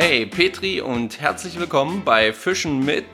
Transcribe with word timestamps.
Hey 0.00 0.26
Petri 0.26 0.80
und 0.80 1.20
herzlich 1.20 1.58
willkommen 1.58 2.02
bei 2.04 2.32
Fischen 2.32 2.84
mit 2.84 3.04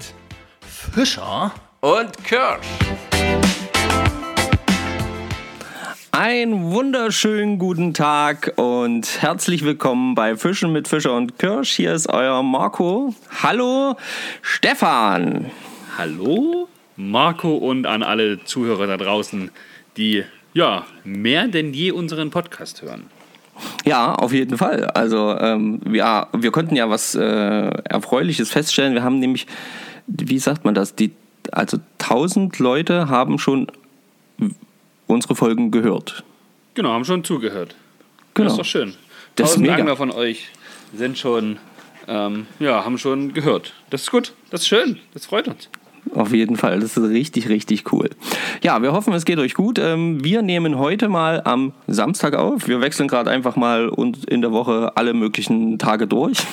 Fischer 0.60 1.50
und 1.80 2.22
Kirsch. 2.24 2.66
Einen 6.12 6.72
wunderschönen 6.72 7.58
guten 7.58 7.94
Tag 7.94 8.52
und 8.56 9.22
herzlich 9.22 9.64
willkommen 9.64 10.14
bei 10.14 10.36
Fischen 10.36 10.74
mit 10.74 10.86
Fischer 10.86 11.16
und 11.16 11.38
Kirsch. 11.38 11.70
Hier 11.70 11.94
ist 11.94 12.10
euer 12.10 12.42
Marco. 12.42 13.14
Hallo 13.42 13.96
Stefan. 14.42 15.50
Hallo 15.96 16.68
Marco 16.96 17.56
und 17.56 17.86
an 17.86 18.02
alle 18.02 18.44
Zuhörer 18.44 18.86
da 18.86 18.98
draußen, 18.98 19.50
die 19.96 20.24
ja 20.52 20.84
mehr 21.02 21.48
denn 21.48 21.72
je 21.72 21.92
unseren 21.92 22.28
Podcast 22.28 22.82
hören. 22.82 23.08
Ja, 23.84 24.14
auf 24.14 24.32
jeden 24.32 24.58
Fall. 24.58 24.84
Also 24.86 25.36
ähm, 25.38 25.80
ja, 25.92 26.28
wir 26.32 26.50
konnten 26.50 26.76
ja 26.76 26.88
was 26.90 27.14
äh, 27.14 27.22
Erfreuliches 27.22 28.50
feststellen. 28.50 28.94
Wir 28.94 29.02
haben 29.02 29.18
nämlich, 29.18 29.46
wie 30.06 30.38
sagt 30.38 30.64
man 30.64 30.74
das, 30.74 30.94
die, 30.94 31.12
also 31.52 31.78
1000 31.98 32.58
Leute 32.58 33.08
haben 33.08 33.38
schon 33.38 33.68
unsere 35.06 35.34
Folgen 35.36 35.70
gehört. 35.70 36.24
Genau, 36.74 36.90
haben 36.90 37.04
schon 37.04 37.24
zugehört. 37.24 37.74
Genau. 38.34 38.48
Das 38.48 38.54
ist 38.54 38.58
doch 38.58 38.64
schön. 38.64 38.94
Das 39.36 39.50
ist 39.50 39.56
1000 39.56 39.62
mega. 39.62 39.74
Angler 39.76 39.96
von 39.96 40.10
euch 40.10 40.48
sind 40.94 41.18
schon, 41.18 41.58
ähm, 42.08 42.46
ja, 42.58 42.84
haben 42.84 42.98
schon 42.98 43.32
gehört. 43.32 43.74
Das 43.90 44.02
ist 44.02 44.10
gut, 44.10 44.32
das 44.50 44.62
ist 44.62 44.68
schön, 44.68 44.98
das 45.12 45.26
freut 45.26 45.48
uns. 45.48 45.68
Auf 46.12 46.32
jeden 46.32 46.56
Fall, 46.56 46.80
das 46.80 46.96
ist 46.96 47.08
richtig, 47.08 47.48
richtig 47.48 47.92
cool. 47.92 48.10
Ja, 48.62 48.82
wir 48.82 48.92
hoffen, 48.92 49.12
es 49.14 49.24
geht 49.24 49.38
euch 49.38 49.54
gut. 49.54 49.78
Ähm, 49.78 50.22
Wir 50.22 50.42
nehmen 50.42 50.78
heute 50.78 51.08
mal 51.08 51.42
am 51.44 51.72
Samstag 51.86 52.34
auf. 52.34 52.68
Wir 52.68 52.80
wechseln 52.80 53.08
gerade 53.08 53.30
einfach 53.30 53.56
mal 53.56 53.88
und 53.88 54.24
in 54.26 54.40
der 54.42 54.52
Woche 54.52 54.92
alle 54.96 55.14
möglichen 55.14 55.78
Tage 55.78 56.06
durch. 56.06 56.38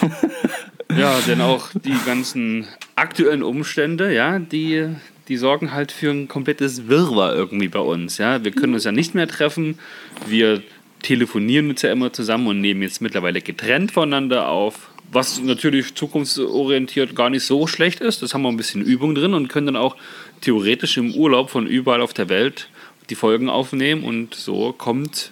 Ja, 0.98 1.20
denn 1.26 1.42
auch 1.42 1.70
die 1.86 1.96
ganzen 2.06 2.68
aktuellen 2.96 3.44
Umstände, 3.44 4.14
ja, 4.14 4.40
die, 4.40 4.90
die 5.28 5.38
sorgen 5.38 5.72
halt 5.74 5.92
für 5.92 6.12
ein 6.12 6.28
komplettes 6.28 6.88
Wirrwarr 6.88 7.34
irgendwie 7.34 7.70
bei 7.70 7.80
uns. 7.80 8.18
Ja. 8.18 8.44
Wir 8.44 8.52
können 8.52 8.74
uns 8.74 8.84
ja 8.84 8.92
nicht 8.92 9.16
mehr 9.16 9.28
treffen. 9.28 9.80
Wir 10.28 10.62
telefonieren 11.02 11.70
uns 11.70 11.82
ja 11.82 11.92
immer 11.92 12.14
zusammen 12.14 12.48
und 12.48 12.62
nehmen 12.62 12.82
jetzt 12.82 13.02
mittlerweile 13.02 13.42
getrennt 13.42 13.92
voneinander 13.92 14.50
auf. 14.50 14.91
Was 15.12 15.42
natürlich 15.42 15.94
zukunftsorientiert 15.96 17.16
gar 17.16 17.30
nicht 17.30 17.44
so 17.44 17.68
schlecht 17.68 18.00
ist. 18.00 18.22
Das 18.22 18.34
haben 18.34 18.44
wir 18.44 18.50
ein 18.50 18.58
bisschen 18.58 18.82
Übung 18.82 19.14
drin 19.14 19.34
und 19.34 19.50
können 19.50 19.68
dann 19.68 19.76
auch 19.76 19.98
theoretisch 20.40 20.98
im 20.98 21.14
Urlaub 21.14 21.50
von 21.50 21.68
überall 21.68 22.02
auf 22.02 22.14
der 22.14 22.30
Welt 22.30 22.70
die 23.10 23.16
Folgen 23.16 23.50
aufnehmen. 23.50 24.04
Und 24.04 24.34
so 24.36 24.72
kommt 24.72 25.32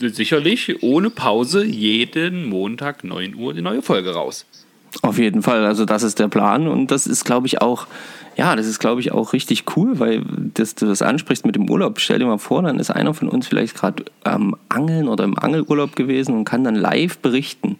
sicherlich 0.00 0.82
ohne 0.82 1.10
Pause 1.10 1.64
jeden 1.64 2.48
Montag 2.48 3.04
9 3.04 3.34
Uhr 3.34 3.54
die 3.54 3.62
neue 3.62 3.82
Folge 3.82 4.14
raus. 4.14 4.46
Auf 5.02 5.18
jeden 5.18 5.42
Fall, 5.42 5.66
also 5.66 5.84
das 5.84 6.02
ist 6.02 6.18
der 6.18 6.28
Plan 6.28 6.66
und 6.66 6.90
das 6.90 7.06
ist, 7.06 7.24
glaube 7.24 7.46
ich, 7.46 7.60
auch, 7.60 7.86
ja, 8.36 8.56
das 8.56 8.66
ist, 8.66 8.78
glaube 8.78 9.00
ich, 9.00 9.12
auch 9.12 9.32
richtig 9.32 9.64
cool, 9.76 9.98
weil 9.98 10.22
das, 10.54 10.74
du 10.74 10.86
das 10.86 11.02
ansprichst 11.02 11.44
mit 11.44 11.56
dem 11.56 11.68
Urlaub. 11.68 12.00
Stell 12.00 12.18
dir 12.18 12.26
mal 12.26 12.38
vor, 12.38 12.62
dann 12.62 12.78
ist 12.78 12.90
einer 12.90 13.12
von 13.12 13.28
uns 13.28 13.46
vielleicht 13.46 13.76
gerade 13.76 14.04
am 14.24 14.56
Angeln 14.68 15.08
oder 15.08 15.24
im 15.24 15.38
Angelurlaub 15.38 15.94
gewesen 15.94 16.34
und 16.34 16.44
kann 16.44 16.64
dann 16.64 16.74
live 16.74 17.18
berichten. 17.18 17.76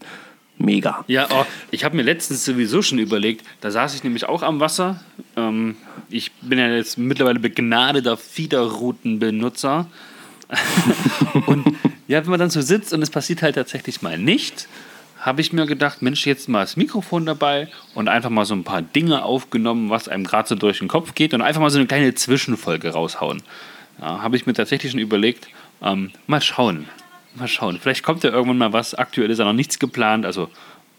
Mega. 0.59 1.05
Ja, 1.07 1.29
oh, 1.31 1.45
ich 1.71 1.85
habe 1.85 1.97
mir 1.97 2.03
letztens 2.03 2.45
sowieso 2.45 2.83
schon 2.83 2.99
überlegt, 2.99 3.47
da 3.61 3.71
saß 3.71 3.95
ich 3.95 4.03
nämlich 4.03 4.29
auch 4.29 4.43
am 4.43 4.59
Wasser. 4.59 5.01
Ähm, 5.37 5.77
ich 6.11 6.33
bin 6.43 6.59
ja 6.59 6.69
jetzt 6.69 6.99
mittlerweile 6.99 7.39
begnadeter 7.39 8.17
Fiederroutenbenutzer. 8.17 9.87
und 11.47 11.77
ja, 12.09 12.23
wenn 12.23 12.31
man 12.31 12.41
dann 12.41 12.51
so 12.51 12.61
sitzt 12.61 12.93
und 12.93 13.03
es 13.03 13.11
passiert 13.11 13.43
halt 13.43 13.55
tatsächlich 13.55 14.03
mal 14.03 14.19
nicht, 14.19 14.67
habe 15.21 15.41
ich 15.41 15.53
mir 15.53 15.67
gedacht, 15.67 16.03
Mensch, 16.03 16.27
jetzt 16.27 16.49
mal 16.49 16.61
das 16.61 16.77
Mikrofon 16.77 17.27
dabei 17.27 17.69
und 17.95 18.09
einfach 18.09 18.31
mal 18.31 18.45
so 18.45 18.55
ein 18.55 18.65
paar 18.65 18.83
Dinge 18.83 19.23
aufgenommen, 19.23 19.91
was 19.91 20.09
einem 20.09 20.25
gerade 20.25 20.49
so 20.49 20.55
durch 20.55 20.79
den 20.79 20.89
Kopf 20.89 21.15
geht 21.15 21.35
und 21.35 21.43
einfach 21.43 21.61
mal 21.61 21.71
so 21.71 21.79
eine 21.79 21.87
kleine 21.87 22.15
Zwischenfolge 22.15 22.91
raushauen. 22.91 23.43
Ja, 24.01 24.23
habe 24.23 24.37
ich 24.37 24.47
mir 24.47 24.55
tatsächlich 24.55 24.93
schon 24.93 25.01
überlegt, 25.01 25.49
ähm, 25.83 26.11
mal 26.27 26.41
schauen. 26.41 26.87
Mal 27.37 27.49
schauen. 27.49 27.79
Vielleicht 27.81 28.03
kommt 28.03 28.25
ja 28.25 28.31
irgendwann 28.31 28.59
mal 28.59 28.73
was. 28.73 28.95
Aktuell 28.95 29.31
ist 29.31 29.39
ja 29.39 29.45
noch 29.45 29.53
nichts 29.53 29.79
geplant, 29.79 30.27
also 30.27 30.49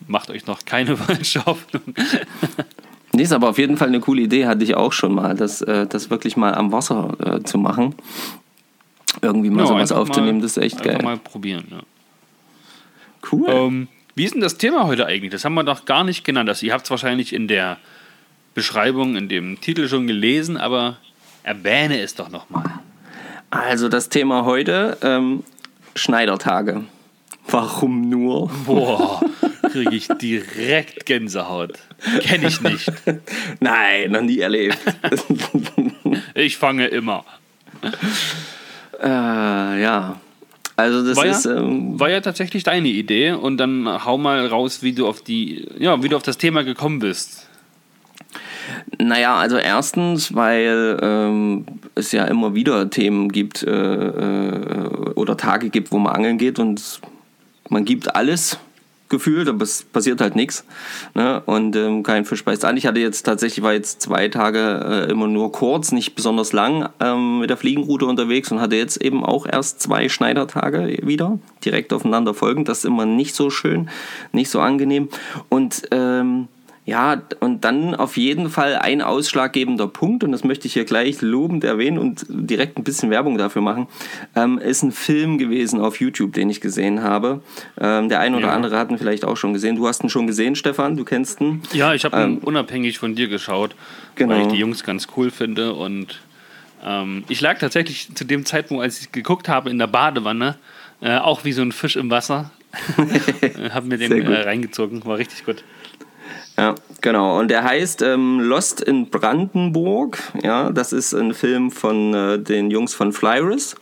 macht 0.07 0.29
euch 0.29 0.45
noch 0.47 0.63
keine 0.65 0.95
falsche 0.97 1.45
Hoffnung. 1.45 1.81
Nee, 3.11 3.23
ist 3.23 3.33
aber 3.33 3.49
auf 3.49 3.57
jeden 3.57 3.75
Fall 3.77 3.87
eine 3.87 3.99
coole 3.99 4.21
Idee, 4.21 4.45
hatte 4.45 4.63
ich 4.63 4.75
auch 4.75 4.93
schon 4.93 5.13
mal, 5.13 5.35
das, 5.35 5.61
äh, 5.61 5.87
das 5.87 6.09
wirklich 6.09 6.37
mal 6.37 6.53
am 6.53 6.71
Wasser 6.71 7.15
äh, 7.19 7.43
zu 7.43 7.57
machen. 7.57 7.95
Irgendwie 9.21 9.49
mal 9.49 9.61
Ja, 9.63 9.67
sowas 9.67 9.91
aufzunehmen, 9.91 10.37
mal- 10.37 10.43
das 10.43 10.55
ist 10.57 10.63
echt 10.63 10.83
geil. 10.83 10.99
mal 11.03 11.17
probieren. 11.17 11.65
Ja. 11.71 11.79
Cool. 13.31 13.49
Ähm, 13.49 13.87
wie 14.15 14.23
ist 14.25 14.33
denn 14.35 14.41
das 14.41 14.57
Thema 14.57 14.85
heute 14.85 15.05
eigentlich? 15.07 15.31
Das 15.31 15.43
haben 15.45 15.55
wir 15.55 15.63
doch 15.63 15.85
gar 15.85 16.03
nicht 16.03 16.23
genannt. 16.23 16.47
Also, 16.49 16.65
ihr 16.65 16.73
habt 16.73 16.85
es 16.85 16.91
wahrscheinlich 16.91 17.33
in 17.33 17.47
der 17.47 17.77
Beschreibung, 18.53 19.15
in 19.15 19.27
dem 19.29 19.59
Titel 19.61 19.87
schon 19.87 20.07
gelesen, 20.07 20.57
aber 20.57 20.97
erwähne 21.43 21.99
es 22.01 22.15
doch 22.15 22.29
nochmal. 22.29 22.65
Also 23.49 23.89
das 23.89 24.09
Thema 24.09 24.45
heute, 24.45 24.97
ähm, 25.01 25.43
Schneidertage. 25.95 26.83
Warum 27.47 28.09
nur? 28.09 28.49
Boah, 28.65 29.21
kriege 29.71 29.95
ich 29.95 30.07
direkt 30.07 31.05
Gänsehaut. 31.05 31.73
Kenne 32.21 32.47
ich 32.47 32.61
nicht. 32.61 32.91
Nein, 33.59 34.11
noch 34.11 34.21
nie 34.21 34.39
erlebt. 34.39 34.77
Ich 36.35 36.57
fange 36.57 36.87
immer. 36.87 37.25
äh, 39.01 39.07
ja. 39.81 40.19
Also 40.75 41.05
das 41.05 41.17
War 41.17 41.25
ja, 41.25 41.31
ist... 41.31 41.45
Ähm, 41.45 41.99
war 41.99 42.09
ja 42.09 42.21
tatsächlich 42.21 42.63
deine 42.63 42.87
Idee 42.87 43.31
und 43.33 43.57
dann 43.57 44.05
hau 44.05 44.17
mal 44.17 44.47
raus, 44.47 44.81
wie 44.81 44.93
du 44.93 45.07
auf 45.07 45.21
die, 45.21 45.67
ja, 45.77 46.01
wie 46.01 46.07
du 46.07 46.15
auf 46.15 46.23
das 46.23 46.37
Thema 46.37 46.63
gekommen 46.63 46.99
bist. 46.99 47.48
Naja, 48.97 49.35
also 49.35 49.57
erstens, 49.57 50.35
weil 50.35 50.97
ähm, 51.01 51.65
es 51.95 52.11
ja 52.11 52.25
immer 52.25 52.55
wieder 52.55 52.89
Themen 52.89 53.31
gibt 53.31 53.63
äh, 53.63 53.69
äh, 53.71 55.13
oder 55.15 55.37
Tage 55.37 55.69
gibt, 55.69 55.91
wo 55.91 55.99
man 55.99 56.13
angeln 56.13 56.37
geht 56.37 56.59
und 56.59 57.01
man 57.69 57.85
gibt 57.85 58.15
alles 58.15 58.59
gefühlt, 59.09 59.49
aber 59.49 59.63
es 59.63 59.83
passiert 59.83 60.21
halt 60.21 60.35
nichts. 60.35 60.63
Ne? 61.15 61.41
Und 61.45 61.75
ähm, 61.75 62.03
kein 62.03 62.25
Fisch 62.25 62.45
beißt 62.45 62.63
an. 62.63 62.77
Ich 62.77 62.85
hatte 62.85 62.99
jetzt 62.99 63.23
tatsächlich, 63.23 63.63
war 63.63 63.73
jetzt 63.73 64.01
zwei 64.01 64.27
Tage 64.27 65.07
äh, 65.07 65.11
immer 65.11 65.27
nur 65.27 65.51
kurz, 65.51 65.91
nicht 65.91 66.15
besonders 66.15 66.53
lang 66.53 66.89
ähm, 66.99 67.39
mit 67.39 67.49
der 67.49 67.57
Fliegenroute 67.57 68.05
unterwegs 68.05 68.51
und 68.51 68.61
hatte 68.61 68.75
jetzt 68.75 69.01
eben 69.01 69.25
auch 69.25 69.45
erst 69.45 69.81
zwei 69.81 70.09
Schneidertage 70.09 70.99
wieder, 71.01 71.39
direkt 71.65 71.91
aufeinander 71.91 72.33
folgend. 72.33 72.69
Das 72.69 72.79
ist 72.79 72.85
immer 72.85 73.05
nicht 73.05 73.35
so 73.35 73.49
schön, 73.49 73.89
nicht 74.31 74.49
so 74.49 74.61
angenehm. 74.61 75.09
Und 75.49 75.81
ähm, 75.91 76.47
ja, 76.89 77.21
und 77.39 77.63
dann 77.63 77.93
auf 77.93 78.17
jeden 78.17 78.49
Fall 78.49 78.75
ein 78.75 79.01
ausschlaggebender 79.01 79.87
Punkt, 79.87 80.23
und 80.23 80.31
das 80.31 80.43
möchte 80.43 80.65
ich 80.67 80.73
hier 80.73 80.85
gleich 80.85 81.21
lobend 81.21 81.63
erwähnen 81.63 81.99
und 81.99 82.25
direkt 82.27 82.77
ein 82.79 82.83
bisschen 82.83 83.11
Werbung 83.11 83.37
dafür 83.37 83.61
machen, 83.61 83.87
ähm, 84.35 84.57
ist 84.57 84.81
ein 84.81 84.91
Film 84.91 85.37
gewesen 85.37 85.79
auf 85.79 85.99
YouTube, 85.99 86.33
den 86.33 86.49
ich 86.49 86.61
gesehen 86.61 87.03
habe. 87.03 87.41
Ähm, 87.79 88.09
der 88.09 88.19
ein 88.21 88.33
oder 88.33 88.47
Ja. 88.47 88.53
andere 88.53 88.77
hat 88.79 88.89
ihn 88.89 88.97
vielleicht 88.97 89.23
auch 89.23 89.37
schon 89.37 89.53
gesehen. 89.53 89.75
Du 89.75 89.87
hast 89.87 90.03
ihn 90.03 90.09
schon 90.09 90.25
gesehen, 90.25 90.55
Stefan, 90.55 90.97
du 90.97 91.05
kennst 91.05 91.39
ihn. 91.41 91.61
Ja, 91.73 91.93
ich 91.93 92.05
habe 92.05 92.37
unabhängig 92.41 92.97
von 92.97 93.13
dir 93.15 93.27
geschaut, 93.27 93.75
Genau. 94.15 94.33
weil 94.33 94.41
ich 94.41 94.47
die 94.47 94.57
Jungs 94.57 94.83
ganz 94.83 95.07
cool 95.15 95.29
finde. 95.29 95.73
Und 95.75 96.19
ähm, 96.83 97.23
ich 97.29 97.39
lag 97.39 97.59
tatsächlich 97.59 98.09
zu 98.15 98.25
dem 98.25 98.45
Zeitpunkt, 98.45 98.81
als 98.83 98.99
ich 98.99 99.11
geguckt 99.11 99.47
habe, 99.47 99.69
in 99.69 99.77
der 99.77 99.87
Badewanne, 99.87 100.55
äh, 101.01 101.17
auch 101.17 101.45
wie 101.45 101.51
so 101.51 101.61
ein 101.61 101.71
Fisch 101.71 101.95
im 101.97 102.09
Wasser. 102.09 102.49
habe 103.73 103.87
mir 103.87 103.97
den 103.97 104.11
äh, 104.11 104.41
reingezogen, 104.41 105.05
war 105.05 105.17
richtig 105.17 105.45
gut. 105.45 105.63
Ja, 106.59 106.75
genau. 107.01 107.39
Und 107.39 107.47
der 107.49 107.63
heißt 107.63 108.01
ähm, 108.01 108.41
Lost 108.41 108.81
in 108.81 109.09
Brandenburg. 109.09 110.17
Ja, 110.43 110.71
das 110.71 110.91
ist 110.91 111.13
ein 111.13 111.33
Film 111.33 111.71
von 111.71 112.13
äh, 112.13 112.39
den 112.39 112.69
Jungs 112.69 112.93
von 112.93 113.13
Flyris. 113.13 113.75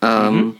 Ähm, 0.00 0.56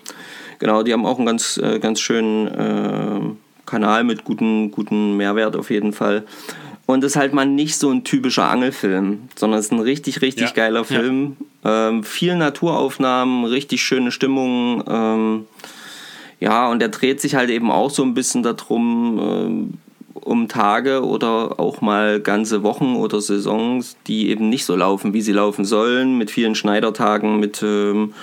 Genau, 0.59 0.83
die 0.83 0.93
haben 0.93 1.05
auch 1.06 1.19
einen 1.19 1.27
ganz, 1.27 1.59
äh, 1.59 1.78
ganz 1.78 2.00
schönen 2.00 2.47
äh, 2.49 3.21
Kanal 3.67 4.05
mit 4.05 4.25
guten, 4.25 4.70
guten 4.70 5.17
Mehrwert 5.17 5.56
auf 5.56 5.70
jeden 5.70 5.93
Fall. 5.93 6.25
Und 6.87 7.03
ist 7.03 7.17
halt 7.17 7.32
mal 7.35 7.47
nicht 7.47 7.76
so 7.76 7.91
ein 7.91 8.05
typischer 8.05 8.49
Angelfilm, 8.49 9.29
sondern 9.35 9.59
es 9.59 9.67
ist 9.67 9.73
ein 9.73 9.81
richtig, 9.81 10.23
richtig 10.23 10.49
Ja, 10.49 10.55
geiler 10.55 10.81
ja. 10.81 10.85
Film. 10.85 11.37
Ähm, 11.64 12.05
viel 12.05 12.37
Naturaufnahmen, 12.37 13.44
richtig 13.44 13.82
schöne 13.82 14.12
Stimmung. 14.12 14.85
Ähm, 14.88 15.47
ja, 16.38 16.69
und 16.69 16.79
der 16.79 16.88
dreht 16.88 17.20
sich 17.20 17.35
halt 17.35 17.50
eben 17.50 17.70
auch 17.70 17.91
so 17.91 18.02
ein 18.02 18.14
bisschen 18.14 18.43
darum, 18.43 19.20
ähm, 19.20 19.75
um 20.26 20.49
Tage 20.49 21.05
oder 21.05 21.58
auch 21.61 21.81
mal 21.81 22.20
ganze 22.20 22.62
Wochen 22.62 22.96
oder 22.96 23.20
Saisons, 23.20 23.96
die 24.06 24.28
eben 24.28 24.49
nicht 24.49 24.64
so 24.64 24.76
laufen, 24.76 25.12
wie 25.14 25.23
sie 25.23 25.32
laufen 25.32 25.64
sollen, 25.64 26.19
mit 26.19 26.31
vielen 26.31 26.55
Schneidertagen, 26.55 27.38
mit, 27.38 27.62
ähm, 27.62 28.14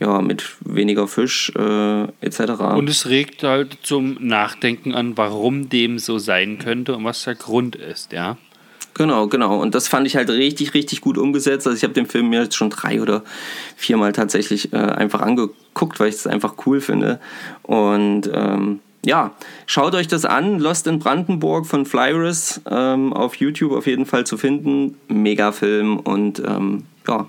ja, 0.00 0.20
mit 0.20 0.56
weniger 0.60 1.06
Fisch 1.08 1.52
äh, 1.56 2.04
etc. 2.20 2.40
Und 2.76 2.90
es 2.90 3.08
regt 3.08 3.42
halt 3.42 3.78
zum 3.82 4.16
Nachdenken 4.20 4.94
an, 4.94 5.16
warum 5.16 5.68
dem 5.68 5.98
so 5.98 6.18
sein 6.18 6.58
könnte 6.58 6.96
und 6.96 7.04
was 7.04 7.24
der 7.24 7.34
Grund 7.34 7.76
ist, 7.76 8.12
ja. 8.12 8.36
Genau, 8.94 9.26
genau. 9.26 9.60
Und 9.60 9.74
das 9.74 9.88
fand 9.88 10.06
ich 10.06 10.14
halt 10.14 10.30
richtig, 10.30 10.72
richtig 10.72 11.00
gut 11.00 11.18
umgesetzt. 11.18 11.66
Also 11.66 11.76
ich 11.76 11.82
habe 11.82 11.92
den 11.92 12.06
Film 12.06 12.30
mir 12.30 12.42
jetzt 12.42 12.54
schon 12.54 12.70
drei 12.70 13.02
oder 13.02 13.24
viermal 13.76 14.12
tatsächlich 14.12 14.72
äh, 14.72 14.76
einfach 14.76 15.20
angeguckt, 15.20 15.98
weil 15.98 16.08
ich 16.08 16.14
es 16.14 16.26
einfach 16.28 16.54
cool 16.64 16.80
finde. 16.80 17.18
Und 17.62 18.30
ähm, 18.32 18.78
ja, 19.04 19.32
schaut 19.66 19.94
euch 19.94 20.08
das 20.08 20.24
an. 20.24 20.58
Lost 20.58 20.86
in 20.86 20.98
Brandenburg 20.98 21.66
von 21.66 21.86
Flyris 21.86 22.60
ähm, 22.70 23.12
auf 23.12 23.36
YouTube 23.36 23.72
auf 23.72 23.86
jeden 23.86 24.06
Fall 24.06 24.24
zu 24.24 24.36
finden. 24.36 24.96
Mega-Film 25.08 25.98
und 25.98 26.40
ähm, 26.40 26.84
ja, 27.06 27.28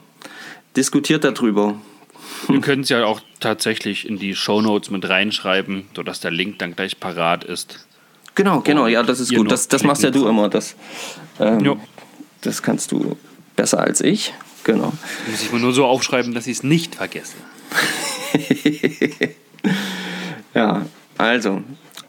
diskutiert 0.75 1.23
darüber. 1.23 1.75
Wir 2.47 2.61
können 2.61 2.81
es 2.83 2.89
ja 2.89 3.05
auch 3.05 3.21
tatsächlich 3.39 4.07
in 4.07 4.17
die 4.17 4.35
Shownotes 4.35 4.89
mit 4.89 5.07
reinschreiben, 5.07 5.85
sodass 5.95 6.19
der 6.19 6.31
Link 6.31 6.59
dann 6.59 6.75
gleich 6.75 6.99
parat 6.99 7.43
ist. 7.43 7.85
Genau, 8.35 8.61
genau, 8.61 8.87
ja, 8.87 9.03
das 9.03 9.19
ist 9.19 9.33
gut. 9.33 9.51
Das, 9.51 9.67
das 9.67 9.83
machst 9.83 10.03
ja 10.03 10.11
du 10.11 10.27
immer. 10.27 10.49
Das, 10.49 10.75
ähm, 11.39 11.79
das 12.41 12.61
kannst 12.61 12.91
du 12.91 13.15
besser 13.55 13.79
als 13.79 14.01
ich. 14.01 14.33
Genau. 14.63 14.91
Muss 15.29 15.41
ich 15.41 15.51
mir 15.51 15.59
nur 15.59 15.73
so 15.73 15.85
aufschreiben, 15.85 16.33
dass 16.33 16.47
ich 16.47 16.57
es 16.57 16.63
nicht 16.63 16.95
vergesse. 16.95 17.35
Ja, 20.55 20.85
also, 21.17 21.61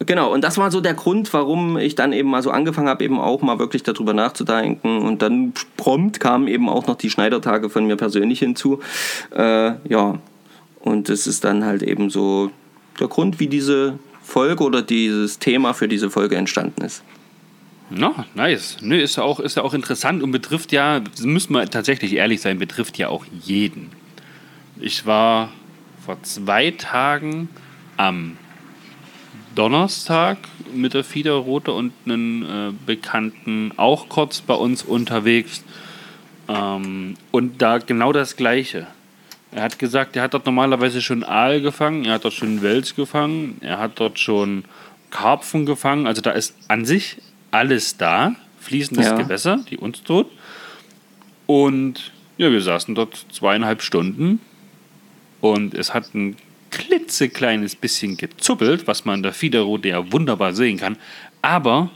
genau. 0.04 0.32
Und 0.32 0.42
das 0.42 0.58
war 0.58 0.70
so 0.70 0.80
der 0.80 0.94
Grund, 0.94 1.32
warum 1.32 1.78
ich 1.78 1.94
dann 1.94 2.12
eben 2.12 2.30
mal 2.30 2.42
so 2.42 2.50
angefangen 2.50 2.88
habe, 2.88 3.04
eben 3.04 3.18
auch 3.18 3.42
mal 3.42 3.58
wirklich 3.58 3.82
darüber 3.82 4.12
nachzudenken. 4.12 5.02
Und 5.02 5.22
dann 5.22 5.52
prompt 5.76 6.20
kamen 6.20 6.48
eben 6.48 6.68
auch 6.68 6.86
noch 6.86 6.96
die 6.96 7.10
Schneidertage 7.10 7.70
von 7.70 7.86
mir 7.86 7.96
persönlich 7.96 8.38
hinzu. 8.38 8.80
Äh, 9.34 9.72
ja, 9.88 10.18
und 10.80 11.08
das 11.08 11.26
ist 11.26 11.44
dann 11.44 11.64
halt 11.64 11.82
eben 11.82 12.10
so 12.10 12.50
der 13.00 13.08
Grund, 13.08 13.40
wie 13.40 13.48
diese 13.48 13.98
Folge 14.22 14.64
oder 14.64 14.82
dieses 14.82 15.38
Thema 15.38 15.72
für 15.72 15.88
diese 15.88 16.10
Folge 16.10 16.36
entstanden 16.36 16.82
ist. 16.82 17.02
Na, 17.90 18.26
nice. 18.34 18.78
Nö, 18.80 18.96
ist 18.96 19.16
ja 19.16 19.22
auch, 19.22 19.38
ist 19.38 19.56
ja 19.56 19.62
auch 19.62 19.74
interessant 19.74 20.22
und 20.22 20.32
betrifft 20.32 20.72
ja, 20.72 21.00
müssen 21.22 21.52
wir 21.52 21.70
tatsächlich 21.70 22.14
ehrlich 22.14 22.40
sein, 22.40 22.58
betrifft 22.58 22.98
ja 22.98 23.08
auch 23.08 23.24
jeden. 23.44 23.90
Ich 24.80 25.06
war 25.06 25.50
vor 26.04 26.20
zwei 26.22 26.72
Tagen 26.72 27.48
am 27.96 28.36
Donnerstag 29.56 30.38
mit 30.72 30.94
der 30.94 31.02
Fiederrote 31.02 31.72
und 31.72 31.92
einem 32.04 32.42
äh, 32.42 32.72
Bekannten 32.86 33.72
auch 33.76 34.08
kurz 34.08 34.40
bei 34.40 34.54
uns 34.54 34.84
unterwegs. 34.84 35.64
Ähm, 36.46 37.16
und 37.32 37.60
da 37.60 37.78
genau 37.78 38.12
das 38.12 38.36
Gleiche. 38.36 38.86
Er 39.50 39.62
hat 39.62 39.78
gesagt, 39.78 40.16
er 40.16 40.22
hat 40.22 40.34
dort 40.34 40.46
normalerweise 40.46 41.00
schon 41.00 41.24
Aal 41.24 41.60
gefangen, 41.60 42.04
er 42.04 42.14
hat 42.14 42.24
dort 42.24 42.34
schon 42.34 42.62
Wels 42.62 42.94
gefangen, 42.94 43.56
er 43.60 43.78
hat 43.78 43.98
dort 43.98 44.18
schon 44.18 44.64
Karpfen 45.10 45.66
gefangen. 45.66 46.06
Also 46.06 46.20
da 46.20 46.32
ist 46.32 46.54
an 46.68 46.84
sich 46.84 47.16
alles 47.50 47.96
da, 47.96 48.36
fließendes 48.60 49.06
Ja. 49.06 49.16
Gewässer, 49.16 49.64
die 49.70 49.78
uns 49.78 50.02
tot. 50.02 50.30
Und 51.46 52.12
ja, 52.36 52.50
wir 52.52 52.60
saßen 52.60 52.94
dort 52.94 53.26
zweieinhalb 53.32 53.80
Stunden 53.82 54.40
und 55.40 55.74
es 55.74 55.94
hat 55.94 56.14
ein 56.14 56.36
klitzekleines 56.76 57.74
bisschen 57.74 58.16
gezuppelt, 58.16 58.86
was 58.86 59.04
man 59.04 59.16
in 59.16 59.22
der 59.22 59.32
Fiederroute 59.32 59.88
ja 59.88 60.12
wunderbar 60.12 60.52
sehen 60.52 60.76
kann. 60.78 60.98
Aber 61.42 61.90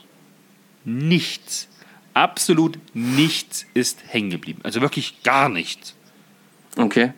nichts, 0.85 1.69
absolut 2.15 2.79
nichts 2.95 3.67
ist 3.75 4.01
hängen 4.09 4.31
geblieben. 4.31 4.61
Also 4.63 4.81
wirklich 4.81 5.23
gar 5.23 5.49
nichts. 5.49 5.95
Okay. 6.77 7.13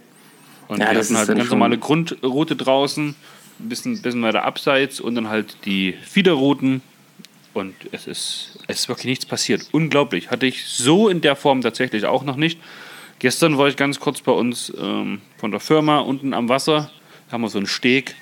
Und 0.68 0.80
Ja, 0.80 0.88
wir 0.88 0.94
das 0.94 1.06
hatten 1.06 1.14
ist 1.14 1.18
halt 1.18 1.30
eine 1.30 1.38
ganz 1.38 1.50
normale 1.50 1.78
Grundroute 1.78 2.56
draußen, 2.56 3.14
ein 3.60 3.68
bisschen, 3.68 4.00
bisschen 4.02 4.22
weiter 4.22 4.44
abseits 4.44 5.00
und 5.00 5.14
dann 5.14 5.28
halt 5.28 5.56
die 5.64 5.94
Fiederrouten. 6.04 6.82
Und 7.54 7.74
es 7.92 8.06
ist, 8.06 8.58
es 8.66 8.80
ist 8.80 8.88
wirklich 8.88 9.06
nichts 9.06 9.26
passiert. 9.26 9.68
Unglaublich. 9.72 10.30
Hatte 10.30 10.46
ich 10.46 10.64
so 10.64 11.08
in 11.08 11.20
der 11.20 11.36
Form 11.36 11.60
tatsächlich 11.60 12.06
auch 12.06 12.24
noch 12.24 12.36
nicht. 12.36 12.58
Gestern 13.18 13.56
war 13.58 13.68
ich 13.68 13.76
ganz 13.76 14.00
kurz 14.00 14.20
bei 14.20 14.32
uns 14.32 14.72
ähm, 14.76 15.20
von 15.36 15.50
der 15.52 15.60
Firma 15.60 15.98
unten 15.98 16.34
am 16.34 16.48
Wasser. 16.48 16.90
Haben 17.32 17.42
wir 17.42 17.48
so 17.48 17.58
einen 17.58 17.66
Steg 17.66 18.14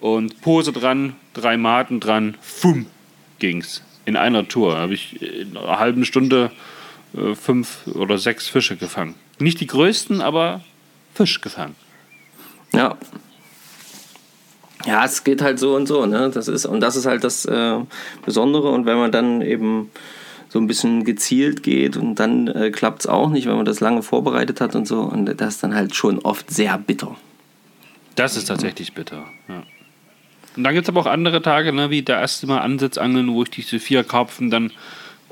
und 0.00 0.42
Pose 0.42 0.72
dran, 0.72 1.16
drei 1.32 1.56
Maten 1.56 1.98
dran, 1.98 2.36
fumm, 2.42 2.86
ging's. 3.38 3.82
In 4.04 4.16
einer 4.16 4.46
Tour 4.46 4.76
habe 4.76 4.94
ich 4.94 5.20
in 5.22 5.56
einer 5.56 5.78
halben 5.78 6.04
Stunde 6.04 6.50
äh, 7.16 7.34
fünf 7.34 7.86
oder 7.94 8.18
sechs 8.18 8.48
Fische 8.48 8.76
gefangen. 8.76 9.14
Nicht 9.38 9.60
die 9.60 9.66
größten, 9.66 10.20
aber 10.20 10.60
Fisch 11.14 11.40
gefangen. 11.40 11.74
Ja. 12.74 12.96
Ja, 14.86 15.04
es 15.04 15.24
geht 15.24 15.42
halt 15.42 15.58
so 15.58 15.74
und 15.74 15.86
so, 15.86 16.06
ne? 16.06 16.30
Das 16.32 16.48
ist, 16.48 16.66
und 16.66 16.80
das 16.80 16.96
ist 16.96 17.06
halt 17.06 17.24
das 17.24 17.44
äh, 17.44 17.78
Besondere. 18.24 18.70
Und 18.70 18.86
wenn 18.86 18.96
man 18.96 19.12
dann 19.12 19.42
eben 19.42 19.90
so 20.48 20.58
ein 20.58 20.66
bisschen 20.66 21.04
gezielt 21.04 21.62
geht 21.62 21.96
und 21.96 22.16
dann 22.16 22.48
äh, 22.48 22.70
klappt 22.70 23.00
es 23.00 23.06
auch 23.06 23.30
nicht, 23.30 23.46
wenn 23.46 23.56
man 23.56 23.64
das 23.64 23.80
lange 23.80 24.02
vorbereitet 24.02 24.60
hat 24.60 24.74
und 24.74 24.86
so. 24.86 25.00
Und 25.00 25.26
das 25.26 25.54
ist 25.54 25.62
dann 25.62 25.74
halt 25.74 25.94
schon 25.94 26.18
oft 26.18 26.50
sehr 26.50 26.76
bitter. 26.78 27.16
Das 28.20 28.36
ist 28.36 28.46
tatsächlich 28.46 28.92
bitter. 28.92 29.24
Ja. 29.48 29.62
Und 30.56 30.64
dann 30.64 30.74
gibt 30.74 30.84
es 30.84 30.88
aber 30.88 31.00
auch 31.00 31.06
andere 31.06 31.42
Tage, 31.42 31.72
ne, 31.72 31.90
wie 31.90 32.02
der 32.02 32.20
erste 32.20 32.46
Mal 32.46 32.58
Ansitzangeln, 32.58 33.32
wo 33.32 33.42
ich 33.44 33.50
diese 33.50 33.78
vier 33.78 34.04
Karpfen 34.04 34.50
dann 34.50 34.72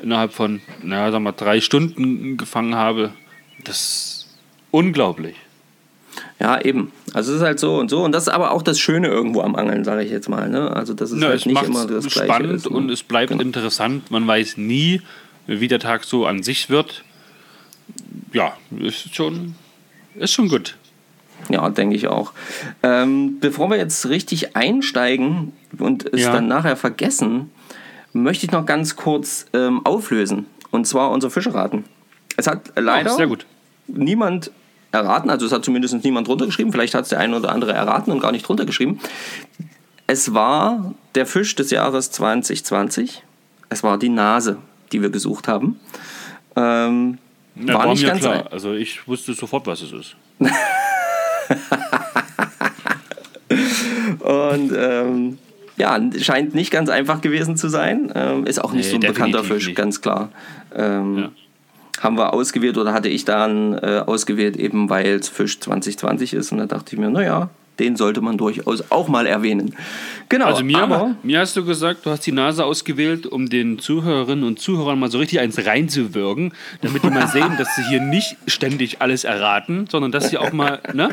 innerhalb 0.02 0.32
von, 0.32 0.61
naja, 0.82 1.11
sagen 1.11 1.25
wir, 1.25 1.32
drei 1.32 1.61
Stunden 1.61 2.37
gefangen 2.37 2.75
habe. 2.76 3.12
Das 3.64 3.76
ist 3.76 4.38
unglaublich. 4.70 5.35
Ja, 6.40 6.61
eben. 6.61 6.93
Also 7.14 7.32
es 7.32 7.38
ist 7.38 7.43
halt 7.44 7.58
so 7.61 7.79
und 7.79 7.90
so. 7.90 8.02
Und 8.05 8.12
das 8.12 8.25
ist 8.25 8.29
aber 8.32 8.52
auch 8.52 8.62
das 8.62 8.79
Schöne 8.79 9.08
irgendwo 9.08 9.40
am 9.43 9.56
Angeln, 9.56 9.85
sage 9.85 10.02
ich 10.05 10.11
jetzt 10.11 10.29
mal. 10.29 10.49
Ne? 10.49 10.70
Also 10.70 10.94
das 10.94 11.11
ist 11.11 11.20
Ja, 11.20 11.29
halt 11.29 11.44
nicht 11.46 11.62
immer 11.62 11.87
das 11.87 12.06
Gleiche. 12.06 12.25
spannend 12.32 12.52
ist, 12.55 12.70
ne? 12.70 12.76
und 12.76 12.90
es 12.90 13.02
bleibt 13.02 13.31
Genau. 13.31 13.43
interessant. 13.43 14.11
Man 14.11 14.26
weiß 14.26 14.56
nie, 14.56 15.02
wie 15.46 15.69
der 15.69 15.81
Tag 15.81 16.05
so 16.05 16.26
an 16.26 16.43
sich 16.43 16.70
wird. 16.70 17.05
Ja, 18.32 18.56
ist 18.79 19.14
schon, 19.14 19.55
ist 20.14 20.32
schon 20.32 20.49
gut. 20.49 20.76
Ja, 21.49 21.69
denke 21.71 21.97
ich 21.97 22.09
auch. 22.09 22.33
Ähm, 22.83 23.39
bevor 23.41 23.71
wir 23.71 23.77
jetzt 23.77 24.09
richtig 24.09 24.56
einsteigen 24.56 25.53
und 25.79 26.12
es 26.12 26.23
Ja. 26.23 26.33
dann 26.33 26.49
nachher 26.49 26.77
vergessen, 26.77 27.50
möchte 28.12 28.47
ich 28.47 28.53
noch 28.53 28.67
ganz 28.67 28.97
kurz 28.97 29.47
ähm, 29.53 29.85
auflösen. 29.85 30.47
Und 30.71 30.87
zwar 30.87 31.11
unser 31.11 31.31
Fischeraten. 31.31 31.85
Es 32.37 32.47
hat 32.47 32.73
leider 32.77 33.17
Oh, 33.19 33.37
niemand 33.87 34.50
erraten, 34.93 35.31
also 35.31 35.47
es 35.47 35.53
hat 35.53 35.65
zumindest 35.65 36.03
niemand 36.05 36.29
runtergeschrieben, 36.29 36.73
vielleicht 36.73 36.95
hat 36.95 37.03
es 37.05 37.09
der 37.11 37.21
eine 37.21 37.37
oder 37.37 37.50
andere 37.53 37.73
erraten 37.73 38.11
und 38.11 38.21
gar 38.21 38.33
nicht 38.33 38.49
runtergeschrieben. 38.49 39.00
Es 40.06 40.33
war 40.35 40.95
der 41.15 41.27
Fisch 41.27 41.55
des 41.55 41.71
Jahres 41.71 42.11
2020. 42.11 43.23
Es 43.69 43.83
war 43.83 43.99
die 43.99 44.09
Nase, 44.09 44.56
die 44.93 45.03
wir 45.03 45.11
gesucht 45.11 45.49
haben. 45.49 45.79
Ähm, 46.56 47.19
Ja, 47.55 47.75
war 47.75 47.85
war 47.85 47.89
nicht 47.93 48.06
ganz 48.06 48.21
klar. 48.21 48.45
Also 48.50 48.73
ich 48.73 49.06
wusste 49.06 49.35
sofort, 49.35 49.67
was 49.67 49.83
es 49.83 49.93
ist. 49.93 50.17
Und 54.21 54.73
ähm, 54.77 55.39
ja, 55.77 55.99
scheint 56.21 56.55
nicht 56.55 56.71
ganz 56.71 56.89
einfach 56.91 57.21
gewesen 57.21 57.56
zu 57.56 57.69
sein. 57.69 58.12
Ähm, 58.14 58.47
ist 58.47 58.62
auch 58.62 58.73
nicht 58.73 58.87
Nee, 58.87 58.90
so 58.90 58.97
ein 58.97 59.00
bekannter 59.12 59.45
Fisch, 59.45 59.67
nicht. 59.67 59.76
ganz 59.76 60.00
klar. 60.00 60.31
Ähm, 60.75 61.19
Ja. 61.19 61.31
Haben 62.00 62.17
wir 62.17 62.33
ausgewählt 62.33 62.78
oder 62.78 62.93
hatte 62.93 63.09
ich 63.09 63.25
dann 63.25 63.75
äh, 63.75 64.02
ausgewählt, 64.07 64.57
eben 64.57 64.88
weil 64.88 65.17
es 65.17 65.28
Fisch 65.28 65.59
2020 65.59 66.33
ist. 66.33 66.52
Und 66.52 66.59
da 66.59 66.67
dachte 66.67 66.95
ich 66.95 67.00
mir, 67.00 67.11
naja, 67.11 67.50
den 67.78 67.97
sollte 67.97 68.20
man 68.20 68.37
durchaus 68.37 68.90
auch 68.90 69.08
mal 69.08 69.26
erwähnen. 69.26 69.75
Genau, 70.28 70.47
Also 70.47 70.64
mir, 70.64 70.78
aber 70.78 71.16
mir 71.23 71.40
hast 71.40 71.56
du 71.56 71.64
gesagt, 71.64 72.04
du 72.04 72.11
hast 72.11 72.26
die 72.26 72.32
Nase 72.32 72.64
ausgewählt, 72.64 73.26
um 73.26 73.49
den 73.49 73.78
Zuhörerinnen 73.78 74.44
und 74.44 74.58
Zuhörern 74.58 74.99
mal 74.99 75.11
so 75.11 75.18
richtig 75.18 75.40
eins 75.40 75.64
reinzuwirken, 75.64 76.52
damit 76.80 77.02
die 77.02 77.11
mal 77.11 77.28
sehen, 77.32 77.56
dass 77.56 77.76
sie 77.76 77.82
hier 77.85 78.00
nicht 78.00 78.37
ständig 78.47 79.00
alles 79.00 79.25
erraten, 79.25 79.87
sondern 79.88 80.12
dass 80.12 80.30
sie 80.30 80.38
auch 80.38 80.52
mal 80.52 80.80
ne, 80.92 81.11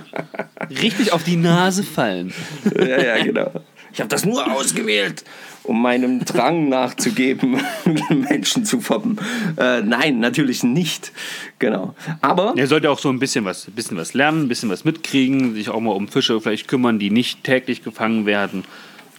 richtig 0.69 1.13
auf 1.13 1.23
die 1.23 1.37
Nase 1.37 1.83
fallen. 1.83 2.33
ja, 2.77 3.01
ja, 3.01 3.23
genau. 3.23 3.51
Ich 3.95 4.01
habe 4.01 4.09
das 4.09 4.25
nur 4.25 4.51
ausgewählt, 4.51 5.23
um 5.63 5.81
meinem 5.81 6.25
Drang 6.25 6.67
nachzugeben, 6.69 7.61
Menschen 8.09 8.65
zu 8.65 8.81
foppen. 8.81 9.17
Äh, 9.55 9.83
nein, 9.83 10.19
natürlich 10.19 10.63
nicht. 10.63 11.13
Genau. 11.59 11.95
Aber 12.19 12.53
Er 12.57 12.67
sollte 12.67 12.91
auch 12.91 12.99
so 12.99 13.07
ein 13.07 13.19
bisschen 13.19 13.45
was, 13.45 13.67
bisschen 13.73 13.95
was 13.95 14.13
lernen, 14.13 14.43
ein 14.43 14.47
bisschen 14.49 14.69
was 14.69 14.83
mitkriegen, 14.83 15.53
sich 15.53 15.69
auch 15.69 15.79
mal 15.79 15.91
um 15.91 16.09
Fische 16.09 16.41
vielleicht 16.41 16.67
kümmern, 16.67 16.99
die 16.99 17.09
nicht 17.09 17.45
täglich 17.45 17.85
gefangen 17.85 18.25
werden. 18.25 18.65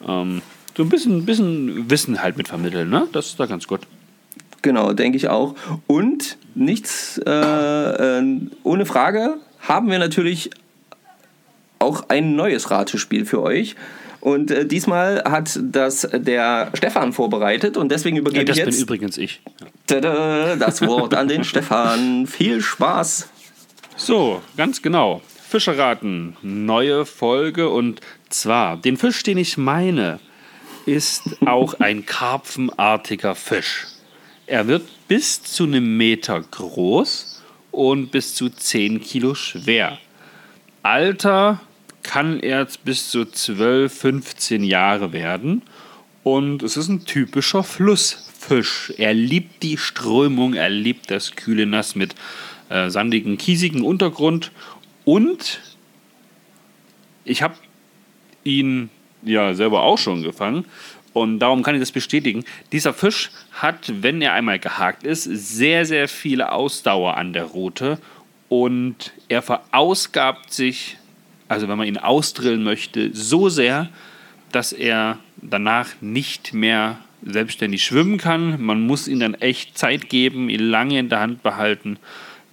Ähm, 0.06 0.42
so 0.76 0.82
ein 0.82 0.90
bisschen, 0.90 1.24
bisschen 1.24 1.90
Wissen 1.90 2.22
halt 2.22 2.36
mit 2.36 2.48
vermitteln, 2.48 2.90
ne? 2.90 3.08
Das 3.12 3.28
ist 3.28 3.40
da 3.40 3.46
ganz 3.46 3.66
gut. 3.66 3.80
Genau, 4.60 4.92
denke 4.92 5.16
ich 5.16 5.28
auch. 5.28 5.54
Und 5.86 6.36
nichts, 6.54 7.18
äh, 7.24 7.30
äh, 7.30 8.40
ohne 8.62 8.84
Frage, 8.84 9.38
haben 9.58 9.90
wir 9.90 9.98
natürlich 9.98 10.50
auch 11.78 12.10
ein 12.10 12.36
neues 12.36 12.70
Ratespiel 12.70 13.24
für 13.24 13.40
euch. 13.40 13.74
Und 14.20 14.50
äh, 14.50 14.66
diesmal 14.66 15.22
hat 15.24 15.58
das 15.62 16.08
der 16.12 16.70
Stefan 16.74 17.12
vorbereitet 17.12 17.76
und 17.76 17.90
deswegen 17.90 18.16
Ja, 18.16 18.20
übergebe 18.20 18.44
das 18.44 18.58
ich 18.58 18.64
bin 18.64 18.72
jetzt 18.72 18.82
übrigens 18.82 19.18
ich. 19.18 19.40
Ja. 19.60 19.66
tada, 19.86 20.56
das 20.56 20.82
Wort 20.82 21.14
an 21.14 21.28
den 21.28 21.44
Stefan. 21.44 22.26
Viel 22.26 22.60
Spaß. 22.60 23.28
So, 23.96 24.42
ganz 24.56 24.82
genau. 24.82 25.22
Fischerraten, 25.48 26.36
neue 26.42 27.06
Folge 27.06 27.68
und 27.68 28.00
zwar, 28.28 28.76
den 28.76 28.96
Fisch, 28.96 29.22
den 29.22 29.38
ich 29.38 29.56
meine, 29.56 30.18
ist 30.86 31.22
auch 31.46 31.74
ein 31.80 32.04
karpfenartiger 32.04 33.34
Fisch. 33.34 33.86
Er 34.46 34.66
wird 34.66 34.82
bis 35.08 35.42
zu 35.42 35.64
einem 35.64 35.96
Meter 35.96 36.40
groß 36.40 37.42
und 37.70 38.10
bis 38.10 38.34
zu 38.34 38.48
10 38.48 39.00
Kilo 39.00 39.34
schwer. 39.34 39.98
Alter 40.82 41.60
kann 42.06 42.40
er 42.40 42.66
bis 42.84 43.10
zu 43.10 43.24
12, 43.24 43.92
15 43.92 44.64
Jahre 44.64 45.12
werden 45.12 45.62
Und 46.22 46.62
es 46.62 46.76
ist 46.76 46.88
ein 46.88 47.04
typischer 47.04 47.62
Flussfisch. 47.62 48.92
Er 48.96 49.12
liebt 49.12 49.62
die 49.62 49.76
Strömung, 49.76 50.54
er 50.54 50.70
liebt 50.70 51.10
das 51.10 51.36
kühle 51.36 51.66
Nass 51.66 51.94
mit 51.94 52.14
äh, 52.68 52.90
sandigen, 52.90 53.38
kiesigen 53.38 53.82
Untergrund. 53.82 54.50
Und 55.04 55.60
ich 57.24 57.42
habe 57.42 57.54
ihn 58.44 58.88
ja 59.22 59.54
selber 59.54 59.82
auch 59.82 59.98
schon 59.98 60.22
gefangen. 60.22 60.64
Und 61.12 61.38
darum 61.38 61.62
kann 61.62 61.74
ich 61.74 61.80
das 61.80 61.92
bestätigen. 61.92 62.44
Dieser 62.72 62.92
Fisch 62.92 63.30
hat, 63.52 64.02
wenn 64.02 64.20
er 64.20 64.32
einmal 64.32 64.58
gehakt 64.58 65.02
ist, 65.02 65.24
sehr, 65.24 65.86
sehr 65.86 66.08
viel 66.08 66.42
Ausdauer 66.42 67.16
an 67.16 67.32
der 67.32 67.44
Rute. 67.44 67.98
Und 68.48 69.12
er 69.28 69.42
verausgabt 69.42 70.52
sich, 70.52 70.98
also 71.48 71.68
wenn 71.68 71.78
man 71.78 71.86
ihn 71.86 71.98
ausdrillen 71.98 72.62
möchte, 72.62 73.10
so 73.14 73.48
sehr, 73.48 73.88
dass 74.52 74.72
er 74.72 75.18
danach 75.36 75.88
nicht 76.00 76.54
mehr 76.54 76.98
selbstständig 77.24 77.84
schwimmen 77.84 78.18
kann. 78.18 78.62
Man 78.62 78.80
muss 78.80 79.08
ihm 79.08 79.20
dann 79.20 79.34
echt 79.34 79.76
Zeit 79.76 80.08
geben, 80.08 80.48
ihn 80.48 80.60
lange 80.60 80.98
in 80.98 81.08
der 81.08 81.20
Hand 81.20 81.42
behalten, 81.42 81.98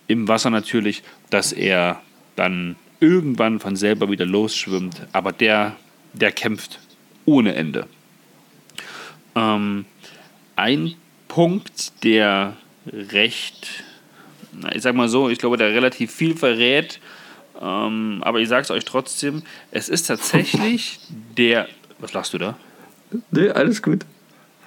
im 0.08 0.28
Wasser 0.28 0.50
natürlich, 0.50 1.04
dass 1.30 1.54
er 1.54 2.02
dann 2.36 2.76
irgendwann 3.00 3.60
von 3.60 3.76
selber 3.76 4.10
wieder 4.10 4.26
losschwimmt. 4.26 5.08
Aber 5.12 5.32
der, 5.32 5.76
der 6.14 6.32
kämpft 6.32 6.80
ohne 7.26 7.56
Ende. 7.56 7.88
Ähm, 9.36 9.86
ein 10.56 10.96
Punkt, 11.28 12.04
der 12.04 12.58
recht, 12.86 13.84
ich 14.74 14.82
sag 14.82 14.96
mal 14.96 15.10
so, 15.10 15.30
ich 15.30 15.40
glaube, 15.40 15.58
der 15.58 15.74
relativ 15.74 16.12
viel 16.12 16.36
verrät, 16.36 17.00
ähm, 17.62 18.22
aber 18.24 18.40
ich 18.40 18.50
sage 18.50 18.64
es 18.64 18.72
euch 18.72 18.86
trotzdem, 18.86 19.44
es 19.72 19.90
ist 19.90 20.08
tatsächlich 20.08 21.00
der, 21.38 21.68
was 22.00 22.14
lachst 22.14 22.34
du 22.34 22.38
da? 22.38 22.58
Nee, 23.32 23.50
alles 23.50 23.82
gut. 23.82 24.06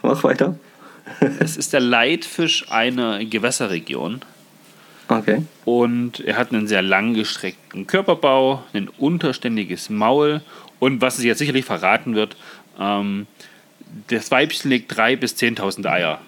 Mach 0.03 0.23
weiter. 0.25 0.59
es 1.41 1.57
ist 1.57 1.73
der 1.73 1.81
Leitfisch 1.81 2.71
einer 2.71 3.25
Gewässerregion. 3.25 4.21
Okay. 5.09 5.43
Und 5.65 6.21
er 6.21 6.37
hat 6.37 6.53
einen 6.53 6.67
sehr 6.67 6.83
langgestreckten 6.83 7.87
Körperbau, 7.87 8.65
ein 8.73 8.89
unterständiges 8.89 9.89
Maul 9.89 10.41
und 10.79 11.01
was 11.01 11.19
es 11.19 11.25
jetzt 11.25 11.39
sicherlich 11.39 11.65
verraten 11.65 12.15
wird, 12.15 12.37
ähm, 12.79 13.27
das 14.09 14.31
Weibchen 14.31 14.71
legt 14.71 14.93
3.000 14.93 15.17
bis 15.17 15.35
10.000 15.37 15.87
Eier. 15.87 16.21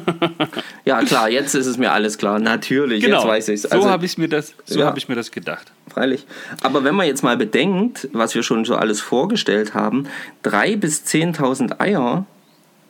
ja, 0.84 1.02
klar, 1.02 1.28
jetzt 1.28 1.54
ist 1.54 1.66
es 1.66 1.76
mir 1.76 1.92
alles 1.92 2.18
klar. 2.18 2.38
Natürlich, 2.38 3.02
genau. 3.02 3.18
jetzt 3.18 3.26
weiß 3.26 3.48
ich 3.48 3.54
es. 3.54 3.66
Also, 3.66 3.84
so 3.84 3.90
habe 3.90 4.04
ich, 4.04 4.18
mir 4.18 4.28
das, 4.28 4.54
so 4.64 4.80
ja, 4.80 4.86
hab 4.86 4.96
ich 4.96 5.08
mir 5.08 5.14
das 5.14 5.30
gedacht. 5.30 5.72
Freilich. 5.88 6.26
Aber 6.62 6.84
wenn 6.84 6.94
man 6.94 7.06
jetzt 7.06 7.22
mal 7.22 7.36
bedenkt, 7.36 8.08
was 8.12 8.34
wir 8.34 8.42
schon 8.42 8.64
so 8.64 8.76
alles 8.76 9.00
vorgestellt 9.00 9.74
haben, 9.74 10.08
3.000 10.44 10.76
bis 10.76 11.04
10.000 11.04 11.80
Eier. 11.80 12.26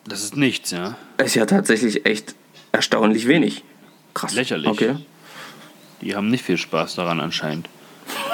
Das 0.06 0.22
ist 0.22 0.36
nichts, 0.36 0.70
ja. 0.70 0.96
Ist 1.18 1.34
ja 1.34 1.46
tatsächlich 1.46 2.06
echt 2.06 2.34
erstaunlich 2.72 3.28
wenig. 3.28 3.64
Krass. 4.14 4.34
Lächerlich. 4.34 4.68
Okay. 4.68 4.96
Die 6.00 6.16
haben 6.16 6.28
nicht 6.28 6.44
viel 6.44 6.58
Spaß 6.58 6.96
daran 6.96 7.20
anscheinend. 7.20 7.68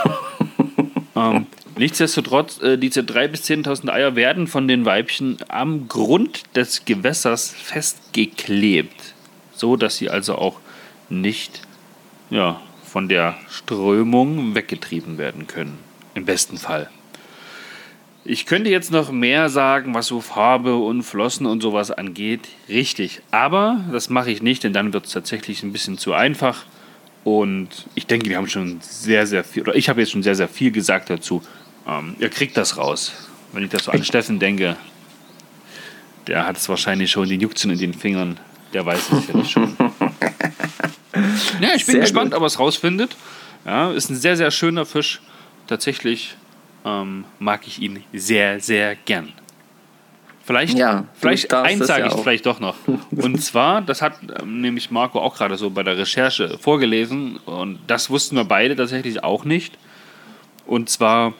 ähm, 1.17 1.47
nichtsdestotrotz, 1.79 2.61
äh, 2.61 2.77
diese 2.77 3.01
3.000 3.01 3.29
bis 3.29 3.45
10.000 3.45 3.91
Eier 3.91 4.17
werden 4.17 4.47
von 4.47 4.69
den 4.69 4.85
Weibchen 4.85 5.39
am 5.49 5.89
Grund 5.89 6.43
des 6.55 6.85
Gewässers 6.85 7.51
festgeklebt. 7.51 9.15
So 9.55 9.77
dass 9.77 9.97
sie 9.97 10.11
also 10.11 10.37
auch 10.37 10.61
nicht 11.09 11.63
ja, 12.31 12.61
von 12.85 13.09
der 13.09 13.37
Strömung 13.49 14.55
weggetrieben 14.55 15.19
werden 15.19 15.47
können. 15.47 15.79
Im 16.15 16.25
besten 16.25 16.59
Fall. 16.59 16.91
Ich 18.25 18.45
könnte 18.45 18.69
jetzt 18.69 18.93
noch 18.93 19.11
mehr 19.11 19.49
sagen, 19.49 19.95
was 19.95 20.09
so 20.09 20.21
Farbe 20.21 20.77
und 20.77 21.03
Flossen 21.03 21.47
und 21.47 21.63
sowas 21.63 21.91
angeht. 21.91 22.49
Richtig. 22.69 23.23
Aber 23.31 23.85
das 23.91 24.11
mache 24.11 24.31
ich 24.31 24.43
nicht, 24.43 24.65
denn 24.65 24.75
dann 24.75 24.93
wird 24.93 25.07
es 25.07 25.13
tatsächlich 25.13 25.63
ein 25.63 25.73
bisschen 25.73 25.97
zu 25.97 26.13
einfach. 26.13 26.67
Und 27.25 27.87
ich 27.95 28.07
denke, 28.07 28.29
wir 28.29 28.37
haben 28.37 28.49
schon 28.49 28.81
sehr, 28.81 29.27
sehr 29.27 29.45
viel, 29.45 29.63
oder 29.63 29.77
ich 29.77 29.89
habe 29.89 30.01
jetzt 30.01 30.13
schon 30.13 30.23
sehr, 30.23 30.35
sehr 30.35 30.49
viel 30.49 30.71
gesagt 30.71 31.11
dazu. 31.11 31.43
Ähm, 31.89 32.17
ihr 32.19 32.29
kriegt 32.29 32.57
das 32.57 32.77
raus. 32.77 33.13
Wenn 33.53 33.65
ich 33.65 33.71
das 33.71 33.85
so 33.85 33.93
an 33.93 34.05
Steffen 34.05 34.39
denke, 34.39 34.77
der 36.27 36.47
hat 36.47 36.59
es 36.59 36.69
wahrscheinlich 36.69 37.11
schon, 37.11 37.29
die 37.29 37.37
Juckzen 37.37 37.71
in 37.71 37.79
den 37.79 37.95
Fingern, 37.95 38.39
der 38.75 38.85
weiß 38.85 39.11
es 39.13 39.25
vielleicht 39.25 39.51
schon. 39.51 39.75
ja, 41.61 41.71
ich 41.75 41.87
bin 41.87 41.93
sehr 41.93 42.01
gespannt, 42.03 42.33
gut. 42.33 42.37
ob 42.37 42.43
er 42.43 42.47
es 42.47 42.59
rausfindet. 42.59 43.17
Ja, 43.65 43.91
ist 43.91 44.11
ein 44.11 44.17
sehr, 44.17 44.37
sehr 44.37 44.51
schöner 44.51 44.85
Fisch. 44.85 45.21
Tatsächlich 45.67 46.37
ähm, 46.85 47.25
mag 47.39 47.67
ich 47.67 47.81
ihn 47.81 48.05
sehr, 48.13 48.61
sehr 48.61 48.95
gern. 48.95 49.33
Vielleicht, 50.45 50.79
ja, 50.79 51.05
vielleicht 51.15 51.53
eins 51.53 51.87
sage 51.87 52.01
ja 52.01 52.07
ich 52.07 52.13
auch. 52.15 52.23
vielleicht 52.23 52.47
doch 52.47 52.61
noch. 52.61 52.77
Und 53.11 53.43
zwar, 53.43 53.83
das 53.83 54.01
hat 54.01 54.15
ähm, 54.41 54.61
nämlich 54.63 54.91
Marco 54.91 55.21
auch 55.21 55.37
gerade 55.37 55.57
so 55.57 55.69
bei 55.71 55.83
der 55.83 55.99
Recherche 55.99 56.59
vorgelesen 56.59 57.37
und 57.45 57.79
das 57.87 58.09
wussten 58.09 58.37
wir 58.37 58.45
beide 58.45 58.75
tatsächlich 58.75 59.23
auch 59.23 59.45
nicht. 59.45 59.77
Und 60.67 60.89
zwar 60.89 61.35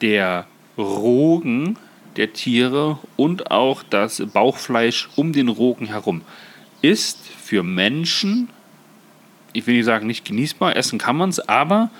der 0.00 0.46
Rogen 0.76 1.78
der 2.16 2.32
Tiere 2.32 2.98
und 3.16 3.50
auch 3.50 3.82
das 3.82 4.22
Bauchfleisch 4.32 5.08
um 5.16 5.32
den 5.32 5.48
Rogen 5.48 5.86
herum 5.86 6.22
ist 6.82 7.26
für 7.26 7.62
Menschen, 7.62 8.50
ich 9.52 9.66
will 9.66 9.76
nicht 9.76 9.86
sagen 9.86 10.06
nicht 10.06 10.24
genießbar, 10.24 10.76
essen 10.76 10.98
kann 10.98 11.16
man 11.16 11.30
es, 11.30 11.40
aber 11.40 11.90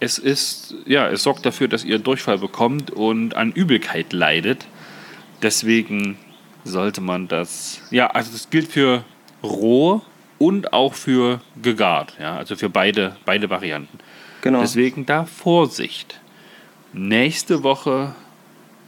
es 0.00 0.18
ist, 0.18 0.74
ja, 0.84 1.08
es 1.08 1.22
sorgt 1.22 1.46
dafür, 1.46 1.66
dass 1.66 1.82
ihr 1.82 1.98
Durchfall 1.98 2.38
bekommt 2.38 2.90
und 2.90 3.34
an 3.36 3.52
Übelkeit 3.52 4.12
leidet. 4.12 4.66
Deswegen 5.40 6.18
sollte 6.64 7.00
man 7.00 7.26
das, 7.26 7.80
ja, 7.90 8.08
also 8.08 8.32
das 8.32 8.50
gilt 8.50 8.70
für 8.70 9.04
roh 9.42 10.02
und 10.38 10.72
auch 10.74 10.94
für 10.94 11.40
gegart, 11.62 12.14
ja, 12.20 12.36
also 12.36 12.54
für 12.56 12.68
beide, 12.68 13.16
beide 13.24 13.48
Varianten. 13.48 13.98
Genau. 14.42 14.60
Deswegen 14.60 15.06
da 15.06 15.24
Vorsicht. 15.24 16.20
Nächste 16.94 17.62
Woche 17.62 18.14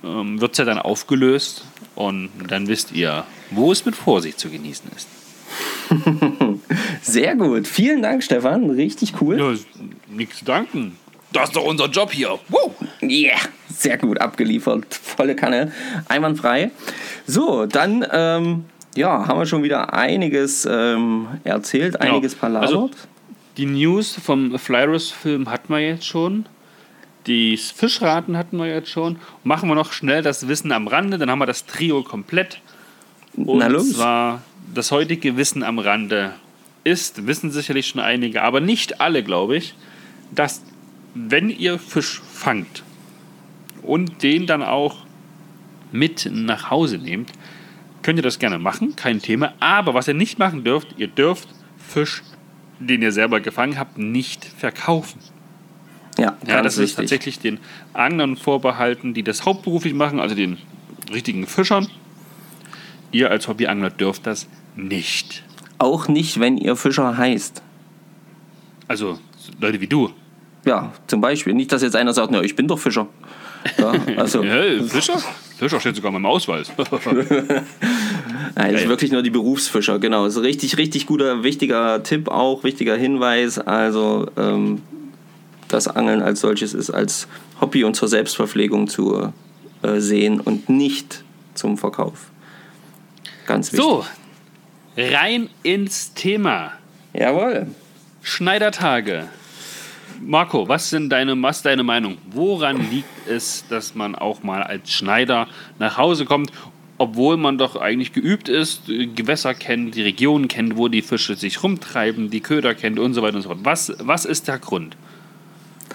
ähm, 0.04 0.40
wird 0.40 0.52
es 0.52 0.58
ja 0.58 0.64
dann 0.64 0.78
aufgelöst 0.78 1.64
und 1.94 2.30
dann 2.48 2.68
wisst 2.68 2.92
ihr, 2.92 3.24
wo 3.50 3.72
es 3.72 3.84
mit 3.84 3.96
Vorsicht 3.96 4.38
zu 4.38 4.48
genießen 4.48 4.90
ist. 4.94 5.08
Sehr 7.02 7.36
gut. 7.36 7.66
Vielen 7.66 8.02
Dank, 8.02 8.22
Stefan. 8.22 8.70
Richtig 8.70 9.20
cool. 9.20 9.38
Ja, 9.38 9.54
nichts 10.08 10.38
zu 10.38 10.44
danken. 10.44 10.96
Das 11.32 11.48
ist 11.48 11.56
doch 11.56 11.64
unser 11.64 11.86
Job 11.86 12.12
hier. 12.12 12.38
Woo! 12.48 12.72
Yeah, 13.02 13.36
sehr 13.68 13.98
gut 13.98 14.20
abgeliefert. 14.20 14.94
Volle 14.94 15.36
Kanne. 15.36 15.72
Einwandfrei. 16.08 16.70
So, 17.26 17.66
dann 17.66 18.06
ähm, 18.10 18.64
ja, 18.94 19.26
haben 19.26 19.38
wir 19.38 19.46
schon 19.46 19.62
wieder 19.62 19.92
einiges 19.92 20.66
ähm, 20.70 21.26
erzählt, 21.44 21.98
genau. 21.98 22.14
einiges 22.14 22.34
palabert. 22.34 22.68
Also, 22.68 22.90
die 23.56 23.66
News 23.66 24.14
vom 24.14 24.58
Flyrus-Film 24.58 25.50
hatten 25.50 25.72
wir 25.72 25.80
jetzt 25.80 26.06
schon. 26.06 26.46
Die 27.26 27.56
Fischraten 27.56 28.36
hatten 28.36 28.56
wir 28.56 28.66
jetzt 28.66 28.90
schon. 28.90 29.18
Machen 29.42 29.68
wir 29.68 29.74
noch 29.74 29.92
schnell 29.92 30.22
das 30.22 30.46
Wissen 30.48 30.70
am 30.72 30.86
Rande, 30.86 31.18
dann 31.18 31.30
haben 31.30 31.40
wir 31.40 31.46
das 31.46 31.66
Trio 31.66 32.02
komplett. 32.02 32.60
Und 33.34 33.58
Na 33.58 33.66
los. 33.66 33.92
zwar 33.94 34.42
das 34.74 34.90
heutige 34.90 35.36
Wissen 35.36 35.62
am 35.62 35.78
Rande 35.78 36.34
ist, 36.84 37.26
wissen 37.26 37.50
sicherlich 37.50 37.88
schon 37.88 38.00
einige, 38.00 38.42
aber 38.42 38.60
nicht 38.60 39.00
alle, 39.00 39.22
glaube 39.22 39.56
ich, 39.56 39.74
dass 40.34 40.62
wenn 41.14 41.50
ihr 41.50 41.78
Fisch 41.78 42.20
fangt 42.32 42.84
und 43.82 44.22
den 44.22 44.46
dann 44.46 44.62
auch 44.62 44.98
mit 45.92 46.28
nach 46.32 46.70
Hause 46.70 46.98
nehmt, 46.98 47.32
könnt 48.02 48.18
ihr 48.18 48.22
das 48.22 48.38
gerne 48.38 48.58
machen, 48.58 48.94
kein 48.94 49.20
Thema. 49.20 49.54
Aber 49.58 49.94
was 49.94 50.06
ihr 50.06 50.14
nicht 50.14 50.38
machen 50.38 50.62
dürft, 50.62 50.94
ihr 50.96 51.08
dürft 51.08 51.48
Fisch, 51.78 52.22
den 52.78 53.02
ihr 53.02 53.12
selber 53.12 53.40
gefangen 53.40 53.78
habt, 53.78 53.98
nicht 53.98 54.44
verkaufen. 54.44 55.20
Ja, 56.18 56.36
ja 56.46 56.62
das 56.62 56.78
ist 56.78 56.96
tatsächlich 56.96 57.38
den 57.38 57.58
Anglern 57.92 58.36
vorbehalten, 58.36 59.14
die 59.14 59.22
das 59.22 59.44
hauptberuflich 59.44 59.94
machen, 59.94 60.20
also 60.20 60.34
den 60.34 60.58
richtigen 61.12 61.46
Fischern. 61.46 61.88
Ihr 63.12 63.30
als 63.30 63.48
Hobbyangler 63.48 63.90
dürft 63.90 64.26
das 64.26 64.48
nicht. 64.74 65.44
Auch 65.78 66.08
nicht, 66.08 66.40
wenn 66.40 66.56
ihr 66.56 66.76
Fischer 66.76 67.16
heißt. 67.16 67.62
Also 68.88 69.18
Leute 69.60 69.80
wie 69.80 69.86
du. 69.86 70.10
Ja, 70.64 70.92
zum 71.06 71.20
Beispiel. 71.20 71.54
Nicht, 71.54 71.72
dass 71.72 71.82
jetzt 71.82 71.96
einer 71.96 72.12
sagt, 72.12 72.30
na, 72.30 72.42
ich 72.42 72.56
bin 72.56 72.66
doch 72.66 72.78
Fischer. 72.78 73.06
Ja, 73.78 73.92
also. 74.16 74.42
hey, 74.42 74.82
Fischer? 74.82 75.18
Fischer 75.58 75.80
steht 75.80 75.96
sogar 75.96 76.08
in 76.10 76.14
meinem 76.14 76.26
Ausweis. 76.26 76.70
Nein, 76.76 78.72
das 78.72 78.82
ist 78.82 78.88
wirklich 78.88 79.12
nur 79.12 79.22
die 79.22 79.30
Berufsfischer, 79.30 79.98
genau. 79.98 80.24
Das 80.24 80.34
ist 80.34 80.40
ein 80.40 80.44
richtig, 80.44 80.76
richtig 80.76 81.06
guter, 81.06 81.42
wichtiger 81.42 82.02
Tipp 82.02 82.28
auch, 82.28 82.64
wichtiger 82.64 82.96
Hinweis. 82.96 83.58
Also, 83.58 84.26
ähm, 84.36 84.82
das 85.68 85.88
Angeln 85.88 86.22
als 86.22 86.40
solches 86.40 86.74
ist 86.74 86.90
als 86.90 87.28
Hobby 87.60 87.84
und 87.84 87.94
zur 87.94 88.08
Selbstverpflegung 88.08 88.88
zu 88.88 89.32
äh, 89.82 90.00
sehen 90.00 90.40
und 90.40 90.68
nicht 90.68 91.24
zum 91.54 91.78
Verkauf. 91.78 92.30
Ganz 93.46 93.72
wichtig. 93.72 93.86
So, 93.86 94.04
rein 94.96 95.48
ins 95.62 96.14
Thema. 96.14 96.72
Jawohl. 97.12 97.68
Schneidertage. 98.22 99.28
Marco, 100.20 100.66
was 100.66 100.90
sind 100.90 101.10
deine, 101.10 101.40
was 101.42 101.62
deine 101.62 101.82
Meinung? 101.82 102.16
Woran 102.30 102.90
liegt 102.90 103.28
es, 103.28 103.64
dass 103.68 103.94
man 103.94 104.14
auch 104.14 104.42
mal 104.42 104.62
als 104.62 104.90
Schneider 104.90 105.46
nach 105.78 105.98
Hause 105.98 106.24
kommt? 106.24 106.50
obwohl 106.98 107.36
man 107.36 107.58
doch 107.58 107.76
eigentlich 107.76 108.12
geübt 108.12 108.48
ist, 108.48 108.88
äh, 108.88 109.06
Gewässer 109.06 109.54
kennt, 109.54 109.94
die 109.94 110.02
Regionen 110.02 110.48
kennt, 110.48 110.76
wo 110.76 110.88
die 110.88 111.02
Fische 111.02 111.36
sich 111.36 111.62
rumtreiben, 111.62 112.30
die 112.30 112.40
Köder 112.40 112.74
kennt 112.74 112.98
und 112.98 113.14
so 113.14 113.22
weiter 113.22 113.36
und 113.36 113.42
so 113.42 113.48
fort. 113.50 113.60
Was, 113.62 113.92
was 113.98 114.24
ist 114.24 114.48
der 114.48 114.58
Grund? 114.58 114.96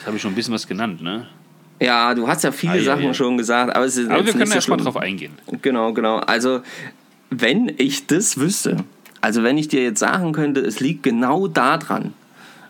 Das 0.02 0.08
habe 0.08 0.16
ich 0.18 0.22
schon 0.22 0.32
ein 0.32 0.36
bisschen 0.36 0.54
was 0.54 0.68
genannt, 0.68 1.02
ne? 1.02 1.28
Ja, 1.80 2.14
du 2.14 2.28
hast 2.28 2.44
ja 2.44 2.52
viele 2.52 2.74
Ah, 2.74 2.76
ja, 2.76 2.84
Sachen 2.84 3.04
ja. 3.06 3.14
schon 3.14 3.38
gesagt, 3.38 3.76
aber 3.76 3.86
es 3.86 3.98
ist 3.98 4.10
Aber 4.10 4.26
wir 4.26 4.34
können 4.34 4.46
so 4.48 4.54
erst 4.56 4.70
mal 4.70 4.76
schlimm. 4.76 4.86
drauf 4.86 4.98
eingehen. 4.98 5.32
Genau, 5.62 5.94
genau. 5.94 6.18
Also, 6.18 6.62
wenn 7.32 7.72
ich 7.78 8.06
das 8.08 8.38
wüsste, 8.40 8.78
also 9.22 9.42
wenn 9.44 9.58
ich 9.58 9.68
dir 9.68 9.82
jetzt 9.84 10.00
sagen 10.00 10.32
könnte, 10.32 10.60
es 10.62 10.80
liegt 10.80 11.02
genau 11.04 11.48
daran, 11.48 12.14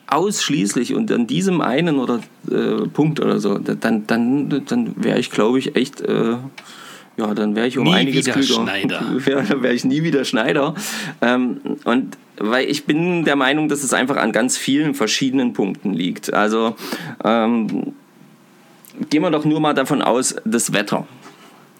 ausschließlich 0.07 0.93
und 0.93 1.11
an 1.11 1.27
diesem 1.27 1.61
einen 1.61 1.97
oder 1.97 2.19
äh, 2.49 2.87
Punkt 2.87 3.19
oder 3.19 3.39
so, 3.39 3.57
dann, 3.57 4.07
dann, 4.07 4.63
dann 4.65 4.93
wäre 5.03 5.19
ich, 5.19 5.31
glaube 5.31 5.59
ich, 5.59 5.75
echt, 5.75 6.01
äh, 6.01 6.35
ja, 7.17 7.33
dann 7.33 7.55
wäre 7.55 7.67
ich 7.67 7.77
um 7.77 7.83
Nie 7.85 7.93
einiges 7.93 8.25
wieder 8.25 8.33
klüger. 8.33 8.53
Schneider. 8.53 9.01
Ja, 9.25 9.41
dann 9.41 9.61
wäre 9.63 9.73
ich 9.73 9.83
nie 9.83 10.03
wieder 10.03 10.25
Schneider. 10.25 10.75
Ähm, 11.21 11.59
und 11.83 12.17
weil 12.37 12.69
ich 12.69 12.85
bin 12.85 13.25
der 13.25 13.35
Meinung, 13.35 13.69
dass 13.69 13.83
es 13.83 13.93
einfach 13.93 14.17
an 14.17 14.31
ganz 14.31 14.57
vielen 14.57 14.95
verschiedenen 14.95 15.53
Punkten 15.53 15.93
liegt. 15.93 16.33
Also 16.33 16.75
ähm, 17.23 17.93
gehen 19.09 19.21
wir 19.21 19.31
doch 19.31 19.45
nur 19.45 19.59
mal 19.59 19.73
davon 19.73 20.01
aus, 20.01 20.35
das 20.45 20.73
Wetter. 20.73 21.05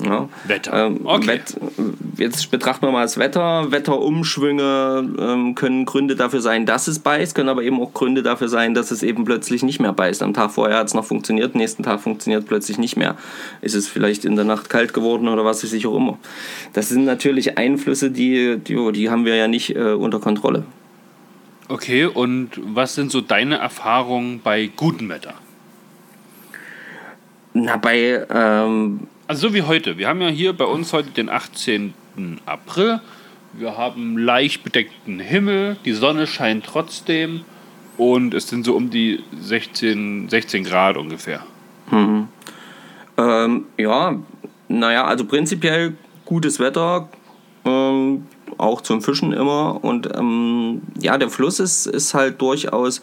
Ja. 0.04 0.30
Wetter. 0.46 0.88
Ähm, 0.88 1.02
Okay. 1.04 1.28
Wett, 1.28 1.58
jetzt 2.18 2.52
betrachten 2.52 2.86
wir 2.86 2.92
mal 2.92 3.02
das 3.04 3.18
Wetter. 3.18 3.72
Wetterumschwünge 3.72 5.10
ähm, 5.20 5.56
können 5.56 5.86
Gründe 5.86 6.16
dafür 6.16 6.42
sein, 6.42 6.66
dass 6.66 6.88
es 6.88 7.00
beißt, 7.00 7.36
können 7.36 7.50
aber 7.50 7.64
eben 7.64 7.80
auch 7.82 7.94
Gründe 7.94 8.24
dafür 8.24 8.48
sein, 8.48 8.74
dass 8.74 8.92
es 8.92 9.04
eben 9.04 9.26
plötzlich 9.26 9.64
nicht 9.64 9.80
mehr 9.80 9.94
beißt. 9.94 10.24
Am 10.24 10.34
Tag 10.34 10.52
vorher 10.52 10.78
hat 10.78 10.88
es 10.88 10.94
noch 10.94 11.06
funktioniert, 11.06 11.56
nächsten 11.56 11.84
Tag 11.84 12.00
funktioniert 12.02 12.46
plötzlich 12.48 12.78
nicht 12.78 12.98
mehr. 12.98 13.16
Ist 13.62 13.76
es 13.76 13.88
vielleicht 13.88 14.26
in 14.26 14.36
der 14.36 14.46
Nacht 14.46 14.70
kalt 14.70 14.94
geworden 14.94 15.28
oder 15.28 15.46
was 15.46 15.64
weiß 15.64 15.74
ich 15.74 15.86
auch 15.88 15.96
immer. 15.96 16.18
Das 16.74 16.90
sind 16.90 17.06
natürlich 17.06 17.58
Einflüsse, 17.58 18.12
die, 18.12 18.58
die, 18.58 18.92
die 18.92 19.10
haben 19.10 19.26
wir 19.26 19.36
ja 19.36 19.48
nicht 19.48 19.76
äh, 19.76 19.94
unter 19.94 20.20
Kontrolle. 20.20 20.64
Okay, 21.68 22.06
und 22.06 22.50
was 22.62 22.96
sind 22.96 23.12
so 23.12 23.22
deine 23.22 23.58
Erfahrungen 23.58 24.42
bei 24.44 24.70
gutem 24.76 25.08
Wetter? 25.10 25.34
Na, 27.54 27.78
bei, 27.78 28.26
ähm, 28.30 29.08
Also 29.28 29.48
so 29.48 29.54
wie 29.54 29.62
heute. 29.62 29.98
Wir 29.98 30.08
haben 30.08 30.22
ja 30.22 30.28
hier 30.28 30.54
bei 30.54 30.66
uns 30.66 30.94
heute 30.94 31.12
den 31.12 31.30
18. 31.30 31.94
April. 32.46 33.00
Wir 33.54 33.78
haben 33.78 34.18
leicht 34.18 34.64
bedeckten 34.64 35.20
Himmel, 35.20 35.78
die 35.84 35.92
Sonne 35.92 36.26
scheint 36.26 36.66
trotzdem 36.66 37.42
und 37.98 38.34
es 38.34 38.48
sind 38.48 38.64
so 38.66 38.76
um 38.76 38.90
die 38.90 39.24
16, 39.38 40.30
16 40.30 40.64
Grad 40.64 40.96
ungefähr. 40.96 41.44
Ähm, 43.18 43.66
ja, 43.78 44.16
naja, 44.70 45.06
also 45.06 45.26
prinzipiell 45.26 45.96
gutes 46.26 46.60
Wetter, 46.60 47.10
ähm, 47.66 48.26
auch 48.58 48.82
zum 48.82 49.02
Fischen 49.02 49.34
immer. 49.34 49.84
Und 49.84 50.10
ähm, 50.16 50.82
ja, 51.00 51.18
der 51.18 51.30
Fluss 51.30 51.60
ist, 51.60 51.88
ist 51.88 52.14
halt 52.14 52.42
durchaus 52.42 53.02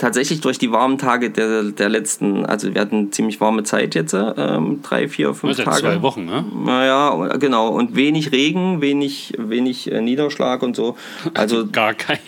tatsächlich 0.00 0.40
durch 0.40 0.58
die 0.58 0.72
warmen 0.72 0.98
Tage 0.98 1.30
der, 1.30 1.62
der 1.64 1.88
letzten, 1.88 2.44
also 2.46 2.74
wir 2.74 2.80
hatten 2.80 3.12
ziemlich 3.12 3.40
warme 3.40 3.62
Zeit 3.62 3.94
jetzt, 3.94 4.14
ähm, 4.14 4.80
drei, 4.82 5.08
vier, 5.08 5.34
fünf 5.34 5.56
Seit 5.56 5.66
Tage. 5.66 5.80
zwei 5.82 6.02
Wochen, 6.02 6.24
ne? 6.24 6.44
Naja, 6.64 7.36
genau. 7.36 7.68
Und 7.68 7.94
wenig 7.94 8.32
Regen, 8.32 8.80
wenig, 8.80 9.34
wenig 9.38 9.92
äh, 9.92 10.00
Niederschlag 10.00 10.62
und 10.62 10.74
so. 10.74 10.96
Also 11.34 11.66
Gar 11.72 11.94
kein. 11.94 12.18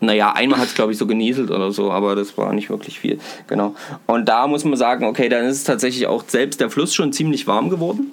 naja, 0.00 0.32
einmal 0.32 0.58
hat 0.58 0.66
es, 0.66 0.74
glaube 0.74 0.92
ich, 0.92 0.98
so 0.98 1.06
genieselt 1.06 1.50
oder 1.50 1.70
so, 1.72 1.90
aber 1.92 2.14
das 2.16 2.36
war 2.36 2.52
nicht 2.52 2.68
wirklich 2.68 2.98
viel. 2.98 3.18
Genau. 3.46 3.74
Und 4.06 4.28
da 4.28 4.46
muss 4.48 4.64
man 4.64 4.76
sagen, 4.76 5.04
okay, 5.06 5.28
dann 5.28 5.44
ist 5.46 5.56
es 5.58 5.64
tatsächlich 5.64 6.06
auch 6.08 6.24
selbst 6.26 6.60
der 6.60 6.68
Fluss 6.68 6.94
schon 6.94 7.12
ziemlich 7.12 7.46
warm 7.46 7.70
geworden 7.70 8.10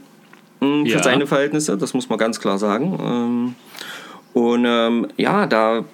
mh, 0.62 0.86
für 0.86 0.98
Ja. 0.98 1.04
seine 1.04 1.26
Verhältnisse, 1.28 1.76
das 1.78 1.94
muss 1.96 2.08
man 2.10 2.20
ganz 2.20 2.40
klar 2.40 2.58
sagen. 2.60 3.00
Ähm, 3.04 3.56
und 4.34 4.66
ähm, 4.68 5.08
ja, 5.18 5.48
da, 5.48 5.86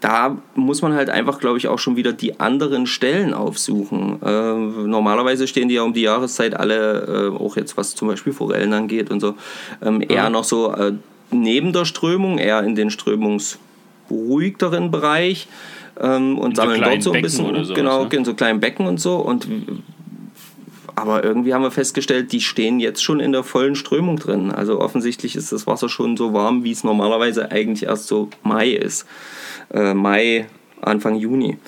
da 0.00 0.38
muss 0.54 0.82
man 0.82 0.94
halt 0.94 1.10
einfach, 1.10 1.40
glaube 1.40 1.58
ich, 1.58 1.68
auch 1.68 1.78
schon 1.78 1.96
wieder 1.96 2.12
die 2.12 2.38
anderen 2.38 2.86
Stellen 2.86 3.34
aufsuchen. 3.34 4.18
Ähm, 4.24 4.88
normalerweise 4.88 5.48
stehen 5.48 5.68
die 5.68 5.74
ja 5.74 5.82
um 5.82 5.92
die 5.92 6.02
Jahreszeit 6.02 6.54
alle, 6.54 7.32
äh, 7.32 7.36
auch 7.36 7.56
jetzt 7.56 7.76
was 7.76 7.94
zum 7.94 8.08
Beispiel 8.08 8.32
Forellen 8.32 8.72
angeht 8.72 9.10
und 9.10 9.20
so, 9.20 9.34
ähm, 9.82 10.02
eher 10.06 10.30
noch 10.30 10.44
so 10.44 10.72
äh, 10.72 10.92
neben 11.30 11.72
der 11.72 11.84
Strömung, 11.84 12.38
eher 12.38 12.62
in 12.62 12.74
den 12.74 12.90
strömungsberuhigteren 12.90 14.90
Bereich 14.90 15.48
ähm, 16.00 16.38
und 16.38 16.56
so 16.56 16.62
sammeln 16.62 16.80
kleinen 16.80 16.94
dort 16.94 17.02
so 17.02 17.10
ein 17.10 17.12
Becken 17.14 17.22
bisschen, 17.22 17.64
sowas, 17.64 17.76
genau, 17.76 18.04
ne? 18.04 18.08
in 18.12 18.24
so 18.24 18.34
kleinen 18.34 18.60
Becken 18.60 18.86
und 18.86 19.00
so 19.00 19.16
und 19.16 19.48
aber 20.94 21.22
irgendwie 21.22 21.54
haben 21.54 21.62
wir 21.62 21.70
festgestellt, 21.70 22.32
die 22.32 22.40
stehen 22.40 22.80
jetzt 22.80 23.04
schon 23.04 23.20
in 23.20 23.30
der 23.30 23.44
vollen 23.44 23.76
Strömung 23.76 24.16
drin. 24.16 24.50
Also 24.50 24.80
offensichtlich 24.80 25.36
ist 25.36 25.52
das 25.52 25.68
Wasser 25.68 25.88
schon 25.88 26.16
so 26.16 26.32
warm, 26.32 26.64
wie 26.64 26.72
es 26.72 26.82
normalerweise 26.82 27.52
eigentlich 27.52 27.84
erst 27.84 28.08
so 28.08 28.30
Mai 28.42 28.70
ist. 28.70 29.06
Äh, 29.72 29.94
Mai, 29.94 30.46
Anfang 30.80 31.16
Juni. 31.16 31.58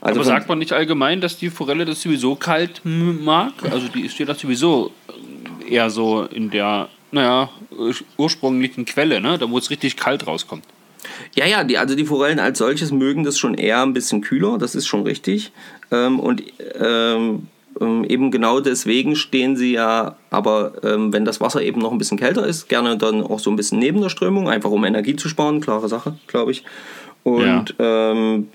Also 0.00 0.20
Aber 0.20 0.26
sagt 0.26 0.48
man 0.48 0.58
nicht 0.58 0.72
allgemein, 0.72 1.20
dass 1.20 1.36
die 1.36 1.48
Forelle 1.48 1.84
das 1.84 2.02
sowieso 2.02 2.34
kalt 2.34 2.80
mag? 2.84 3.52
Also 3.70 3.86
die 3.88 4.08
steht 4.08 4.28
das 4.28 4.40
sowieso 4.40 4.90
eher 5.68 5.90
so 5.90 6.24
in 6.24 6.50
der, 6.50 6.88
naja, 7.12 7.50
ursprünglichen 8.16 8.84
Quelle, 8.84 9.20
ne? 9.20 9.38
Da 9.38 9.48
wo 9.48 9.58
es 9.58 9.70
richtig 9.70 9.96
kalt 9.96 10.26
rauskommt. 10.26 10.64
Ja, 11.34 11.46
ja, 11.46 11.64
die, 11.64 11.78
also 11.78 11.94
die 11.94 12.04
Forellen 12.04 12.40
als 12.40 12.58
solches 12.58 12.90
mögen 12.90 13.24
das 13.24 13.38
schon 13.38 13.54
eher 13.54 13.82
ein 13.82 13.92
bisschen 13.92 14.20
kühler, 14.22 14.58
das 14.58 14.74
ist 14.74 14.86
schon 14.86 15.02
richtig. 15.02 15.52
Ähm, 15.90 16.18
und 16.18 16.42
ähm, 16.80 17.48
ähm, 17.80 18.04
eben 18.04 18.30
genau 18.30 18.60
deswegen 18.60 19.16
stehen 19.16 19.56
sie 19.56 19.72
ja, 19.72 20.16
aber 20.30 20.72
ähm, 20.82 21.12
wenn 21.12 21.24
das 21.24 21.40
Wasser 21.40 21.62
eben 21.62 21.80
noch 21.80 21.92
ein 21.92 21.98
bisschen 21.98 22.18
kälter 22.18 22.46
ist, 22.46 22.68
gerne 22.68 22.96
dann 22.96 23.22
auch 23.22 23.38
so 23.38 23.50
ein 23.50 23.56
bisschen 23.56 23.78
neben 23.78 24.00
der 24.00 24.10
Strömung, 24.10 24.48
einfach 24.48 24.70
um 24.70 24.84
Energie 24.84 25.16
zu 25.16 25.28
sparen, 25.28 25.60
klare 25.60 25.88
Sache, 25.88 26.16
glaube 26.26 26.52
ich. 26.52 26.64
Und 27.22 27.74
ja. 27.78 28.10
Ähm, 28.10 28.48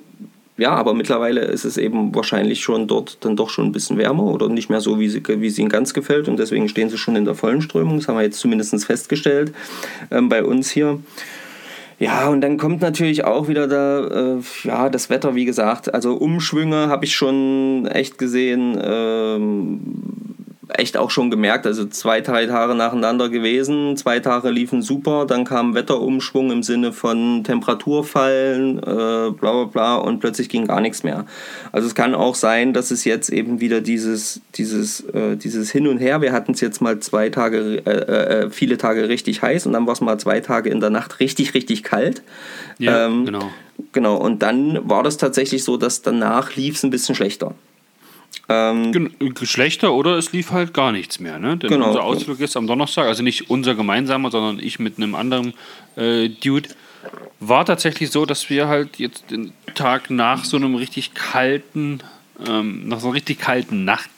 ja, 0.57 0.71
aber 0.71 0.95
mittlerweile 0.95 1.41
ist 1.41 1.65
es 1.65 1.77
eben 1.77 2.15
wahrscheinlich 2.15 2.61
schon 2.61 2.87
dort 2.87 3.23
dann 3.23 3.35
doch 3.35 3.51
schon 3.51 3.65
ein 3.65 3.71
bisschen 3.71 3.97
wärmer 3.97 4.23
oder 4.23 4.49
nicht 4.49 4.69
mehr 4.69 4.81
so, 4.81 4.99
wie 4.99 5.07
sie, 5.07 5.21
wie 5.27 5.51
sie 5.51 5.61
in 5.61 5.69
ganz 5.69 5.93
gefällt. 5.93 6.27
Und 6.27 6.39
deswegen 6.39 6.67
stehen 6.67 6.89
sie 6.89 6.97
schon 6.97 7.15
in 7.15 7.25
der 7.25 7.35
vollen 7.35 7.61
Strömung. 7.61 7.97
Das 7.97 8.07
haben 8.07 8.17
wir 8.17 8.23
jetzt 8.23 8.39
zumindest 8.39 8.83
festgestellt 8.83 9.53
ähm, 10.09 10.29
bei 10.29 10.43
uns 10.43 10.71
hier. 10.71 10.99
Ja, 11.99 12.27
und 12.29 12.41
dann 12.41 12.57
kommt 12.57 12.81
natürlich 12.81 13.23
auch 13.23 13.47
wieder 13.47 13.67
da, 13.67 14.35
äh, 14.35 14.41
ja, 14.63 14.89
das 14.89 15.09
Wetter, 15.09 15.35
wie 15.35 15.45
gesagt. 15.45 15.93
Also 15.93 16.15
Umschwünge 16.15 16.87
habe 16.89 17.05
ich 17.05 17.15
schon 17.15 17.87
echt 17.87 18.17
gesehen, 18.17 18.79
ähm, 18.83 19.79
echt 20.69 20.97
auch 20.97 21.11
schon 21.11 21.29
gemerkt. 21.29 21.65
Also 21.65 21.85
zwei, 21.85 22.21
drei 22.21 22.45
Tage 22.45 22.75
nacheinander 22.75 23.29
gewesen. 23.29 23.95
Zwei 23.97 24.19
Tage 24.19 24.49
liefen 24.49 24.81
super. 24.81 25.25
Dann 25.25 25.45
kam 25.45 25.73
Wetterumschwung 25.73 26.51
im 26.51 26.63
Sinne 26.63 26.93
von 26.93 27.43
Temperaturfallen, 27.43 28.79
äh, 28.79 28.81
bla 28.81 29.31
bla 29.31 29.63
bla. 29.65 29.95
Und 29.95 30.19
plötzlich 30.19 30.49
ging 30.49 30.67
gar 30.67 30.81
nichts 30.81 31.03
mehr. 31.03 31.25
Also 31.71 31.87
es 31.87 31.95
kann 31.95 32.15
auch 32.15 32.35
sein, 32.35 32.73
dass 32.73 32.91
es 32.91 33.03
jetzt 33.05 33.29
eben 33.29 33.59
wieder 33.59 33.81
dieses, 33.81 34.41
dieses, 34.55 35.01
äh, 35.01 35.35
dieses 35.35 35.71
Hin 35.71 35.87
und 35.87 35.97
Her. 35.97 36.21
Wir 36.21 36.33
hatten 36.33 36.51
es 36.51 36.61
jetzt 36.61 36.81
mal 36.81 36.99
zwei 36.99 37.29
Tage, 37.29 37.81
äh, 37.85 38.45
äh, 38.45 38.49
viele 38.49 38.77
Tage 38.77 39.09
richtig 39.09 39.41
heiß 39.41 39.65
und 39.65 39.73
dann 39.73 39.85
war 39.85 39.93
es 39.93 40.01
mal 40.01 40.19
zwei 40.19 40.39
Tage 40.39 40.69
in 40.69 40.79
der 40.79 40.89
Nacht 40.89 41.19
richtig, 41.19 41.53
richtig 41.53 41.83
kalt. 41.83 42.21
Ja, 42.79 43.05
Ähm, 43.05 43.25
genau. 43.25 43.49
Genau, 43.91 44.15
und 44.15 44.41
dann 44.41 44.89
war 44.89 45.03
das 45.03 45.17
tatsächlich 45.17 45.63
so, 45.63 45.77
dass 45.77 46.01
danach 46.01 46.55
lief 46.55 46.75
es 46.75 46.83
ein 46.83 46.89
bisschen 46.89 47.15
schlechter. 47.15 47.53
Ähm, 48.49 49.11
Geschlechter 49.33 49.93
oder 49.93 50.17
es 50.17 50.31
lief 50.31 50.51
halt 50.51 50.73
gar 50.73 50.93
nichts 50.93 51.19
mehr. 51.19 51.37
Ne? 51.37 51.57
Denn 51.57 51.69
Genau. 51.69 51.87
unser 51.87 52.03
Ausflug 52.03 52.39
ist 52.39 52.55
am 52.55 52.65
Donnerstag, 52.65 53.05
also 53.05 53.21
nicht 53.21 53.49
unser 53.49 53.75
gemeinsamer, 53.75 54.31
sondern 54.31 54.59
ich 54.59 54.79
mit 54.79 54.97
einem 54.97 55.15
anderen 55.15 55.53
äh, 55.97 56.29
Dude, 56.29 56.69
war 57.41 57.65
tatsächlich 57.65 58.09
so, 58.09 58.25
dass 58.25 58.49
wir 58.49 58.67
halt 58.69 58.99
jetzt 58.99 59.31
den 59.31 59.51
Tag 59.75 60.09
nach 60.09 60.45
so 60.45 60.55
einem 60.55 60.75
richtig 60.75 61.13
kalten, 61.13 61.99
ähm, 62.47 62.87
nach 62.87 62.99
so 63.01 63.07
einer 63.07 63.15
richtig 63.15 63.39
kalten 63.39 63.83
Nacht 63.83 64.09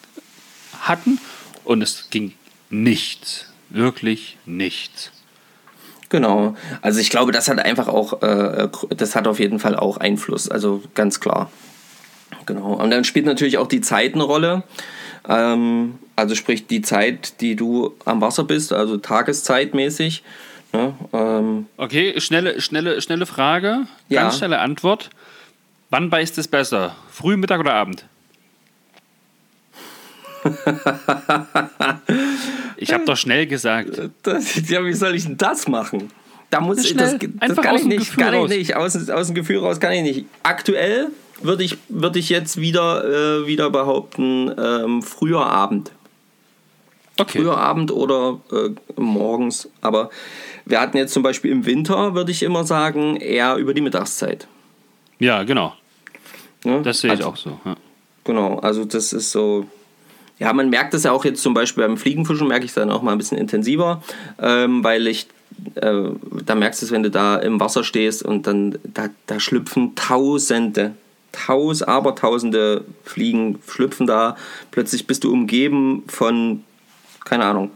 hatten 0.79 1.19
und 1.63 1.81
es 1.81 2.09
ging 2.11 2.33
nichts. 2.69 3.45
Wirklich 3.69 4.37
nichts. 4.45 5.11
Genau. 6.09 6.55
Also 6.81 6.99
ich 6.99 7.09
glaube, 7.09 7.31
das 7.31 7.47
hat 7.47 7.59
einfach 7.59 7.87
auch, 7.87 8.21
äh, 8.21 8.67
das 8.95 9.15
hat 9.15 9.27
auf 9.27 9.39
jeden 9.39 9.59
Fall 9.59 9.75
auch 9.75 9.97
Einfluss. 9.97 10.49
Also 10.49 10.81
ganz 10.95 11.19
klar. 11.19 11.51
Genau. 12.49 12.73
Und 12.73 12.89
dann 12.89 13.03
spielt 13.03 13.25
natürlich 13.25 13.57
auch 13.59 13.67
die 13.67 13.79
Zeit 13.81 14.15
eine 14.15 14.23
Rolle. 14.23 14.63
Ähm, 15.27 15.99
also 16.15 16.33
sprich 16.33 16.65
die 16.67 16.81
Zeit, 16.81 17.39
die 17.41 17.55
du 17.55 17.93
am 18.05 18.21
Wasser 18.21 18.43
bist, 18.43 18.73
also 18.73 18.97
tageszeitmäßig. 18.97 20.23
Ne? 20.73 20.93
Ähm, 21.13 21.67
Okay, 21.77 22.19
schnelle, 22.19 22.59
schnelle, 22.59 23.01
schnelle 23.01 23.25
Frage, 23.27 23.81
Ja. 24.07 24.23
ganz 24.23 24.37
schnelle 24.39 24.59
Antwort. 24.59 25.11
Wann 25.91 26.09
beißt 26.09 26.37
es 26.39 26.47
besser? 26.47 26.95
Früh, 27.11 27.37
Mittag 27.37 27.59
oder 27.59 27.73
Abend? 27.75 28.05
ich 32.77 32.93
habe 32.93 33.05
doch 33.05 33.17
schnell 33.17 33.45
gesagt. 33.47 33.89
das, 34.23 34.55
ja, 34.69 34.83
wie 34.85 34.93
soll 34.93 35.15
ich 35.15 35.23
denn 35.25 35.37
das 35.37 35.67
machen? 35.67 36.11
Da 36.49 36.61
muss 36.61 36.83
ich, 36.83 36.95
das, 36.95 37.17
das 37.19 37.29
Einfach 37.39 37.61
kann 37.63 37.75
ich 37.75 37.83
nicht, 37.85 37.99
Gefühl 37.99 38.23
kann 38.23 38.33
ich 38.33 38.39
raus. 38.39 38.49
nicht. 38.49 38.75
Aus, 38.75 39.09
aus 39.09 39.27
dem 39.27 39.35
Gefühl 39.35 39.59
raus 39.59 39.79
kann 39.79 39.91
ich 39.93 40.01
nicht. 40.01 40.25
Aktuell 40.41 41.09
würde 41.41 41.63
ich, 41.63 41.77
würde 41.87 42.19
ich 42.19 42.29
jetzt 42.29 42.57
wieder, 42.57 43.03
äh, 43.03 43.47
wieder 43.47 43.69
behaupten, 43.69 44.51
ähm, 44.57 45.01
früher 45.01 45.45
Abend. 45.45 45.91
Okay. 47.19 47.39
Früher 47.39 47.57
Abend 47.57 47.91
oder 47.91 48.39
äh, 48.51 48.69
morgens. 48.99 49.69
Aber 49.81 50.09
wir 50.65 50.79
hatten 50.79 50.97
jetzt 50.97 51.13
zum 51.13 51.23
Beispiel 51.23 51.51
im 51.51 51.65
Winter, 51.65 52.15
würde 52.15 52.31
ich 52.31 52.43
immer 52.43 52.63
sagen, 52.63 53.17
eher 53.17 53.57
über 53.57 53.73
die 53.73 53.81
Mittagszeit. 53.81 54.47
Ja, 55.19 55.43
genau. 55.43 55.73
Ja? 56.63 56.79
Das 56.79 57.01
sehe 57.01 57.13
ich 57.13 57.19
also, 57.19 57.29
auch 57.29 57.35
so. 57.35 57.59
Ja. 57.65 57.75
Genau, 58.23 58.59
also 58.59 58.85
das 58.85 59.13
ist 59.13 59.31
so. 59.31 59.67
Ja, 60.37 60.53
man 60.53 60.69
merkt 60.69 60.93
es 60.93 61.03
ja 61.03 61.11
auch 61.11 61.25
jetzt 61.25 61.41
zum 61.41 61.53
Beispiel 61.53 61.83
beim 61.83 61.97
Fliegenfischen, 61.97 62.47
merke 62.47 62.63
ich 62.63 62.71
es 62.71 62.75
dann 62.75 62.89
auch 62.89 63.01
mal 63.01 63.11
ein 63.11 63.17
bisschen 63.17 63.37
intensiver, 63.37 64.01
ähm, 64.39 64.83
weil 64.85 65.07
ich 65.07 65.27
äh, 65.75 66.09
da 66.45 66.55
merkst 66.55 66.81
du 66.81 66.85
es, 66.85 66.91
wenn 66.91 67.03
du 67.03 67.11
da 67.11 67.37
im 67.37 67.59
Wasser 67.59 67.83
stehst 67.83 68.23
und 68.23 68.47
dann 68.47 68.77
da, 68.83 69.09
da 69.27 69.39
schlüpfen 69.39 69.95
Tausende, 69.95 70.93
Taus, 71.31 71.83
Abertausende 71.83 72.85
Fliegen 73.03 73.59
schlüpfen 73.67 74.07
da. 74.07 74.35
Plötzlich 74.71 75.07
bist 75.07 75.23
du 75.23 75.31
umgeben 75.31 76.03
von, 76.07 76.63
keine 77.25 77.45
Ahnung. 77.45 77.71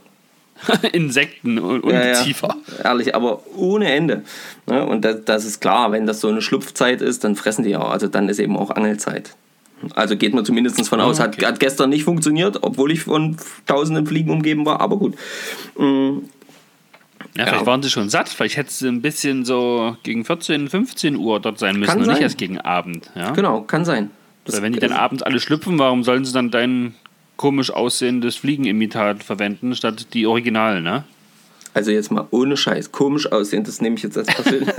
Insekten 0.93 1.59
und 1.59 1.81
Ungeziefer. 1.83 2.47
Ja, 2.47 2.73
ja, 2.77 2.89
ehrlich, 2.91 3.15
aber 3.15 3.41
ohne 3.55 3.91
Ende. 3.91 4.23
Ne? 4.65 4.85
Und 4.85 5.03
das, 5.03 5.25
das 5.25 5.45
ist 5.45 5.59
klar, 5.59 5.91
wenn 5.91 6.05
das 6.05 6.21
so 6.21 6.29
eine 6.29 6.41
Schlupfzeit 6.41 7.01
ist, 7.01 7.23
dann 7.23 7.35
fressen 7.35 7.63
die 7.63 7.75
auch. 7.75 7.89
Also 7.89 8.07
dann 8.07 8.29
ist 8.29 8.39
eben 8.39 8.57
auch 8.57 8.71
Angelzeit. 8.71 9.35
Also 9.95 10.15
geht 10.15 10.33
man 10.33 10.45
zumindest 10.45 10.87
von 10.87 11.01
aus. 11.01 11.19
Hat, 11.19 11.43
hat 11.43 11.59
gestern 11.59 11.89
nicht 11.89 12.05
funktioniert, 12.05 12.59
obwohl 12.61 12.91
ich 12.91 13.01
von 13.01 13.37
tausenden 13.65 14.07
Fliegen 14.07 14.31
umgeben 14.31 14.65
war, 14.65 14.79
aber 14.79 14.97
gut. 14.97 15.15
Ja, 17.36 17.46
vielleicht 17.46 17.62
ja. 17.62 17.65
waren 17.65 17.82
sie 17.82 17.89
schon 17.89 18.10
satt. 18.10 18.30
Vielleicht 18.30 18.58
hätte 18.58 18.69
es 18.69 18.82
ein 18.82 19.02
bisschen 19.02 19.43
so 19.43 19.98
gegen 20.04 20.24
14, 20.24 20.69
15 20.69 21.15
Uhr 21.15 21.39
dort 21.39 21.58
sein 21.58 21.78
müssen 21.80 21.89
kann 21.89 22.00
und 22.00 22.06
sein. 22.06 22.13
nicht 22.13 22.24
erst 22.24 22.38
gegen 22.38 22.60
Abend. 22.60 23.10
Ja? 23.15 23.32
Genau, 23.32 23.62
kann 23.62 23.86
sein. 23.86 24.12
Das 24.46 24.56
Weil 24.56 24.63
wenn 24.63 24.74
die 24.74 24.80
dann 24.80 24.91
abends 24.91 25.24
alle 25.24 25.39
schlüpfen, 25.39 25.80
warum 25.80 26.04
sollen 26.04 26.26
sie 26.26 26.34
dann 26.34 26.52
dein 26.52 26.93
komisch 27.38 27.72
aussehendes 27.72 28.36
Fliegenimitat 28.36 29.24
verwenden, 29.24 29.76
statt 29.76 30.13
die 30.13 30.28
Originalen, 30.28 30.84
ne? 30.84 31.04
Also 31.74 31.89
jetzt 31.89 32.12
mal 32.12 32.28
ohne 32.30 32.56
Scheiß, 32.56 32.91
komisch 32.91 33.32
aussehen, 33.32 33.63
das 33.63 33.82
nehme 33.82 33.96
ich 33.96 34.04
jetzt 34.04 34.17
als 34.17 34.28
persönlich. 34.28 34.69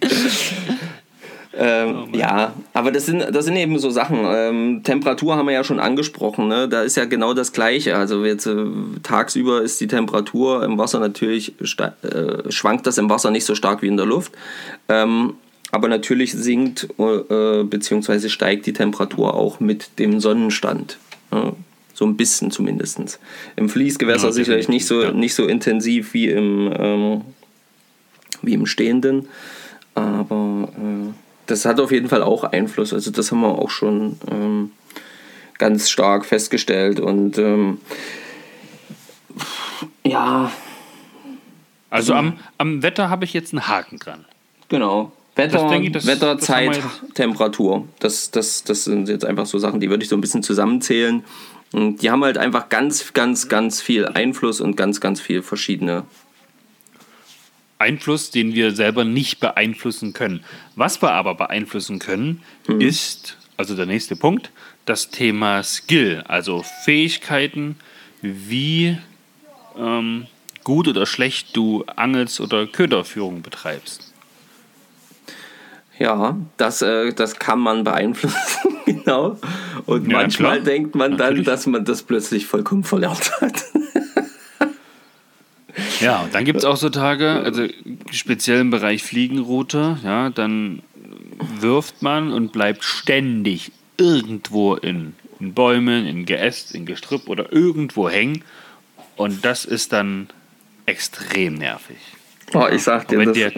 Ähm, 1.60 2.04
oh 2.12 2.16
ja, 2.16 2.52
aber 2.72 2.92
das 2.92 3.06
sind, 3.06 3.34
das 3.34 3.44
sind 3.44 3.56
eben 3.56 3.78
so 3.80 3.90
Sachen. 3.90 4.20
Ähm, 4.24 4.82
Temperatur 4.84 5.34
haben 5.34 5.46
wir 5.46 5.54
ja 5.54 5.64
schon 5.64 5.80
angesprochen. 5.80 6.46
Ne? 6.46 6.68
Da 6.68 6.82
ist 6.82 6.96
ja 6.96 7.04
genau 7.04 7.34
das 7.34 7.52
Gleiche. 7.52 7.96
Also 7.96 8.24
jetzt 8.24 8.46
äh, 8.46 8.64
tagsüber 9.02 9.60
ist 9.62 9.80
die 9.80 9.88
Temperatur 9.88 10.62
im 10.62 10.78
Wasser 10.78 11.00
natürlich, 11.00 11.54
äh, 11.60 12.50
schwankt 12.50 12.86
das 12.86 12.96
im 12.96 13.10
Wasser 13.10 13.32
nicht 13.32 13.44
so 13.44 13.56
stark 13.56 13.82
wie 13.82 13.88
in 13.88 13.96
der 13.96 14.06
Luft. 14.06 14.32
Ähm, 14.88 15.34
aber 15.72 15.88
natürlich 15.88 16.32
sinkt 16.32 16.88
äh, 16.98 17.64
bzw. 17.64 18.28
steigt 18.28 18.66
die 18.66 18.72
Temperatur 18.72 19.34
auch 19.34 19.58
mit 19.58 19.98
dem 19.98 20.20
Sonnenstand. 20.20 20.98
Ne? 21.32 21.54
So 21.92 22.06
ein 22.06 22.16
bisschen 22.16 22.52
zumindest. 22.52 23.18
Im 23.56 23.68
Fließgewässer 23.68 24.26
ja, 24.26 24.32
sicherlich 24.32 24.68
nicht 24.68 24.86
so, 24.86 25.02
ja. 25.02 25.10
nicht 25.10 25.34
so 25.34 25.46
intensiv 25.46 26.14
wie 26.14 26.28
im, 26.28 26.72
ähm, 26.78 27.22
wie 28.42 28.54
im 28.54 28.66
Stehenden. 28.66 29.26
Aber 29.96 30.68
äh, 30.76 31.12
das 31.48 31.64
hat 31.64 31.80
auf 31.80 31.90
jeden 31.90 32.08
Fall 32.08 32.22
auch 32.22 32.44
Einfluss. 32.44 32.92
Also 32.92 33.10
das 33.10 33.32
haben 33.32 33.40
wir 33.40 33.58
auch 33.58 33.70
schon 33.70 34.18
ähm, 34.30 34.70
ganz 35.56 35.90
stark 35.90 36.24
festgestellt. 36.24 37.00
Und 37.00 37.38
ähm, 37.38 37.80
ja. 40.04 40.52
Also 41.90 42.12
am, 42.12 42.38
am 42.58 42.82
Wetter 42.82 43.08
habe 43.08 43.24
ich 43.24 43.32
jetzt 43.32 43.52
einen 43.52 43.66
Haken 43.66 43.98
dran. 43.98 44.26
Genau. 44.68 45.12
Wetter, 45.36 45.72
ich, 45.80 45.92
das, 45.92 46.06
Wetter 46.06 46.34
das 46.34 46.44
Zeit, 46.44 46.80
Temperatur. 47.14 47.88
Das, 48.00 48.30
das, 48.30 48.64
das 48.64 48.84
sind 48.84 49.08
jetzt 49.08 49.24
einfach 49.24 49.46
so 49.46 49.58
Sachen, 49.58 49.80
die 49.80 49.88
würde 49.88 50.02
ich 50.02 50.10
so 50.10 50.16
ein 50.16 50.20
bisschen 50.20 50.42
zusammenzählen. 50.42 51.24
Und 51.72 52.02
die 52.02 52.10
haben 52.10 52.24
halt 52.24 52.36
einfach 52.36 52.68
ganz, 52.68 53.14
ganz, 53.14 53.48
ganz 53.48 53.80
viel 53.80 54.06
Einfluss 54.06 54.60
und 54.60 54.76
ganz, 54.76 55.00
ganz 55.00 55.20
viel 55.20 55.42
verschiedene 55.42 56.04
Einfluss, 57.78 58.30
den 58.30 58.54
wir 58.54 58.74
selber 58.74 59.04
nicht 59.04 59.40
beeinflussen 59.40 60.12
können. 60.12 60.44
Was 60.76 61.00
wir 61.02 61.12
aber 61.12 61.34
beeinflussen 61.34 61.98
können, 61.98 62.42
mhm. 62.66 62.80
ist, 62.80 63.36
also 63.56 63.74
der 63.74 63.86
nächste 63.86 64.16
Punkt, 64.16 64.50
das 64.84 65.10
Thema 65.10 65.62
Skill, 65.62 66.24
also 66.26 66.64
Fähigkeiten, 66.84 67.76
wie 68.22 68.98
ähm, 69.78 70.26
gut 70.64 70.88
oder 70.88 71.06
schlecht 71.06 71.56
du 71.56 71.84
Angels- 71.96 72.40
oder 72.40 72.66
Köderführung 72.66 73.42
betreibst. 73.42 74.12
Ja, 75.98 76.36
das, 76.56 76.80
äh, 76.82 77.12
das 77.12 77.38
kann 77.38 77.58
man 77.58 77.84
beeinflussen, 77.84 78.38
genau. 78.86 79.36
Und 79.86 80.08
ja, 80.08 80.18
manchmal 80.18 80.52
klar. 80.52 80.64
denkt 80.64 80.94
man 80.94 81.12
Natürlich. 81.12 81.44
dann, 81.44 81.54
dass 81.54 81.66
man 81.66 81.84
das 81.84 82.02
plötzlich 82.02 82.46
vollkommen 82.46 82.84
verlernt 82.84 83.32
hat. 83.40 83.64
Ja, 86.00 86.22
und 86.24 86.34
dann 86.34 86.44
gibt 86.44 86.58
es 86.58 86.64
auch 86.64 86.76
so 86.76 86.90
Tage, 86.90 87.30
also 87.30 87.66
speziell 88.10 88.60
im 88.60 88.70
Bereich 88.70 89.02
Fliegenroute, 89.02 89.98
ja, 90.02 90.30
dann 90.30 90.82
wirft 91.60 92.02
man 92.02 92.32
und 92.32 92.52
bleibt 92.52 92.84
ständig 92.84 93.72
irgendwo 93.96 94.74
in, 94.74 95.14
in 95.40 95.54
Bäumen, 95.54 96.06
in 96.06 96.24
Geäst, 96.24 96.74
in 96.74 96.86
Gestrüpp 96.86 97.28
oder 97.28 97.52
irgendwo 97.52 98.08
hängen. 98.08 98.44
Und 99.16 99.44
das 99.44 99.64
ist 99.64 99.92
dann 99.92 100.28
extrem 100.86 101.54
nervig. 101.54 101.96
Oh, 102.54 102.66
ich 102.70 102.82
sag 102.82 103.08
dir, 103.08 103.18
wenn, 103.18 103.32
dir, 103.32 103.52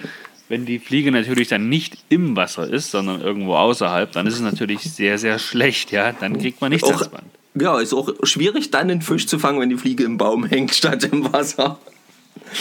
wenn 0.48 0.66
die 0.66 0.78
Fliege 0.78 1.12
natürlich 1.12 1.48
dann 1.48 1.68
nicht 1.68 1.98
im 2.08 2.34
Wasser 2.36 2.68
ist, 2.68 2.90
sondern 2.90 3.20
irgendwo 3.20 3.54
außerhalb, 3.54 4.10
dann 4.12 4.26
ist 4.26 4.34
es 4.34 4.40
natürlich 4.40 4.80
sehr, 4.80 5.18
sehr 5.18 5.38
schlecht. 5.38 5.92
Ja, 5.92 6.12
dann 6.12 6.38
kriegt 6.38 6.60
man 6.60 6.72
nichts 6.72 6.88
auch, 6.88 6.94
ans 6.94 7.08
Band. 7.08 7.24
Ja, 7.54 7.78
ist 7.78 7.92
auch 7.92 8.12
schwierig, 8.24 8.70
dann 8.70 8.90
einen 8.90 9.02
Fisch 9.02 9.26
zu 9.26 9.38
fangen, 9.38 9.60
wenn 9.60 9.70
die 9.70 9.76
Fliege 9.76 10.04
im 10.04 10.18
Baum 10.18 10.44
hängt 10.44 10.74
statt 10.74 11.04
im 11.04 11.32
Wasser. 11.32 11.78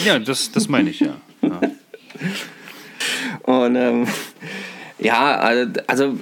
Ja, 0.05 0.19
das, 0.19 0.51
das 0.51 0.67
meine 0.69 0.89
ich, 0.89 0.99
ja. 0.99 1.15
ja. 1.41 1.61
Und 3.43 3.75
ähm, 3.75 4.07
ja, 4.99 5.37
also 5.87 6.19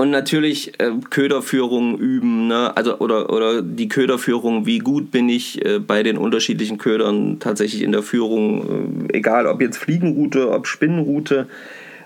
und 0.00 0.10
natürlich 0.10 0.80
äh, 0.80 0.92
Köderführung 1.10 1.98
üben, 1.98 2.46
ne? 2.46 2.74
also 2.74 2.98
oder, 3.00 3.30
oder 3.30 3.60
die 3.60 3.88
Köderführung, 3.88 4.64
wie 4.64 4.78
gut 4.78 5.10
bin 5.10 5.28
ich 5.28 5.62
äh, 5.62 5.78
bei 5.78 6.02
den 6.02 6.16
unterschiedlichen 6.16 6.78
Ködern 6.78 7.38
tatsächlich 7.38 7.82
in 7.82 7.92
der 7.92 8.02
Führung, 8.02 9.08
äh, 9.10 9.18
egal 9.18 9.46
ob 9.46 9.60
jetzt 9.60 9.76
Fliegenroute, 9.76 10.52
ob 10.52 10.66
Spinnenroute. 10.66 11.48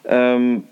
Ähm, 0.06 0.64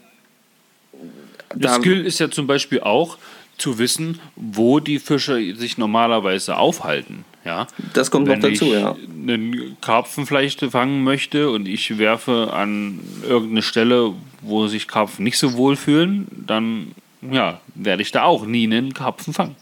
das 1.55 1.77
Skill 1.77 2.05
ist 2.05 2.19
ja 2.19 2.29
zum 2.29 2.49
Beispiel 2.49 2.81
auch 2.81 3.19
zu 3.57 3.79
wissen, 3.79 4.19
wo 4.35 4.81
die 4.81 4.99
Fische 4.99 5.55
sich 5.55 5.79
normalerweise 5.79 6.57
aufhalten. 6.57 7.25
Ja? 7.45 7.67
Das 7.93 8.11
kommt 8.11 8.29
Wenn 8.29 8.41
noch 8.41 8.49
dazu, 8.49 8.67
ich 8.67 8.73
ja. 8.73 8.95
einen 9.11 9.77
Karpfen 9.81 10.27
vielleicht 10.27 10.61
fangen 10.61 11.03
möchte 11.03 11.51
und 11.51 11.67
ich 11.67 11.99
werfe 11.99 12.51
an 12.53 13.01
irgendeine 13.29 13.63
Stelle, 13.63 14.15
wo 14.43 14.67
sich 14.69 14.89
Karpfen 14.89 15.25
nicht 15.25 15.39
so 15.39 15.55
wohl 15.55 15.77
fühlen, 15.77 16.27
dann 16.31 16.93
ja, 17.31 17.61
werde 17.75 18.03
ich 18.03 18.11
da 18.11 18.25
auch 18.25 18.47
nie 18.47 18.65
einen 18.65 18.95
Karpfen 18.95 19.33
fangen. 19.33 19.57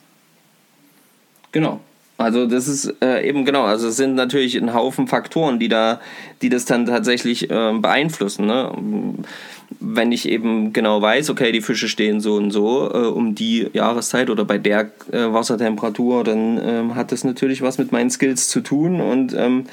Genau. 1.53 1.81
Also 2.16 2.47
das 2.47 2.69
ist 2.69 2.97
äh, 3.01 3.27
eben 3.27 3.47
genau, 3.47 3.64
also 3.64 3.88
es 3.88 3.97
sind 3.97 4.14
natürlich 4.14 4.55
ein 4.55 4.75
Haufen 4.75 5.09
Faktoren, 5.09 5.59
die 5.59 5.69
da, 5.69 6.01
die 6.43 6.51
das 6.51 6.66
dann 6.66 6.85
tatsächlich 6.85 7.51
äh, 7.51 7.73
beeinflussen. 7.73 8.47
Ne? 8.47 8.71
Wenn 9.81 10.12
ich 10.12 10.29
eben 10.29 10.75
genau 10.75 11.01
weiß, 11.01 11.31
okay, 11.31 11.53
die 11.53 11.62
Fische 11.62 11.88
stehen 11.88 12.21
so 12.21 12.35
und 12.35 12.51
so 12.51 12.90
äh, 12.93 13.07
um 13.07 13.35
die 13.35 13.71
Jahreszeit 13.73 14.29
oder 14.29 14.45
bei 14.45 14.59
der 14.59 14.90
äh, 15.11 15.33
Wassertemperatur, 15.33 16.23
dann 16.23 16.61
ähm, 16.62 16.95
hat 16.95 17.12
das 17.12 17.25
natürlich 17.25 17.62
was 17.62 17.79
mit 17.79 17.90
meinen 17.90 18.11
Skills 18.11 18.49
zu 18.49 18.61
tun. 18.61 19.01
Und 19.01 19.33
ähm, 19.35 19.64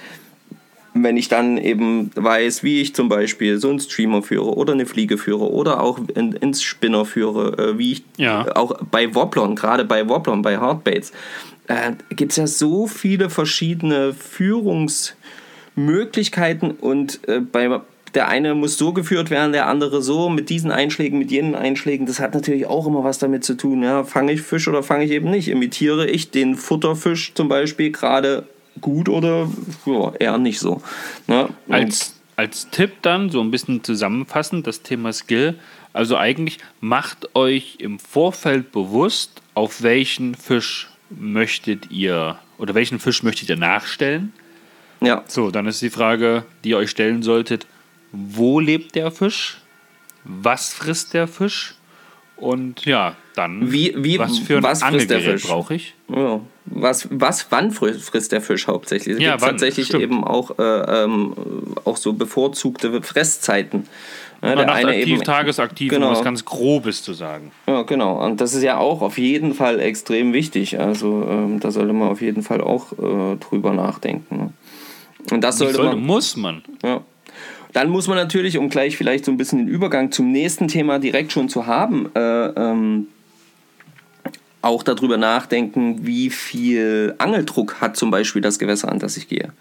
wenn 0.94 1.18
ich 1.18 1.28
dann 1.28 1.58
eben 1.58 2.12
weiß, 2.16 2.64
wie 2.64 2.80
ich 2.82 2.96
zum 2.96 3.10
Beispiel 3.10 3.58
so 3.58 3.70
einen 3.70 3.82
Streamer 3.82 4.24
führe 4.24 4.56
oder 4.56 4.72
eine 4.74 4.86
Fliege 4.86 5.18
führe 5.18 5.52
oder 5.52 5.82
auch 5.82 6.00
in, 6.16 6.32
ins 6.34 6.64
Spinner 6.64 7.04
führe, 7.06 7.58
äh, 7.58 7.78
wie 7.78 7.92
ich 7.92 8.04
ja. 8.16 8.46
auch 8.56 8.78
bei 8.90 9.14
Wobblern, 9.14 9.58
gerade 9.58 9.84
bei 9.84 10.08
Wobblern, 10.08 10.42
bei 10.42 10.58
Hardbaits, 10.58 11.12
äh, 11.68 11.92
gibt 12.16 12.32
es 12.32 12.38
ja 12.38 12.48
so 12.48 12.88
viele 12.88 13.30
verschiedene 13.30 14.14
Führungsmöglichkeiten 14.14 16.72
und 16.72 17.28
äh, 17.28 17.42
bei 17.42 17.82
der 18.14 18.28
eine 18.28 18.56
muss 18.56 18.78
so 18.78 18.94
geführt 18.94 19.30
werden, 19.30 19.52
der 19.52 19.68
andere 19.68 20.02
so, 20.02 20.30
mit 20.30 20.50
diesen 20.50 20.72
Einschlägen, 20.72 21.20
mit 21.20 21.32
jenen 21.32 21.56
Einschlägen. 21.56 22.06
Das 22.06 22.20
hat 22.20 22.34
natürlich 22.34 22.66
auch 22.66 22.88
immer 22.88 23.04
was 23.04 23.20
damit 23.20 23.44
zu 23.44 23.56
tun. 23.56 23.84
Ja? 23.84 24.04
Fange 24.04 24.34
ich 24.34 24.42
Fisch 24.42 24.68
oder 24.68 24.84
fange 24.84 25.06
ich 25.06 25.12
eben 25.12 25.30
nicht? 25.30 25.50
Imitiere 25.50 26.08
ich 26.08 26.32
den 26.32 26.56
Futterfisch 26.56 27.34
zum 27.34 27.50
Beispiel 27.50 27.92
gerade 27.92 28.48
gut 28.82 29.10
oder 29.10 29.50
ja, 29.86 30.14
eher 30.20 30.38
nicht 30.38 30.60
so? 30.60 30.82
Ne? 31.28 31.50
Als, 31.70 32.16
als 32.36 32.70
Tipp 32.70 32.94
dann, 33.02 33.30
so 33.30 33.42
ein 33.42 33.52
bisschen 33.52 33.84
zusammenfassend, 33.84 34.68
das 34.68 34.82
Thema 34.84 35.12
Skill. 35.14 35.56
Also 35.94 36.18
eigentlich 36.18 36.60
macht 36.80 37.36
euch 37.36 37.78
im 37.80 38.00
Vorfeld 38.00 38.72
bewusst, 38.72 39.42
auf 39.54 39.82
welchen 39.82 40.36
Fisch 40.36 40.90
möchtet 41.10 41.90
ihr 41.92 42.38
oder 42.58 42.76
welchen 42.76 43.00
Fisch 43.00 43.24
möchtet 43.24 43.50
ihr 43.50 43.58
nachstellen. 43.58 44.34
Ja. 45.02 45.24
So, 45.28 45.52
dann 45.52 45.68
ist 45.68 45.82
die 45.82 45.90
Frage, 45.90 46.46
die 46.64 46.70
ihr 46.70 46.78
euch 46.78 46.90
stellen 46.90 47.24
solltet, 47.24 47.68
wo 48.12 48.60
lebt 48.60 48.96
der 48.96 49.12
Fisch, 49.12 49.62
was 50.24 50.74
frisst 50.74 51.14
der 51.14 51.28
Fisch 51.28 51.76
und 52.36 52.86
ja, 52.86 53.16
dann 53.36 53.72
wie, 53.72 53.94
wie, 53.98 54.20
was 54.20 54.38
für 54.40 54.58
ein 54.58 54.64
was 54.64 54.84
Angelgerät 54.84 55.42
brauche 55.44 55.76
ich. 55.76 55.96
Ja. 56.10 56.40
was, 56.66 57.08
was, 57.12 57.48
wann 57.50 57.72
frisst 57.72 58.32
der 58.32 58.42
Fisch 58.42 58.68
hauptsächlich? 58.68 59.16
Es 59.18 59.22
Ja, 59.22 59.32
gibt 59.32 59.42
wann, 59.42 59.50
tatsächlich 59.52 59.88
stimmt. 59.88 60.04
eben 60.04 60.24
auch, 60.24 60.58
äh, 60.60 61.04
ähm, 61.04 61.34
auch 61.86 61.98
so 61.98 62.14
bevorzugte 62.14 63.02
Fresszeiten. 63.02 63.88
Ja, 64.44 64.54
Na, 64.54 64.66
nachtaktiv, 64.66 65.08
eben- 65.08 65.24
tagesaktiv, 65.24 65.90
Genau. 65.90 66.10
um 66.10 66.14
was 66.16 66.24
ganz 66.24 66.46
Grobes 66.46 67.02
zu 67.02 67.14
sagen. 67.14 67.52
Ja, 67.68 67.82
genau. 67.82 68.24
Und 68.24 68.40
das 68.40 68.54
ist 68.54 68.62
ja 68.62 68.78
auch 68.78 69.02
auf 69.02 69.18
jeden 69.18 69.56
Fall 69.56 69.80
extrem 69.80 70.32
wichtig. 70.32 70.80
Also 70.80 71.28
ähm, 71.28 71.60
da 71.60 71.72
sollte 71.72 71.92
man 71.94 72.10
auf 72.10 72.22
jeden 72.22 72.44
Fall 72.44 72.62
auch 72.62 72.92
äh, 72.94 73.36
drüber 73.38 73.74
nachdenken. 73.74 74.38
Ne? 74.38 74.54
Und 75.32 75.42
das 75.44 75.58
sollte 75.58 75.74
sollte, 75.78 75.96
man. 75.96 76.06
muss 76.06 76.38
man. 76.38 76.62
Ja. 76.84 77.02
Dann 77.78 77.90
muss 77.90 78.08
man 78.08 78.18
natürlich, 78.18 78.58
um 78.58 78.70
gleich 78.70 78.98
vielleicht 78.98 79.24
so 79.24 79.30
ein 79.32 79.38
bisschen 79.38 79.60
den 79.60 79.68
Übergang 79.68 80.12
zum 80.12 80.32
nächsten 80.32 80.68
Thema 80.68 80.98
direkt 80.98 81.32
schon 81.32 81.48
zu 81.48 81.68
haben, 81.68 82.10
äh, 82.16 82.20
ähm, 82.48 83.06
auch 84.64 84.82
darüber 84.82 85.18
nachdenken, 85.18 86.08
wie 86.08 86.32
viel 86.32 87.14
Angeldruck 87.20 87.80
hat 87.80 87.96
zum 87.96 88.10
Beispiel 88.10 88.42
das 88.42 88.58
Gewässer, 88.58 88.92
an 88.92 88.98
das 88.98 89.16
ich 89.16 89.28
gehe. 89.28 89.54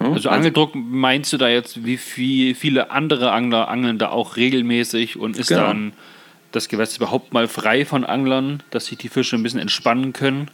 Hm? 0.00 0.12
Also 0.12 0.28
Angeldruck 0.28 0.74
meinst 0.74 1.32
du 1.32 1.36
da 1.36 1.48
jetzt, 1.48 1.84
wie 1.84 1.98
viel, 1.98 2.56
viele 2.56 2.90
andere 2.90 3.30
Angler 3.30 3.68
angeln 3.68 3.98
da 3.98 4.08
auch 4.08 4.34
regelmäßig 4.34 5.16
und 5.16 5.36
ist 5.36 5.50
Genau. 5.50 5.68
dann 5.68 5.92
das 6.50 6.66
Gewässer 6.66 6.96
überhaupt 6.96 7.32
mal 7.32 7.46
frei 7.46 7.84
von 7.84 8.02
Anglern, 8.02 8.60
dass 8.72 8.86
sich 8.86 8.98
die 8.98 9.08
Fische 9.08 9.36
ein 9.36 9.44
bisschen 9.44 9.60
entspannen 9.60 10.12
können? 10.12 10.50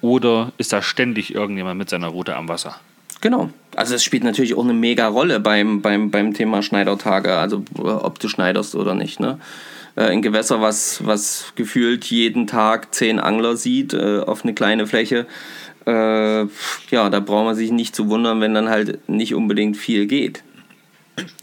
Oder 0.00 0.52
ist 0.58 0.72
da 0.72 0.80
ständig 0.80 1.34
irgendjemand 1.34 1.76
mit 1.76 1.90
seiner 1.90 2.06
Route 2.06 2.36
am 2.36 2.48
Wasser? 2.48 2.78
Genau. 3.20 3.50
Also 3.76 3.94
es 3.94 4.04
spielt 4.04 4.24
natürlich 4.24 4.54
auch 4.54 4.64
eine 4.64 4.74
mega 4.74 5.08
Rolle 5.08 5.40
beim, 5.40 5.82
beim, 5.82 6.10
beim 6.10 6.34
Thema 6.34 6.62
Schneidertage, 6.62 7.36
also 7.36 7.64
äh, 7.78 7.82
ob 7.82 8.18
du 8.18 8.28
schneiderst 8.28 8.74
oder 8.74 8.94
nicht. 8.94 9.20
Ne? 9.20 9.38
Äh, 9.96 10.04
Ein 10.04 10.22
Gewässer, 10.22 10.60
was, 10.60 11.04
was 11.06 11.52
gefühlt 11.56 12.04
jeden 12.06 12.46
Tag 12.46 12.94
zehn 12.94 13.18
Angler 13.18 13.56
sieht 13.56 13.94
äh, 13.94 14.20
auf 14.20 14.44
eine 14.44 14.54
kleine 14.54 14.86
Fläche, 14.86 15.26
äh, 15.86 16.42
ja, 16.90 17.10
da 17.10 17.20
braucht 17.20 17.44
man 17.44 17.54
sich 17.54 17.70
nicht 17.70 17.94
zu 17.94 18.08
wundern, 18.08 18.40
wenn 18.40 18.54
dann 18.54 18.68
halt 18.68 19.08
nicht 19.08 19.34
unbedingt 19.34 19.76
viel 19.76 20.06
geht. 20.06 20.42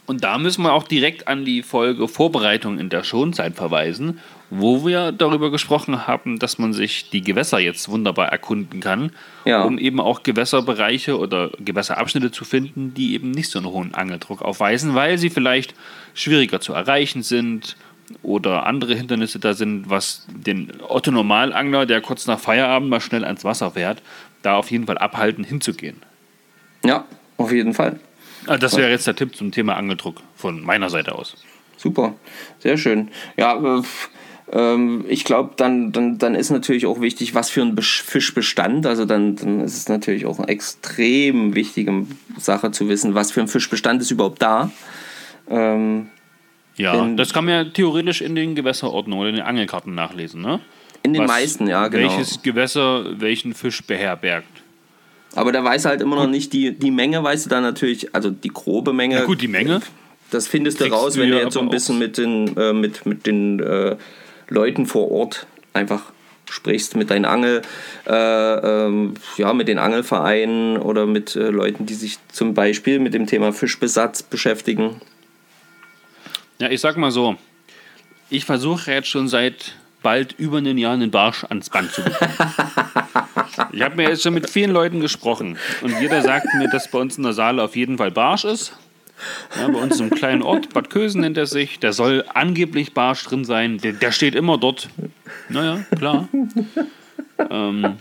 Und 0.06 0.24
da 0.26 0.38
müssen 0.38 0.64
wir 0.64 0.74
auch 0.74 0.84
direkt 0.84 1.28
an 1.30 1.46
die 1.46 1.64
Folge 1.64 2.08
Vorbereitung 2.10 2.78
in 2.80 2.90
der 2.90 3.04
Schonzeit 3.04 3.56
verweisen, 3.56 4.20
wo 4.50 4.86
wir 4.86 5.14
darüber 5.14 5.50
gesprochen 5.50 6.08
haben, 6.08 6.40
dass 6.40 6.58
man 6.58 6.74
sich 6.74 7.10
die 7.10 7.22
Gewässer 7.22 7.60
jetzt 7.60 7.88
wunderbar 7.88 8.28
erkunden 8.28 8.82
kann, 8.82 9.12
Ja. 9.46 9.64
um 9.64 9.78
eben 9.78 10.02
auch 10.02 10.24
Gewässerbereiche 10.24 11.18
oder 11.18 11.52
Gewässerabschnitte 11.60 12.32
zu 12.32 12.44
finden, 12.44 12.94
die 12.94 13.14
eben 13.14 13.32
nicht 13.32 13.50
so 13.50 13.60
einen 13.60 13.70
hohen 13.70 13.94
Angeldruck 13.94 14.42
aufweisen, 14.42 14.94
weil 14.94 15.18
sie 15.18 15.30
vielleicht 15.30 15.74
schwieriger 16.14 16.60
zu 16.60 16.74
erreichen 16.74 17.24
sind 17.24 17.78
oder 18.24 18.66
andere 18.66 18.94
Hindernisse 18.96 19.40
da 19.40 19.54
sind, 19.54 19.90
was 19.90 20.28
den 20.30 20.74
Otto-Normalangler, 20.86 21.86
der 21.86 22.02
kurz 22.02 22.28
nach 22.28 22.40
Feierabend 22.40 22.90
mal 22.90 23.00
schnell 23.00 23.24
ans 23.24 23.46
Wasser 23.46 23.72
fährt, 23.72 24.02
da 24.42 24.56
auf 24.58 24.70
jeden 24.70 24.86
Fall 24.88 24.98
abhalten, 24.98 25.46
hinzugehen. 25.46 25.96
Ja, 26.84 27.06
auf 27.38 27.54
jeden 27.54 27.74
Fall. 27.74 28.02
Also 28.48 28.60
das 28.60 28.78
wäre 28.78 28.90
jetzt 28.90 29.08
der 29.08 29.16
Tipp 29.16 29.36
zum 29.36 29.52
Thema 29.52 29.76
Angeldruck 29.76 30.22
von 30.36 30.62
meiner 30.62 30.90
Seite 30.90 31.14
aus. 31.16 31.36
Super, 31.78 32.16
sehr 32.60 32.78
schön. 32.78 33.10
Ja, 33.38 33.56
äh, 33.80 33.82
ähm, 34.52 35.06
ich 35.08 35.24
glaube, 35.24 35.52
dann, 35.58 35.92
dann, 35.92 36.18
dann 36.18 36.36
ist 36.36 36.50
natürlich 36.50 36.86
auch 36.86 37.02
wichtig, 37.02 37.34
was 37.36 37.50
für 37.50 37.62
ein 37.62 37.76
Fischbestand. 37.82 38.86
Also 38.86 39.06
dann, 39.06 39.36
dann 39.36 39.62
ist 39.62 39.78
es 39.78 39.90
natürlich 39.90 40.26
auch 40.26 40.40
eine 40.40 40.48
extrem 40.48 41.56
wichtige 41.56 42.06
Sache 42.38 42.72
zu 42.72 42.88
wissen, 42.90 43.14
was 43.16 43.32
für 43.32 43.42
ein 43.42 43.48
Fischbestand 43.48 44.02
ist 44.02 44.12
überhaupt 44.12 44.42
da. 44.42 44.72
Ähm, 45.50 46.10
Ja, 46.78 47.06
das 47.16 47.34
kann 47.34 47.46
man 47.46 47.54
ja 47.54 47.64
theoretisch 47.72 48.22
in 48.22 48.36
den 48.36 48.56
Gewässerordnungen 48.56 49.22
oder 49.22 49.30
in 49.30 49.36
den 49.38 49.46
Angelkarten 49.46 49.94
nachlesen, 49.96 50.42
ne? 50.42 50.60
in 51.04 51.14
den 51.14 51.24
Was- 51.24 51.30
meisten, 51.32 51.68
ja, 51.68 51.88
genau. 51.88 52.10
Welches 52.10 52.42
Gewässer 52.42 53.20
welchen 53.20 53.54
Fisch 53.54 53.82
beherbergt. 53.84 54.61
Aber 55.36 55.52
da 55.52 55.64
weiß 55.64 55.86
halt 55.86 56.02
immer 56.02 56.18
noch 56.18 56.28
nicht 56.28 56.52
die, 56.54 56.74
die 56.74 56.92
Menge, 56.92 57.24
weißt 57.24 57.46
du 57.46 57.50
da 57.50 57.62
natürlich, 57.62 58.14
also 58.14 58.30
die 58.30 58.50
grobe 58.50 58.94
Menge. 58.94 59.16
Na 59.20 59.26
gut, 59.26 59.42
die 59.42 59.48
Menge. 59.48 59.82
Das 60.30 60.48
findest 60.48 60.80
du 60.80 60.86
raus, 60.86 61.18
wenn 61.18 61.30
du 61.30 61.38
ja 61.38 61.44
jetzt 61.44 61.54
so 61.54 61.60
ein 61.60 61.70
bisschen 61.70 62.00
mit 62.00 62.18
den, 62.18 62.56
äh, 62.58 62.74
mit, 62.74 63.06
mit 63.06 63.26
den 63.26 63.60
äh, 63.60 63.98
Leuten 64.50 64.86
vor 64.86 65.12
Ort 65.12 65.46
einfach 65.74 66.12
sprichst, 66.50 66.96
mit 66.96 67.10
deinen 67.10 67.26
Angel, 67.26 67.62
äh, 68.08 68.14
ähm, 68.14 69.14
ja, 69.38 69.54
mit 69.54 69.68
den 69.68 69.78
Angelvereinen 69.78 70.78
oder 70.78 71.06
mit 71.06 71.36
äh, 71.36 71.50
Leuten, 71.50 71.86
die 71.86 71.94
sich 71.94 72.18
zum 72.32 72.54
Beispiel 72.54 73.00
mit 73.00 73.14
dem 73.14 73.26
Thema 73.28 73.54
Fischbesatz 73.54 74.24
beschäftigen. 74.24 75.02
Ja, 76.60 76.70
ich 76.70 76.82
sag 76.82 76.98
mal 76.98 77.12
so, 77.12 77.38
ich 78.30 78.46
versuche 78.46 78.92
jetzt 78.92 79.08
schon 79.08 79.28
seit 79.28 79.76
bald 80.02 80.34
über 80.38 80.58
einem 80.58 80.78
Jahr 80.78 80.94
einen 80.94 81.12
Barsch 81.12 81.44
ans 81.46 81.70
Band 81.70 81.92
zu 81.92 82.04
bekommen. 82.04 82.34
ich 83.72 83.82
habe 83.82 83.96
mir 83.96 84.10
jetzt 84.10 84.24
schon 84.24 84.34
mit 84.34 84.50
vielen 84.50 84.72
Leuten 84.72 85.00
gesprochen 85.00 85.58
und 85.82 86.00
jeder 86.00 86.22
sagt 86.22 86.48
mir, 86.56 86.70
dass 86.70 86.90
bei 86.90 87.00
uns 87.00 87.18
in 87.18 87.24
der 87.24 87.34
Saale 87.34 87.64
auf 87.64 87.76
jeden 87.76 87.98
Fall 87.98 88.12
Barsch 88.12 88.46
ist. 88.46 88.74
Ja, 89.60 89.68
bei 89.68 89.78
uns 89.80 90.00
im 90.00 90.10
kleinen 90.10 90.42
Ort, 90.42 90.74
Bad 90.74 90.90
Kösen 90.90 91.22
nennt 91.22 91.38
er 91.38 91.46
sich, 91.46 91.80
da 91.80 91.94
soll 91.94 92.26
angeblich 92.34 92.94
Barsch 92.94 93.24
drin 93.24 93.46
sein, 93.46 93.78
der, 93.78 93.94
der 93.94 94.12
steht 94.12 94.34
immer 94.34 94.58
dort. 94.58 94.90
Naja, 95.50 95.84
klar. 95.96 96.28
Ähm, 97.50 97.98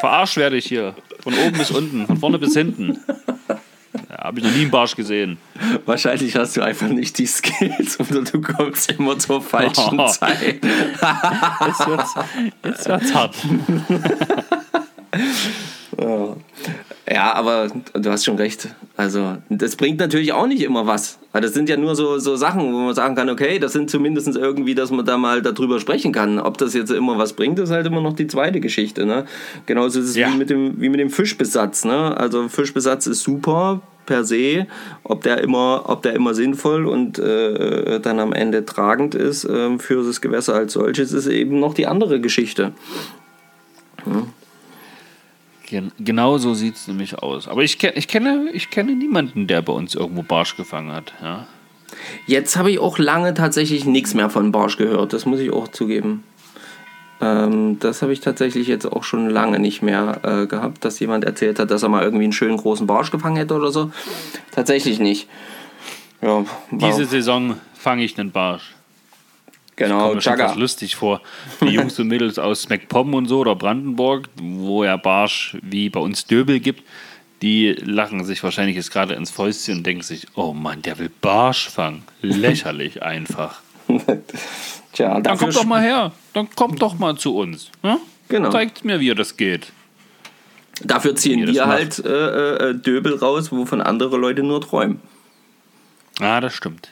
verarscht 0.00 0.36
werde 0.38 0.56
ich 0.56 0.66
hier, 0.66 0.94
von 1.22 1.34
oben 1.34 1.58
bis 1.58 1.70
unten, 1.70 2.06
von 2.06 2.16
vorne 2.16 2.38
bis 2.38 2.54
hinten. 2.54 2.98
Ja, 4.08 4.24
habe 4.24 4.38
ich 4.38 4.44
noch 4.46 4.52
nie 4.52 4.62
einen 4.62 4.70
Barsch 4.70 4.96
gesehen. 4.96 5.38
Wahrscheinlich 5.84 6.36
hast 6.36 6.56
du 6.56 6.62
einfach 6.62 6.88
nicht 6.88 7.18
die 7.18 7.26
Skills 7.26 7.98
oder 8.00 8.22
du 8.22 8.40
kommst 8.40 8.90
immer 8.92 9.18
zur 9.18 9.42
falschen 9.42 9.98
Oh. 10.00 10.06
Zeit. 10.08 10.40
Jetzt 10.62 11.86
wird's, 11.86 12.14
jetzt 12.64 12.88
wird's 12.88 13.14
hart. 13.14 13.34
Ja, 17.12 17.34
aber 17.34 17.68
du 17.94 18.10
hast 18.10 18.24
schon 18.24 18.36
recht. 18.36 18.68
Also, 18.96 19.36
das 19.48 19.76
bringt 19.76 19.98
natürlich 19.98 20.32
auch 20.32 20.46
nicht 20.46 20.62
immer 20.62 20.86
was. 20.86 21.18
Weil 21.32 21.42
das 21.42 21.52
sind 21.52 21.68
ja 21.68 21.76
nur 21.76 21.96
so, 21.96 22.18
so 22.18 22.36
Sachen, 22.36 22.72
wo 22.72 22.78
man 22.78 22.94
sagen 22.94 23.14
kann, 23.16 23.28
okay, 23.28 23.58
das 23.58 23.72
sind 23.72 23.90
zumindest 23.90 24.36
irgendwie, 24.36 24.74
dass 24.74 24.90
man 24.90 25.04
da 25.04 25.18
mal 25.18 25.42
darüber 25.42 25.80
sprechen 25.80 26.12
kann. 26.12 26.38
Ob 26.38 26.58
das 26.58 26.74
jetzt 26.74 26.90
immer 26.90 27.18
was 27.18 27.32
bringt, 27.32 27.58
ist 27.58 27.70
halt 27.70 27.86
immer 27.86 28.00
noch 28.00 28.14
die 28.14 28.28
zweite 28.28 28.60
Geschichte. 28.60 29.04
Ne? 29.06 29.26
Genauso 29.66 30.00
ist 30.00 30.10
es 30.10 30.16
Ja. 30.16 30.32
wie, 30.32 30.36
mit 30.36 30.50
dem, 30.50 30.80
wie 30.80 30.88
mit 30.88 31.00
dem 31.00 31.10
Fischbesatz. 31.10 31.84
Ne? 31.84 32.16
Also, 32.16 32.48
Fischbesatz 32.48 33.06
ist 33.06 33.22
super 33.22 33.80
per 34.06 34.24
se. 34.24 34.66
Ob 35.02 35.22
der 35.22 35.40
immer, 35.40 35.82
ob 35.86 36.02
der 36.02 36.14
immer 36.14 36.34
sinnvoll 36.34 36.86
und 36.86 37.18
äh, 37.18 38.00
dann 38.00 38.20
am 38.20 38.32
Ende 38.32 38.64
tragend 38.64 39.14
ist 39.16 39.44
äh, 39.44 39.78
für 39.78 40.04
das 40.04 40.20
Gewässer 40.20 40.54
als 40.54 40.72
solches, 40.74 41.12
ist 41.12 41.26
eben 41.26 41.58
noch 41.60 41.74
die 41.74 41.86
andere 41.86 42.20
Geschichte. 42.20 42.72
Gen 45.70 45.92
genau 46.00 46.36
so 46.38 46.52
sieht 46.52 46.74
es 46.74 46.88
nämlich 46.88 47.18
aus. 47.20 47.46
Aber 47.46 47.62
ich, 47.62 47.80
ich, 47.82 48.08
kenne, 48.08 48.50
ich 48.52 48.70
kenne 48.70 48.92
niemanden, 48.92 49.46
der 49.46 49.62
bei 49.62 49.72
uns 49.72 49.94
irgendwo 49.94 50.22
Barsch 50.22 50.56
gefangen 50.56 50.90
hat. 50.90 51.12
Ja. 51.22 51.46
Jetzt 52.26 52.56
habe 52.56 52.72
ich 52.72 52.80
auch 52.80 52.98
lange 52.98 53.34
tatsächlich 53.34 53.84
nichts 53.84 54.14
mehr 54.14 54.30
von 54.30 54.50
Barsch 54.50 54.76
gehört, 54.76 55.12
das 55.12 55.26
muss 55.26 55.38
ich 55.38 55.52
auch 55.52 55.68
zugeben. 55.68 56.24
Ähm, 57.20 57.78
das 57.78 58.02
habe 58.02 58.12
ich 58.12 58.20
tatsächlich 58.20 58.66
jetzt 58.66 58.86
auch 58.86 59.04
schon 59.04 59.30
lange 59.30 59.60
nicht 59.60 59.80
mehr 59.80 60.20
äh, 60.22 60.46
gehabt, 60.46 60.84
dass 60.84 60.98
jemand 60.98 61.24
erzählt 61.24 61.58
hat, 61.60 61.70
dass 61.70 61.82
er 61.84 61.88
mal 61.88 62.02
irgendwie 62.02 62.24
einen 62.24 62.32
schönen 62.32 62.56
großen 62.56 62.86
Barsch 62.86 63.10
gefangen 63.10 63.36
hätte 63.36 63.54
oder 63.54 63.70
so. 63.70 63.92
Tatsächlich 64.50 64.98
nicht. 64.98 65.28
Ja, 66.20 66.44
Diese 66.70 67.04
Saison 67.04 67.56
fange 67.74 68.04
ich 68.04 68.18
einen 68.18 68.32
Barsch. 68.32 68.74
Genau, 69.86 70.10
Kommt 70.10 70.26
mir 70.26 70.48
schon 70.48 70.58
lustig 70.58 70.96
vor. 70.96 71.20
Die 71.60 71.66
Jungs 71.66 71.98
und 71.98 72.08
Mädels 72.08 72.38
aus 72.38 72.68
MacPom 72.68 73.14
und 73.14 73.26
so 73.26 73.40
oder 73.40 73.56
Brandenburg, 73.56 74.28
wo 74.40 74.84
ja 74.84 74.96
Barsch 74.96 75.56
wie 75.62 75.88
bei 75.88 76.00
uns 76.00 76.26
Döbel 76.26 76.60
gibt, 76.60 76.82
die 77.42 77.72
lachen 77.72 78.24
sich 78.24 78.42
wahrscheinlich 78.42 78.76
jetzt 78.76 78.92
gerade 78.92 79.14
ins 79.14 79.30
Fäustchen 79.30 79.78
und 79.78 79.86
denken 79.86 80.02
sich, 80.02 80.26
oh 80.34 80.52
Mann, 80.52 80.82
der 80.82 80.98
will 80.98 81.10
Barsch 81.20 81.68
fangen. 81.68 82.02
Lächerlich 82.20 83.02
einfach. 83.02 83.60
Tja, 84.92 85.20
Dann 85.20 85.38
kommt 85.38 85.56
doch 85.56 85.64
mal 85.64 85.82
her. 85.82 86.12
Dann 86.32 86.48
kommt 86.54 86.80
doch 86.82 86.98
mal 86.98 87.16
zu 87.16 87.36
uns. 87.36 87.70
Ja? 87.82 87.98
Genau. 88.28 88.50
Zeigt 88.50 88.84
mir, 88.84 89.00
wie 89.00 89.14
das 89.14 89.36
geht. 89.36 89.72
Dafür 90.82 91.16
ziehen 91.16 91.46
wir 91.46 91.66
halt 91.66 91.98
äh, 91.98 92.70
äh, 92.70 92.74
Döbel 92.74 93.16
raus, 93.16 93.52
wovon 93.52 93.80
andere 93.80 94.16
Leute 94.16 94.42
nur 94.42 94.60
träumen. 94.60 95.00
Ah, 96.20 96.40
das 96.40 96.54
stimmt. 96.54 96.90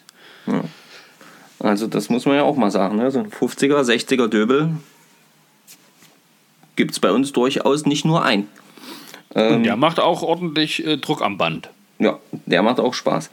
Also 1.61 1.87
das 1.87 2.09
muss 2.09 2.25
man 2.27 2.37
ja 2.37 2.43
auch 2.43 2.57
mal 2.57 2.71
sagen. 2.71 2.97
Ne? 2.97 3.11
So 3.11 3.19
ein 3.21 3.31
50er, 3.31 3.81
60er 3.83 4.29
Döbel 4.29 4.71
gibt 6.77 6.93
es 6.93 7.01
bei 7.01 7.11
uns 7.11 7.33
durchaus 7.33 7.87
nicht 7.87 8.05
nur 8.05 8.25
ein. 8.25 8.47
Ähm, 9.35 9.57
Und 9.57 9.63
der 9.65 9.77
macht 9.77 9.99
auch 10.01 10.23
ordentlich 10.23 10.87
äh, 10.87 10.97
Druck 10.97 11.23
am 11.23 11.37
Band. 11.39 11.71
Ja, 11.99 12.19
der 12.47 12.63
macht 12.63 12.79
auch 12.79 12.95
Spaß. 12.95 13.31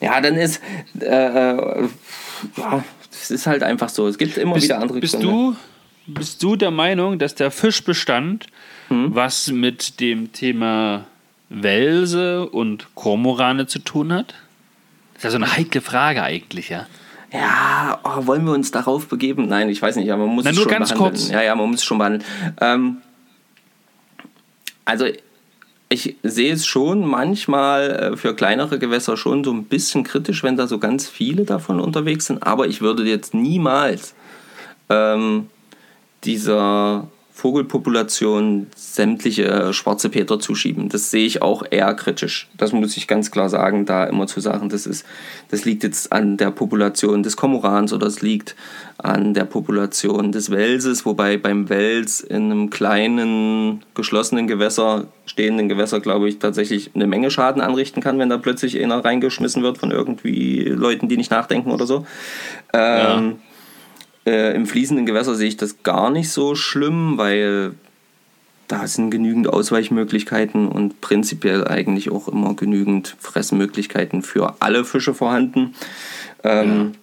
Ja, 0.00 0.20
dann 0.20 0.36
ist, 0.36 0.60
äh, 1.00 1.04
äh, 1.06 1.88
ja, 2.56 2.84
es 3.10 3.30
ist 3.32 3.46
halt 3.48 3.64
einfach 3.64 3.88
so. 3.88 4.06
Es 4.06 4.18
gibt 4.18 4.36
immer 4.38 4.54
Bist, 4.54 4.64
wieder 4.66 4.78
andere 4.80 5.00
bist, 5.00 5.14
Gründe. 5.14 5.26
du, 5.26 5.56
bist 6.06 6.40
du 6.42 6.54
der 6.54 6.70
Meinung, 6.70 7.18
dass 7.18 7.34
der 7.34 7.50
Fischbestand 7.50 8.46
Hm? 8.88 9.14
was 9.14 9.48
mit 9.50 9.98
dem 9.98 10.32
Thema 10.32 11.06
Welse 11.48 12.46
und 12.48 12.94
Kormorane 12.94 13.66
zu 13.66 13.78
tun 13.78 14.12
hat? 14.12 14.34
Das 15.14 15.18
ist 15.20 15.24
ja 15.24 15.30
so 15.30 15.36
eine 15.38 15.56
heikle 15.56 15.80
Frage 15.80 16.22
eigentlich, 16.22 16.68
ja. 16.68 16.86
Ja, 17.34 17.98
oh, 18.04 18.26
wollen 18.26 18.44
wir 18.46 18.52
uns 18.52 18.70
darauf 18.70 19.08
begeben? 19.08 19.48
Nein, 19.48 19.68
ich 19.68 19.82
weiß 19.82 19.96
nicht, 19.96 20.10
aber 20.12 20.24
man 20.26 20.36
muss 20.36 20.44
Na, 20.44 20.50
es 20.50 20.56
nur 20.56 20.64
schon 20.64 20.72
ganz 20.72 20.90
behandeln. 20.92 21.12
kurz. 21.14 21.30
Ja, 21.30 21.42
ja, 21.42 21.54
man 21.54 21.68
muss 21.68 21.80
es 21.80 21.84
schon 21.84 21.98
behandeln. 21.98 22.24
Ähm, 22.60 22.98
Also 24.84 25.06
ich 25.88 26.16
sehe 26.22 26.52
es 26.52 26.66
schon 26.66 27.06
manchmal 27.06 27.90
äh, 28.12 28.16
für 28.16 28.34
kleinere 28.34 28.78
Gewässer 28.78 29.16
schon 29.16 29.44
so 29.44 29.52
ein 29.52 29.64
bisschen 29.64 30.04
kritisch, 30.04 30.42
wenn 30.42 30.56
da 30.56 30.66
so 30.66 30.78
ganz 30.78 31.08
viele 31.08 31.44
davon 31.44 31.80
unterwegs 31.80 32.26
sind. 32.26 32.42
Aber 32.42 32.66
ich 32.66 32.80
würde 32.80 33.02
jetzt 33.04 33.34
niemals 33.34 34.14
ähm, 34.88 35.48
dieser 36.24 37.08
Vogelpopulation 37.36 38.68
sämtliche 38.76 39.72
schwarze 39.72 40.08
Peter 40.08 40.38
zuschieben. 40.38 40.88
Das 40.88 41.10
sehe 41.10 41.26
ich 41.26 41.42
auch 41.42 41.64
eher 41.68 41.92
kritisch. 41.94 42.48
Das 42.56 42.72
muss 42.72 42.96
ich 42.96 43.08
ganz 43.08 43.32
klar 43.32 43.48
sagen, 43.48 43.86
da 43.86 44.04
immer 44.04 44.28
zu 44.28 44.38
sagen, 44.38 44.68
das, 44.68 44.86
ist, 44.86 45.04
das 45.50 45.64
liegt 45.64 45.82
jetzt 45.82 46.12
an 46.12 46.36
der 46.36 46.52
Population 46.52 47.24
des 47.24 47.36
Komorans 47.36 47.92
oder 47.92 48.06
es 48.06 48.22
liegt 48.22 48.54
an 48.98 49.34
der 49.34 49.46
Population 49.46 50.30
des 50.30 50.52
Welses, 50.52 51.04
wobei 51.04 51.36
beim 51.36 51.68
Wels 51.68 52.20
in 52.20 52.52
einem 52.52 52.70
kleinen, 52.70 53.82
geschlossenen 53.94 54.46
Gewässer, 54.46 55.08
stehenden 55.26 55.68
Gewässer, 55.68 55.98
glaube 55.98 56.28
ich, 56.28 56.38
tatsächlich 56.38 56.92
eine 56.94 57.08
Menge 57.08 57.32
Schaden 57.32 57.60
anrichten 57.60 58.00
kann, 58.00 58.20
wenn 58.20 58.30
da 58.30 58.38
plötzlich 58.38 58.80
einer 58.80 59.04
reingeschmissen 59.04 59.64
wird 59.64 59.78
von 59.78 59.90
irgendwie 59.90 60.62
Leuten, 60.66 61.08
die 61.08 61.16
nicht 61.16 61.32
nachdenken 61.32 61.72
oder 61.72 61.84
so. 61.84 62.06
Ähm, 62.72 63.30
ja 63.30 63.32
äh, 64.26 64.54
Im 64.54 64.66
fließenden 64.66 65.06
Gewässer 65.06 65.34
sehe 65.34 65.48
ich 65.48 65.56
das 65.56 65.82
gar 65.82 66.10
nicht 66.10 66.30
so 66.30 66.54
schlimm, 66.54 67.18
weil 67.18 67.72
da 68.68 68.86
sind 68.86 69.10
genügend 69.10 69.48
Ausweichmöglichkeiten 69.48 70.68
und 70.68 71.00
prinzipiell 71.00 71.68
eigentlich 71.68 72.10
auch 72.10 72.28
immer 72.28 72.54
genügend 72.54 73.16
Fressmöglichkeiten 73.18 74.22
für 74.22 74.56
alle 74.60 74.84
Fische 74.84 75.12
vorhanden. 75.12 75.74
Ähm, 76.42 76.94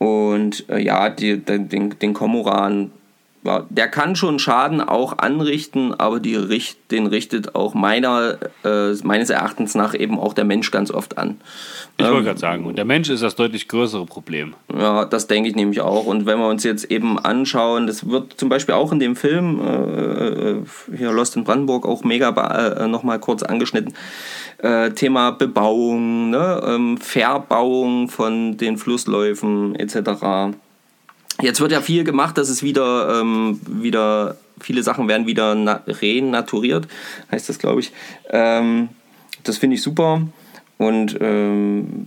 ja. 0.00 0.06
Und 0.06 0.68
äh, 0.70 0.78
ja, 0.78 1.10
die, 1.10 1.38
den, 1.38 1.98
den 1.98 2.14
Komoran 2.14 2.92
der 3.44 3.88
kann 3.88 4.16
schon 4.16 4.38
Schaden 4.38 4.80
auch 4.80 5.18
anrichten, 5.18 5.94
aber 5.94 6.20
die 6.20 6.34
richt, 6.34 6.90
den 6.90 7.06
richtet 7.06 7.54
auch 7.54 7.74
meiner, 7.74 8.38
äh, 8.64 8.92
meines 9.04 9.30
Erachtens 9.30 9.74
nach 9.74 9.94
eben 9.94 10.18
auch 10.18 10.34
der 10.34 10.44
Mensch 10.44 10.70
ganz 10.70 10.90
oft 10.90 11.18
an. 11.18 11.40
Ich 11.96 12.04
wollte 12.04 12.18
ähm, 12.18 12.24
gerade 12.24 12.40
sagen, 12.40 12.66
und 12.66 12.76
der 12.76 12.84
Mensch 12.84 13.08
ist 13.08 13.22
das 13.22 13.36
deutlich 13.36 13.68
größere 13.68 14.06
Problem. 14.06 14.54
Ja, 14.76 15.04
das 15.04 15.26
denke 15.26 15.48
ich 15.48 15.56
nämlich 15.56 15.80
auch. 15.80 16.06
Und 16.06 16.26
wenn 16.26 16.38
wir 16.38 16.48
uns 16.48 16.64
jetzt 16.64 16.84
eben 16.90 17.18
anschauen, 17.18 17.86
das 17.86 18.08
wird 18.08 18.34
zum 18.38 18.48
Beispiel 18.48 18.74
auch 18.74 18.92
in 18.92 18.98
dem 18.98 19.16
Film, 19.16 19.60
äh, 19.60 20.50
äh 20.50 20.62
hier 20.96 21.12
Lost 21.12 21.36
in 21.36 21.44
Brandenburg, 21.44 21.86
auch 21.86 22.04
mega 22.04 22.30
äh, 22.30 22.88
nochmal 22.88 23.18
kurz 23.18 23.42
angeschnitten, 23.42 23.94
äh, 24.58 24.90
Thema 24.90 25.30
Bebauung, 25.30 26.30
ne? 26.30 26.60
ähm, 26.66 26.98
Verbauung 26.98 28.08
von 28.08 28.56
den 28.56 28.76
Flussläufen 28.76 29.74
etc. 29.76 30.56
Jetzt 31.40 31.60
wird 31.60 31.72
ja 31.72 31.80
viel 31.80 32.04
gemacht, 32.04 32.36
dass 32.36 32.48
es 32.48 32.62
wieder, 32.62 33.20
ähm, 33.20 33.60
wieder 33.66 34.36
viele 34.60 34.82
Sachen 34.82 35.06
werden 35.06 35.26
wieder 35.26 35.54
renaturiert, 35.86 36.88
heißt 37.30 37.48
das, 37.48 37.58
glaube 37.58 37.80
ich. 37.80 37.92
Ähm, 38.30 38.88
das 39.44 39.58
finde 39.58 39.76
ich 39.76 39.82
super. 39.82 40.22
Und 40.78 41.16
ähm, 41.20 42.06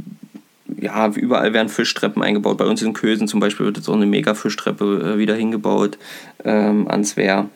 ja, 0.79 1.07
überall 1.09 1.53
werden 1.53 1.69
Fischtreppen 1.69 2.23
eingebaut. 2.23 2.57
Bei 2.57 2.65
uns 2.65 2.81
in 2.81 2.93
Kösen 2.93 3.27
zum 3.27 3.39
Beispiel 3.39 3.65
wird 3.65 3.77
jetzt 3.77 3.89
auch 3.89 3.95
eine 3.95 4.05
Mega-Fischtreppe 4.05 5.13
äh, 5.15 5.17
wieder 5.17 5.35
hingebaut 5.35 5.97
ähm, 6.43 6.87
ans 6.89 7.17
Wehr 7.17 7.49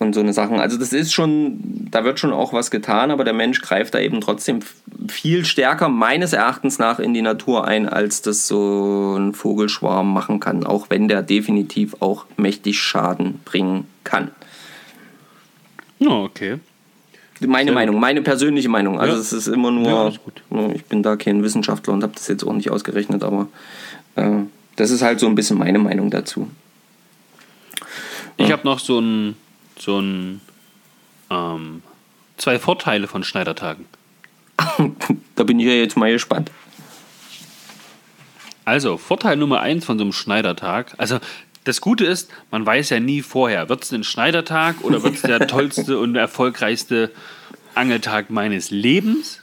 und 0.00 0.14
so 0.14 0.20
eine 0.20 0.32
Sachen. 0.32 0.58
Also 0.58 0.78
das 0.78 0.94
ist 0.94 1.12
schon, 1.12 1.60
da 1.90 2.04
wird 2.04 2.18
schon 2.18 2.32
auch 2.32 2.54
was 2.54 2.70
getan, 2.70 3.10
aber 3.10 3.22
der 3.22 3.34
Mensch 3.34 3.60
greift 3.60 3.94
da 3.94 4.00
eben 4.00 4.22
trotzdem 4.22 4.60
viel 5.08 5.44
stärker 5.44 5.90
meines 5.90 6.32
Erachtens 6.32 6.78
nach 6.78 6.98
in 6.98 7.12
die 7.12 7.20
Natur 7.20 7.68
ein, 7.68 7.86
als 7.86 8.22
das 8.22 8.48
so 8.48 9.16
ein 9.18 9.34
Vogelschwarm 9.34 10.12
machen 10.12 10.40
kann, 10.40 10.64
auch 10.64 10.88
wenn 10.88 11.06
der 11.06 11.22
definitiv 11.22 11.96
auch 12.00 12.24
mächtig 12.38 12.80
Schaden 12.80 13.40
bringen 13.44 13.86
kann. 14.02 14.30
Oh, 16.00 16.24
okay. 16.24 16.58
Meine 17.40 17.66
Sehr 17.66 17.74
Meinung, 17.74 18.00
meine 18.00 18.22
persönliche 18.22 18.70
Meinung. 18.70 18.98
Also 18.98 19.14
ja. 19.14 19.20
es 19.20 19.34
ist 19.34 19.48
immer 19.48 19.70
nur, 19.70 20.12
ja, 20.50 20.70
ich 20.74 20.84
bin 20.86 21.02
da 21.02 21.16
kein 21.16 21.42
Wissenschaftler 21.42 21.92
und 21.92 22.02
habe 22.02 22.14
das 22.14 22.26
jetzt 22.26 22.44
auch 22.44 22.52
nicht 22.54 22.70
ausgerechnet, 22.70 23.22
aber 23.22 23.48
äh, 24.16 24.30
das 24.76 24.90
ist 24.90 25.02
halt 25.02 25.20
so 25.20 25.26
ein 25.26 25.34
bisschen 25.34 25.58
meine 25.58 25.78
Meinung 25.78 26.10
dazu. 26.10 26.50
Ich 28.38 28.50
habe 28.50 28.64
noch 28.64 28.78
so 28.78 28.98
ein 28.98 29.36
so 29.80 30.00
ein 30.00 30.40
ähm, 31.30 31.82
zwei 32.36 32.58
Vorteile 32.58 33.06
von 33.06 33.24
Schneidertagen. 33.24 33.86
da 35.36 35.44
bin 35.44 35.58
ich 35.60 35.66
ja 35.66 35.72
jetzt 35.72 35.96
mal 35.96 36.12
gespannt. 36.12 36.50
Also, 38.64 38.98
Vorteil 38.98 39.36
Nummer 39.36 39.60
eins 39.60 39.84
von 39.84 39.98
so 39.98 40.04
einem 40.04 40.12
Schneidertag. 40.12 40.94
Also, 40.98 41.18
das 41.64 41.80
Gute 41.80 42.04
ist, 42.04 42.30
man 42.50 42.64
weiß 42.64 42.90
ja 42.90 43.00
nie 43.00 43.22
vorher, 43.22 43.68
wird 43.68 43.84
es 43.84 43.92
ein 43.92 44.04
Schneidertag 44.04 44.82
oder 44.82 45.02
wird 45.02 45.16
es 45.16 45.22
der 45.22 45.46
tollste 45.46 45.98
und 45.98 46.16
erfolgreichste 46.16 47.10
Angeltag 47.74 48.30
meines 48.30 48.70
Lebens. 48.70 49.42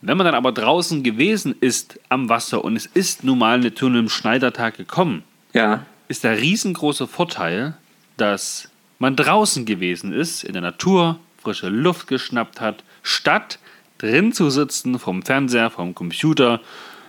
Wenn 0.00 0.16
man 0.16 0.24
dann 0.24 0.34
aber 0.34 0.50
draußen 0.50 1.04
gewesen 1.04 1.54
ist 1.60 2.00
am 2.08 2.28
Wasser 2.28 2.64
und 2.64 2.74
es 2.74 2.86
ist 2.86 3.22
nun 3.22 3.38
mal 3.38 3.72
zu 3.74 3.86
einem 3.86 4.08
Schneidertag 4.08 4.76
gekommen, 4.76 5.22
ja. 5.52 5.86
ist 6.08 6.24
der 6.24 6.40
riesengroße 6.40 7.06
Vorteil, 7.06 7.76
dass 8.16 8.71
man 9.02 9.16
draußen 9.16 9.64
gewesen 9.64 10.12
ist, 10.12 10.44
in 10.44 10.52
der 10.52 10.62
Natur, 10.62 11.18
frische 11.42 11.68
Luft 11.68 12.06
geschnappt 12.06 12.60
hat, 12.60 12.84
statt 13.02 13.58
drin 13.98 14.32
zu 14.32 14.48
sitzen, 14.48 15.00
vom 15.00 15.24
Fernseher, 15.24 15.70
vom 15.70 15.92
Computer, 15.92 16.60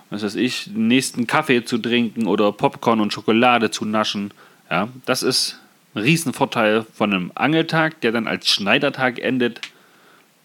was 0.10 0.24
weiß 0.24 0.34
ich, 0.36 0.66
den 0.66 0.88
nächsten 0.88 1.28
Kaffee 1.28 1.66
zu 1.66 1.78
trinken 1.78 2.26
oder 2.26 2.52
Popcorn 2.52 3.00
und 3.00 3.14
Schokolade 3.14 3.70
zu 3.70 3.86
naschen. 3.86 4.32
Ja, 4.72 4.90
das 5.06 5.22
ist 5.22 5.60
ein 5.94 6.02
Riesenvorteil 6.02 6.84
von 6.96 7.14
einem 7.14 7.32
Angeltag, 7.36 8.02
der 8.02 8.12
dann 8.12 8.28
als 8.28 8.48
Schneidertag 8.50 9.20
endet, 9.20 9.62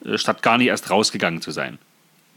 äh, 0.04 0.18
statt 0.18 0.42
gar 0.42 0.58
nicht 0.58 0.68
erst 0.68 0.90
rausgegangen 0.90 1.40
zu 1.40 1.50
sein. 1.50 1.78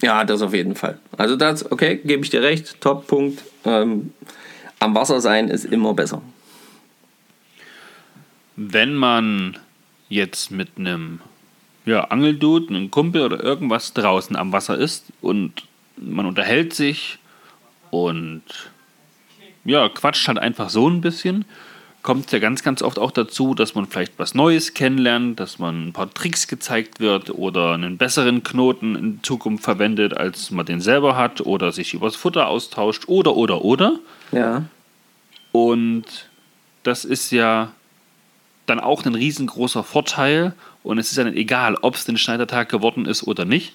Ja, 0.01 0.23
das 0.23 0.41
auf 0.41 0.53
jeden 0.53 0.75
Fall. 0.75 0.99
Also 1.17 1.35
das, 1.35 1.69
okay, 1.69 1.99
gebe 2.01 2.23
ich 2.23 2.29
dir 2.29 2.43
recht, 2.43 2.79
Top-Punkt. 2.79 3.43
Ähm, 3.65 4.13
am 4.79 4.95
Wasser 4.95 5.19
sein 5.19 5.49
ist 5.49 5.65
immer 5.65 5.93
besser 5.93 6.21
wenn 8.69 8.95
man 8.95 9.57
jetzt 10.09 10.51
mit 10.51 10.69
einem 10.77 11.19
ja, 11.85 12.01
Angeldude, 12.05 12.69
einem 12.69 12.91
Kumpel 12.91 13.23
oder 13.23 13.43
irgendwas 13.43 13.93
draußen 13.93 14.35
am 14.35 14.51
Wasser 14.51 14.77
ist 14.77 15.05
und 15.21 15.63
man 15.97 16.25
unterhält 16.25 16.73
sich 16.73 17.17
und 17.89 18.43
ja, 19.65 19.89
quatscht 19.89 20.27
halt 20.27 20.37
einfach 20.37 20.69
so 20.69 20.89
ein 20.89 21.01
bisschen, 21.01 21.45
kommt 22.03 22.25
es 22.27 22.31
ja 22.31 22.39
ganz, 22.39 22.63
ganz 22.63 22.81
oft 22.81 22.97
auch 22.97 23.11
dazu, 23.11 23.53
dass 23.53 23.75
man 23.75 23.85
vielleicht 23.85 24.17
was 24.17 24.33
Neues 24.33 24.73
kennenlernt, 24.73 25.39
dass 25.39 25.59
man 25.59 25.87
ein 25.87 25.93
paar 25.93 26.11
Tricks 26.11 26.47
gezeigt 26.47 26.99
wird 26.99 27.29
oder 27.31 27.73
einen 27.73 27.97
besseren 27.97 28.43
Knoten 28.43 28.95
in 28.95 29.19
Zukunft 29.23 29.63
verwendet, 29.63 30.15
als 30.17 30.51
man 30.51 30.65
den 30.65 30.81
selber 30.81 31.15
hat 31.15 31.41
oder 31.41 31.71
sich 31.71 31.93
übers 31.93 32.15
Futter 32.15 32.47
austauscht 32.47 33.03
oder, 33.07 33.35
oder, 33.35 33.63
oder. 33.63 33.99
Ja. 34.31 34.65
Und 35.51 36.05
das 36.83 37.05
ist 37.05 37.31
ja 37.31 37.71
dann 38.65 38.79
auch 38.79 39.05
ein 39.05 39.15
riesengroßer 39.15 39.83
Vorteil 39.83 40.53
und 40.83 40.97
es 40.97 41.09
ist 41.09 41.17
dann 41.17 41.35
egal, 41.35 41.75
ob 41.81 41.95
es 41.95 42.05
den 42.05 42.17
Schneidertag 42.17 42.69
geworden 42.69 43.05
ist 43.05 43.23
oder 43.23 43.45
nicht, 43.45 43.73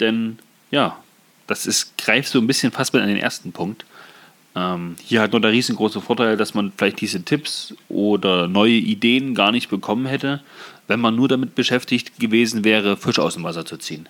denn 0.00 0.38
ja, 0.70 0.98
das 1.46 1.66
ist, 1.66 1.96
greift 1.98 2.28
so 2.28 2.38
ein 2.38 2.46
bisschen 2.46 2.72
fast 2.72 2.92
mit 2.92 3.02
an 3.02 3.08
den 3.08 3.18
ersten 3.18 3.52
Punkt. 3.52 3.84
Ähm, 4.54 4.96
hier 5.02 5.20
hat 5.20 5.32
nur 5.32 5.40
der 5.40 5.52
riesengroße 5.52 6.00
Vorteil, 6.00 6.36
dass 6.36 6.54
man 6.54 6.72
vielleicht 6.76 7.00
diese 7.00 7.22
Tipps 7.22 7.74
oder 7.88 8.48
neue 8.48 8.72
Ideen 8.72 9.34
gar 9.34 9.52
nicht 9.52 9.68
bekommen 9.68 10.06
hätte, 10.06 10.42
wenn 10.88 11.00
man 11.00 11.14
nur 11.14 11.28
damit 11.28 11.54
beschäftigt 11.54 12.18
gewesen 12.18 12.64
wäre, 12.64 12.96
Fisch 12.96 13.18
aus 13.18 13.34
dem 13.34 13.44
Wasser 13.44 13.66
zu 13.66 13.76
ziehen. 13.76 14.08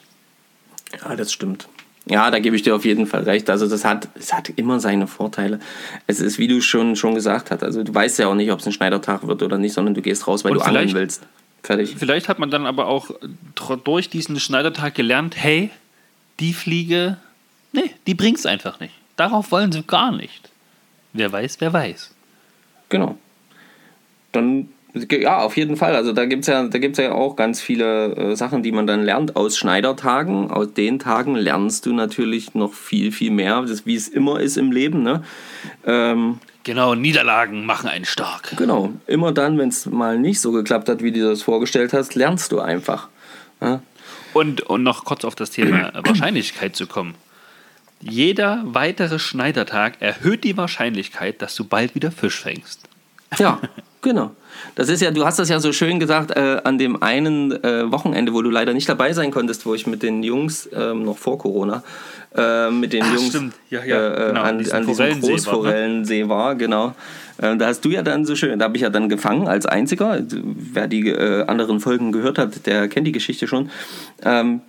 Ja, 1.03 1.17
das 1.17 1.33
stimmt. 1.33 1.69
Ja, 2.09 2.31
da 2.31 2.39
gebe 2.39 2.55
ich 2.55 2.63
dir 2.63 2.75
auf 2.77 2.85
jeden 2.85 3.07
Fall 3.07 3.25
recht. 3.25 3.51
Also 3.51 3.69
das 3.69 3.85
hat, 3.85 4.09
es 4.15 4.33
hat 4.33 4.49
immer 4.51 4.79
seine 4.79 5.09
Vorteile. 5.09 5.59
Es 6.07 6.21
ist, 6.21 6.39
wie 6.39 6.47
du 6.47 6.61
schon, 6.61 6.95
schon 6.95 7.17
gesagt 7.17 7.51
hast, 7.51 7.65
also 7.65 7.83
du 7.83 7.93
weißt 7.93 8.21
ja 8.21 8.29
auch 8.29 8.35
nicht, 8.35 8.53
ob 8.53 8.61
es 8.61 8.67
ein 8.67 8.73
Schneidertag 8.73 9.27
wird 9.27 9.43
oder 9.43 9.59
nicht, 9.59 9.73
sondern 9.73 9.95
du 9.95 10.03
gehst 10.03 10.29
raus, 10.29 10.45
weil 10.45 10.53
Und 10.53 10.59
du 10.59 10.65
angeln 10.65 10.95
willst. 10.95 11.27
Fertig. 11.65 11.97
Vielleicht 11.99 12.29
hat 12.29 12.39
man 12.39 12.51
dann 12.51 12.65
aber 12.65 12.87
auch 12.87 13.11
durch 13.83 14.09
diesen 14.09 14.39
Schneidertag 14.39 14.95
gelernt, 14.95 15.35
hey, 15.37 15.71
die 16.39 16.53
Fliege, 16.53 17.17
nee, 17.73 17.91
die 18.07 18.15
bringt 18.15 18.39
es 18.39 18.47
einfach 18.47 18.79
nicht. 18.79 18.95
Darauf 19.17 19.51
wollen 19.51 19.73
sie 19.73 19.83
gar 19.83 20.13
nicht. 20.13 20.51
Wer 21.13 21.33
weiß, 21.33 21.57
wer 21.61 21.73
weiß. 21.73 22.15
Genau. 22.89 23.19
Dann 24.31 24.69
ja, 24.95 25.39
auf 25.39 25.57
jeden 25.57 25.77
Fall. 25.77 25.95
Also 25.95 26.13
da 26.13 26.25
gibt 26.25 26.49
es 26.49 26.49
ja, 26.49 26.69
ja 27.05 27.13
auch 27.13 27.37
ganz 27.37 27.61
viele 27.61 28.17
äh, 28.17 28.37
Sachen, 28.37 28.63
die 28.63 28.73
man 28.73 28.87
dann 28.87 29.03
lernt 29.03 29.37
aus 29.37 29.57
Schneidertagen. 29.57 30.51
Aus 30.51 30.73
den 30.73 30.99
Tagen 30.99 31.35
lernst 31.35 31.87
du 31.87 31.93
natürlich 31.93 32.55
noch 32.55 32.73
viel, 32.73 33.13
viel 33.13 33.31
mehr, 33.31 33.63
das, 33.63 33.87
wie 33.87 33.95
es 33.95 34.09
immer 34.09 34.41
ist 34.41 34.57
im 34.57 34.73
Leben. 34.73 35.03
Ne? 35.03 35.23
Ähm, 35.85 36.39
genau, 36.65 36.95
Niederlagen 36.95 37.67
machen 37.67 37.89
einen 37.89 38.05
stark. 38.05 38.57
Genau, 38.57 38.93
immer 39.07 39.33
dann, 39.33 39.59
wenn 39.59 39.69
es 39.69 39.87
mal 39.87 40.19
nicht 40.19 40.41
so 40.41 40.53
geklappt 40.53 40.89
hat, 40.89 41.03
wie 41.03 41.13
du 41.13 41.29
das 41.29 41.43
vorgestellt 41.43 41.93
hast, 41.93 42.15
lernst 42.15 42.53
du 42.53 42.61
einfach. 42.61 43.09
Ja? 43.61 43.81
Und, 44.33 44.63
und 44.63 44.83
noch 44.83 45.05
kurz 45.05 45.25
auf 45.25 45.35
das 45.35 45.51
Thema 45.51 45.93
Wahrscheinlichkeit 46.05 46.75
zu 46.75 46.87
kommen. 46.87 47.15
Jeder 48.01 48.63
weitere 48.65 49.19
Schneidertag 49.19 49.95
erhöht 50.01 50.45
die 50.45 50.57
Wahrscheinlichkeit, 50.57 51.41
dass 51.41 51.55
du 51.55 51.65
bald 51.65 51.95
wieder 51.95 52.11
Fisch 52.11 52.41
fängst. 52.41 52.86
Ja, 53.39 53.61
Genau. 54.07 54.31
Das 54.77 54.89
ist 54.89 55.03
ja, 55.03 55.11
du 55.11 55.25
hast 55.25 55.41
das 55.41 55.49
ja 55.49 55.59
so 55.59 55.73
schön 55.73 55.99
gesagt, 55.99 56.31
äh, 56.31 56.61
an 56.63 56.79
dem 56.79 57.03
einen 57.03 57.51
äh, 57.65 57.91
Wochenende, 57.91 58.33
wo 58.33 58.41
du 58.41 58.51
leider 58.51 58.73
nicht 58.73 58.89
dabei 58.89 59.13
sein 59.13 59.33
konntest, 59.33 59.67
wo 59.67 59.75
ich 59.75 59.89
mit 59.89 60.05
den 60.05 60.23
Jungs, 60.23 60.69
ähm, 60.73 61.03
noch 61.03 61.19
vor 61.19 61.39
Corona, 61.39 61.83
äh, 62.37 62.71
mit 62.71 62.93
den 62.93 63.03
Ach, 63.03 63.15
Jungs. 63.15 63.35
Ja, 63.69 63.85
ja, 63.85 64.07
äh, 64.07 64.29
genau, 64.29 64.43
an, 64.43 64.59
diesem 64.59 64.77
an 64.77 64.87
diesem 64.87 64.95
Forellensee 64.97 65.19
war, 65.19 65.27
ne? 65.27 65.33
Großforellensee 65.33 66.29
war, 66.29 66.55
genau. 66.55 66.95
Äh, 67.39 67.57
da 67.57 67.67
hast 67.67 67.85
du 67.85 67.89
ja 67.89 68.03
dann 68.03 68.25
so 68.25 68.37
schön, 68.37 68.61
da 68.61 68.67
habe 68.67 68.77
ich 68.77 68.83
ja 68.83 68.91
dann 68.91 69.09
gefangen 69.09 69.49
als 69.49 69.67
Einziger. 69.67 70.23
Wer 70.31 70.87
die 70.87 71.09
äh, 71.09 71.45
anderen 71.47 71.81
Folgen 71.81 72.13
gehört 72.13 72.39
hat, 72.39 72.65
der 72.67 72.87
kennt 72.87 73.09
die 73.09 73.13
Geschichte 73.13 73.49
schon. 73.49 73.71
Ähm, 74.23 74.61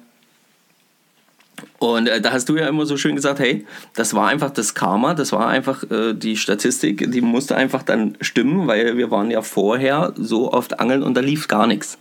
und 1.80 2.08
äh, 2.08 2.22
da 2.22 2.32
hast 2.32 2.49
du 2.49 2.58
ja 2.58 2.68
immer 2.68 2.86
so 2.86 2.97
schön 2.97 3.16
gesagt, 3.16 3.39
hey, 3.39 3.66
das 3.95 4.14
war 4.14 4.28
einfach 4.28 4.51
das 4.51 4.74
Karma, 4.74 5.14
das 5.14 5.32
war 5.32 5.47
einfach 5.47 5.84
äh, 5.89 6.14
die 6.14 6.38
Statistik, 6.38 7.12
die 7.12 7.22
musste 7.22 7.55
einfach 7.55 7.84
dann 7.84 8.18
stimmen, 8.22 8.68
weil 8.68 8.97
wir 8.97 9.12
waren 9.12 9.32
ja 9.32 9.41
vorher 9.41 10.14
so 10.16 10.51
oft 10.51 10.80
angeln 10.80 11.03
und 11.03 11.16
da 11.16 11.22
lief 11.22 11.47
gar 11.47 11.68
nichts. 11.68 11.97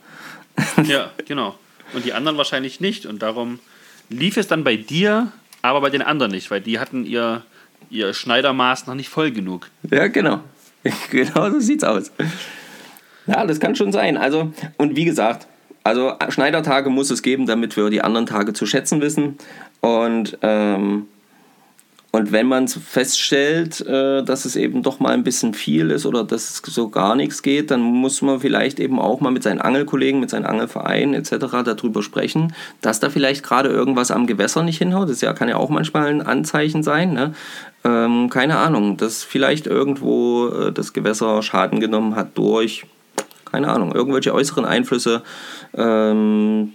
Ja, 0.84 1.10
genau. 1.26 1.54
Und 1.92 2.04
die 2.04 2.12
anderen 2.12 2.38
wahrscheinlich 2.38 2.80
nicht. 2.80 3.06
Und 3.06 3.22
darum 3.22 3.58
lief 4.08 4.36
es 4.36 4.48
dann 4.48 4.64
bei 4.64 4.76
dir, 4.76 5.32
aber 5.62 5.80
bei 5.80 5.90
den 5.90 6.02
anderen 6.02 6.32
nicht, 6.32 6.50
weil 6.50 6.60
die 6.60 6.78
hatten 6.78 7.04
ihr, 7.04 7.44
ihr 7.90 8.14
Schneidermaß 8.14 8.86
noch 8.86 8.94
nicht 8.94 9.08
voll 9.08 9.30
genug. 9.30 9.68
Ja, 9.90 10.08
genau. 10.08 10.40
Genau 11.10 11.50
so 11.50 11.58
sieht's 11.58 11.82
aus. 11.82 12.12
Ja, 13.26 13.44
das 13.44 13.58
kann 13.58 13.74
schon 13.74 13.90
sein. 13.90 14.16
Also, 14.16 14.52
und 14.76 14.94
wie 14.94 15.04
gesagt, 15.04 15.48
also 15.86 16.14
Schneidertage 16.30 16.90
muss 16.90 17.10
es 17.10 17.22
geben, 17.22 17.46
damit 17.46 17.76
wir 17.76 17.90
die 17.90 18.02
anderen 18.02 18.26
Tage 18.26 18.52
zu 18.52 18.66
schätzen 18.66 19.00
wissen. 19.00 19.38
Und, 19.80 20.36
ähm, 20.42 21.06
und 22.10 22.32
wenn 22.32 22.46
man 22.46 22.66
feststellt, 22.66 23.86
äh, 23.86 24.24
dass 24.24 24.46
es 24.46 24.56
eben 24.56 24.82
doch 24.82 24.98
mal 24.98 25.12
ein 25.12 25.22
bisschen 25.22 25.54
viel 25.54 25.92
ist 25.92 26.04
oder 26.04 26.24
dass 26.24 26.50
es 26.50 26.74
so 26.74 26.88
gar 26.88 27.14
nichts 27.14 27.40
geht, 27.40 27.70
dann 27.70 27.82
muss 27.82 28.20
man 28.20 28.40
vielleicht 28.40 28.80
eben 28.80 28.98
auch 28.98 29.20
mal 29.20 29.30
mit 29.30 29.44
seinen 29.44 29.60
Angelkollegen, 29.60 30.18
mit 30.18 30.30
seinen 30.30 30.46
Angelvereinen 30.46 31.14
etc. 31.14 31.62
darüber 31.64 32.02
sprechen, 32.02 32.52
dass 32.80 32.98
da 32.98 33.08
vielleicht 33.08 33.44
gerade 33.44 33.68
irgendwas 33.68 34.10
am 34.10 34.26
Gewässer 34.26 34.64
nicht 34.64 34.78
hinhaut. 34.78 35.08
Das 35.08 35.20
ja, 35.20 35.34
kann 35.34 35.48
ja 35.48 35.56
auch 35.56 35.70
manchmal 35.70 36.08
ein 36.08 36.22
Anzeichen 36.22 36.82
sein. 36.82 37.12
Ne? 37.12 37.32
Ähm, 37.84 38.28
keine 38.28 38.56
Ahnung, 38.58 38.96
dass 38.96 39.22
vielleicht 39.22 39.68
irgendwo 39.68 40.48
äh, 40.48 40.72
das 40.72 40.92
Gewässer 40.92 41.42
Schaden 41.44 41.78
genommen 41.78 42.16
hat 42.16 42.36
durch, 42.36 42.86
keine 43.50 43.68
Ahnung, 43.68 43.92
irgendwelche 43.92 44.34
äußeren 44.34 44.64
Einflüsse. 44.64 45.22
Ähm, 45.74 46.72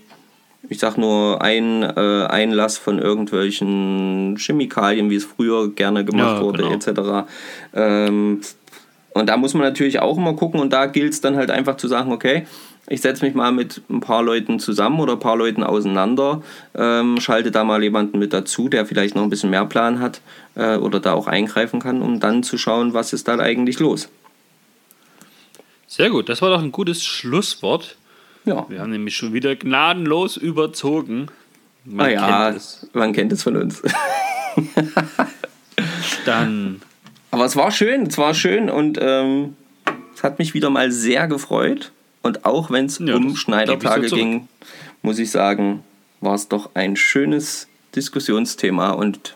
ich 0.69 0.79
sag 0.79 0.97
nur 0.97 1.41
ein 1.41 1.83
äh, 1.83 2.25
Einlass 2.27 2.77
von 2.77 2.99
irgendwelchen 2.99 4.37
Chemikalien, 4.37 5.09
wie 5.09 5.15
es 5.15 5.25
früher 5.25 5.69
gerne 5.69 6.05
gemacht 6.05 6.37
Ja, 6.37 6.41
wurde, 6.41 6.63
genau. 6.63 6.75
etc. 6.75 7.29
Ähm, 7.73 8.41
und 9.13 9.27
da 9.27 9.37
muss 9.37 9.53
man 9.53 9.63
natürlich 9.63 9.99
auch 9.99 10.17
immer 10.17 10.33
gucken 10.33 10.59
und 10.59 10.71
da 10.71 10.85
gilt 10.85 11.13
es 11.13 11.21
dann 11.21 11.35
halt 11.35 11.51
einfach 11.51 11.77
zu 11.77 11.87
sagen, 11.87 12.11
okay, 12.11 12.45
ich 12.87 13.01
setze 13.01 13.25
mich 13.25 13.35
mal 13.35 13.51
mit 13.51 13.81
ein 13.89 13.99
paar 13.99 14.23
Leuten 14.23 14.59
zusammen 14.59 14.99
oder 14.99 15.13
ein 15.13 15.19
paar 15.19 15.37
Leuten 15.37 15.63
auseinander, 15.63 16.41
ähm, 16.75 17.19
schalte 17.19 17.51
da 17.51 17.63
mal 17.63 17.83
jemanden 17.83 18.19
mit 18.19 18.33
dazu, 18.33 18.69
der 18.69 18.85
vielleicht 18.85 19.15
noch 19.15 19.23
ein 19.23 19.29
bisschen 19.29 19.49
mehr 19.49 19.65
Plan 19.65 19.99
hat 19.99 20.21
äh, 20.55 20.77
oder 20.77 20.99
da 20.99 21.13
auch 21.13 21.27
eingreifen 21.27 21.79
kann, 21.79 22.01
um 22.01 22.19
dann 22.19 22.43
zu 22.43 22.57
schauen, 22.57 22.93
was 22.93 23.13
ist 23.13 23.27
dann 23.27 23.39
eigentlich 23.39 23.79
los. 23.79 24.09
Sehr 25.91 26.09
gut, 26.09 26.29
das 26.29 26.41
war 26.41 26.49
doch 26.51 26.63
ein 26.63 26.71
gutes 26.71 27.03
Schlusswort. 27.03 27.97
Ja, 28.45 28.65
Wir 28.69 28.79
haben 28.79 28.91
nämlich 28.91 29.13
schon 29.13 29.33
wieder 29.33 29.57
gnadenlos 29.57 30.37
überzogen. 30.37 31.27
Man 31.83 32.05
ah, 32.05 32.09
ja 32.09 32.45
kennt 32.45 32.57
es. 32.57 32.87
man 32.93 33.11
kennt 33.11 33.33
es 33.33 33.43
von 33.43 33.57
uns. 33.57 33.81
Dann 36.25 36.81
Aber 37.29 37.43
es 37.43 37.57
war 37.57 37.71
schön, 37.71 38.03
es 38.03 38.17
war 38.17 38.33
schön 38.33 38.69
und 38.69 38.99
ähm, 39.01 39.57
es 40.15 40.23
hat 40.23 40.39
mich 40.39 40.53
wieder 40.53 40.69
mal 40.69 40.93
sehr 40.93 41.27
gefreut. 41.27 41.91
Und 42.21 42.45
auch 42.45 42.71
wenn 42.71 42.85
es 42.85 42.97
Ja, 42.99 43.17
um 43.17 43.35
Schneidertage 43.35 44.07
so 44.07 44.15
ging, 44.15 44.47
muss 45.01 45.19
ich 45.19 45.29
sagen, 45.29 45.83
war 46.21 46.35
es 46.35 46.47
doch 46.47 46.69
ein 46.73 46.95
schönes 46.95 47.67
Diskussionsthema 47.97 48.91
und 48.91 49.35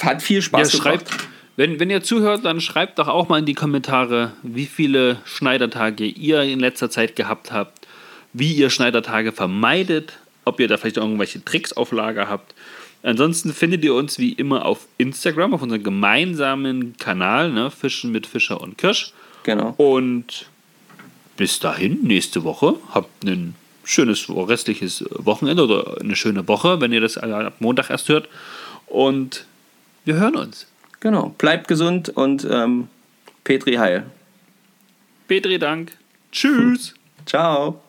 hat 0.00 0.22
viel 0.22 0.36
Ja, 0.36 0.42
Spaß 0.42 0.72
schreibt, 0.72 1.10
gemacht. 1.10 1.28
Wenn, 1.56 1.80
wenn 1.80 1.90
ihr 1.90 2.02
zuhört, 2.02 2.44
dann 2.44 2.60
schreibt 2.60 2.98
doch 2.98 3.08
auch 3.08 3.28
mal 3.28 3.38
in 3.38 3.46
die 3.46 3.54
Kommentare, 3.54 4.32
wie 4.42 4.66
viele 4.66 5.18
Schneidertage 5.24 6.04
ihr 6.04 6.42
in 6.42 6.60
letzter 6.60 6.90
Zeit 6.90 7.16
gehabt 7.16 7.52
habt, 7.52 7.86
wie 8.32 8.52
ihr 8.52 8.70
Schneidertage 8.70 9.32
vermeidet, 9.32 10.18
ob 10.44 10.60
ihr 10.60 10.68
da 10.68 10.76
vielleicht 10.76 10.96
irgendwelche 10.96 11.44
Tricks 11.44 11.72
auf 11.72 11.92
Lager 11.92 12.28
habt. 12.28 12.54
Ansonsten 13.02 13.52
findet 13.52 13.84
ihr 13.84 13.94
uns 13.94 14.18
wie 14.18 14.32
immer 14.32 14.64
auf 14.64 14.86
Instagram, 14.96 15.54
auf 15.54 15.62
unserem 15.62 15.82
gemeinsamen 15.82 16.96
Kanal, 16.98 17.50
ne, 17.50 17.70
Fischen 17.70 18.12
mit 18.12 18.26
Fischer 18.26 18.60
und 18.60 18.78
Kirsch. 18.78 19.12
Genau. 19.42 19.74
Und 19.76 20.46
bis 21.36 21.58
dahin, 21.58 22.02
nächste 22.02 22.44
Woche, 22.44 22.76
habt 22.92 23.24
ein 23.24 23.54
schönes 23.84 24.28
restliches 24.28 25.04
Wochenende 25.10 25.64
oder 25.64 26.00
eine 26.00 26.14
schöne 26.14 26.46
Woche, 26.46 26.80
wenn 26.80 26.92
ihr 26.92 27.00
das 27.00 27.18
ab 27.18 27.56
Montag 27.58 27.90
erst 27.90 28.08
hört. 28.08 28.28
Und 28.86 29.46
wir 30.04 30.14
hören 30.14 30.36
uns. 30.36 30.66
Genau. 31.02 31.34
Bleibt 31.36 31.66
gesund 31.66 32.10
und 32.10 32.46
ähm, 32.48 32.86
Petri 33.42 33.74
Heil. 33.74 34.04
Petri 35.26 35.58
Dank. 35.58 35.90
Tschüss. 36.30 36.94
Ciao. 37.26 37.81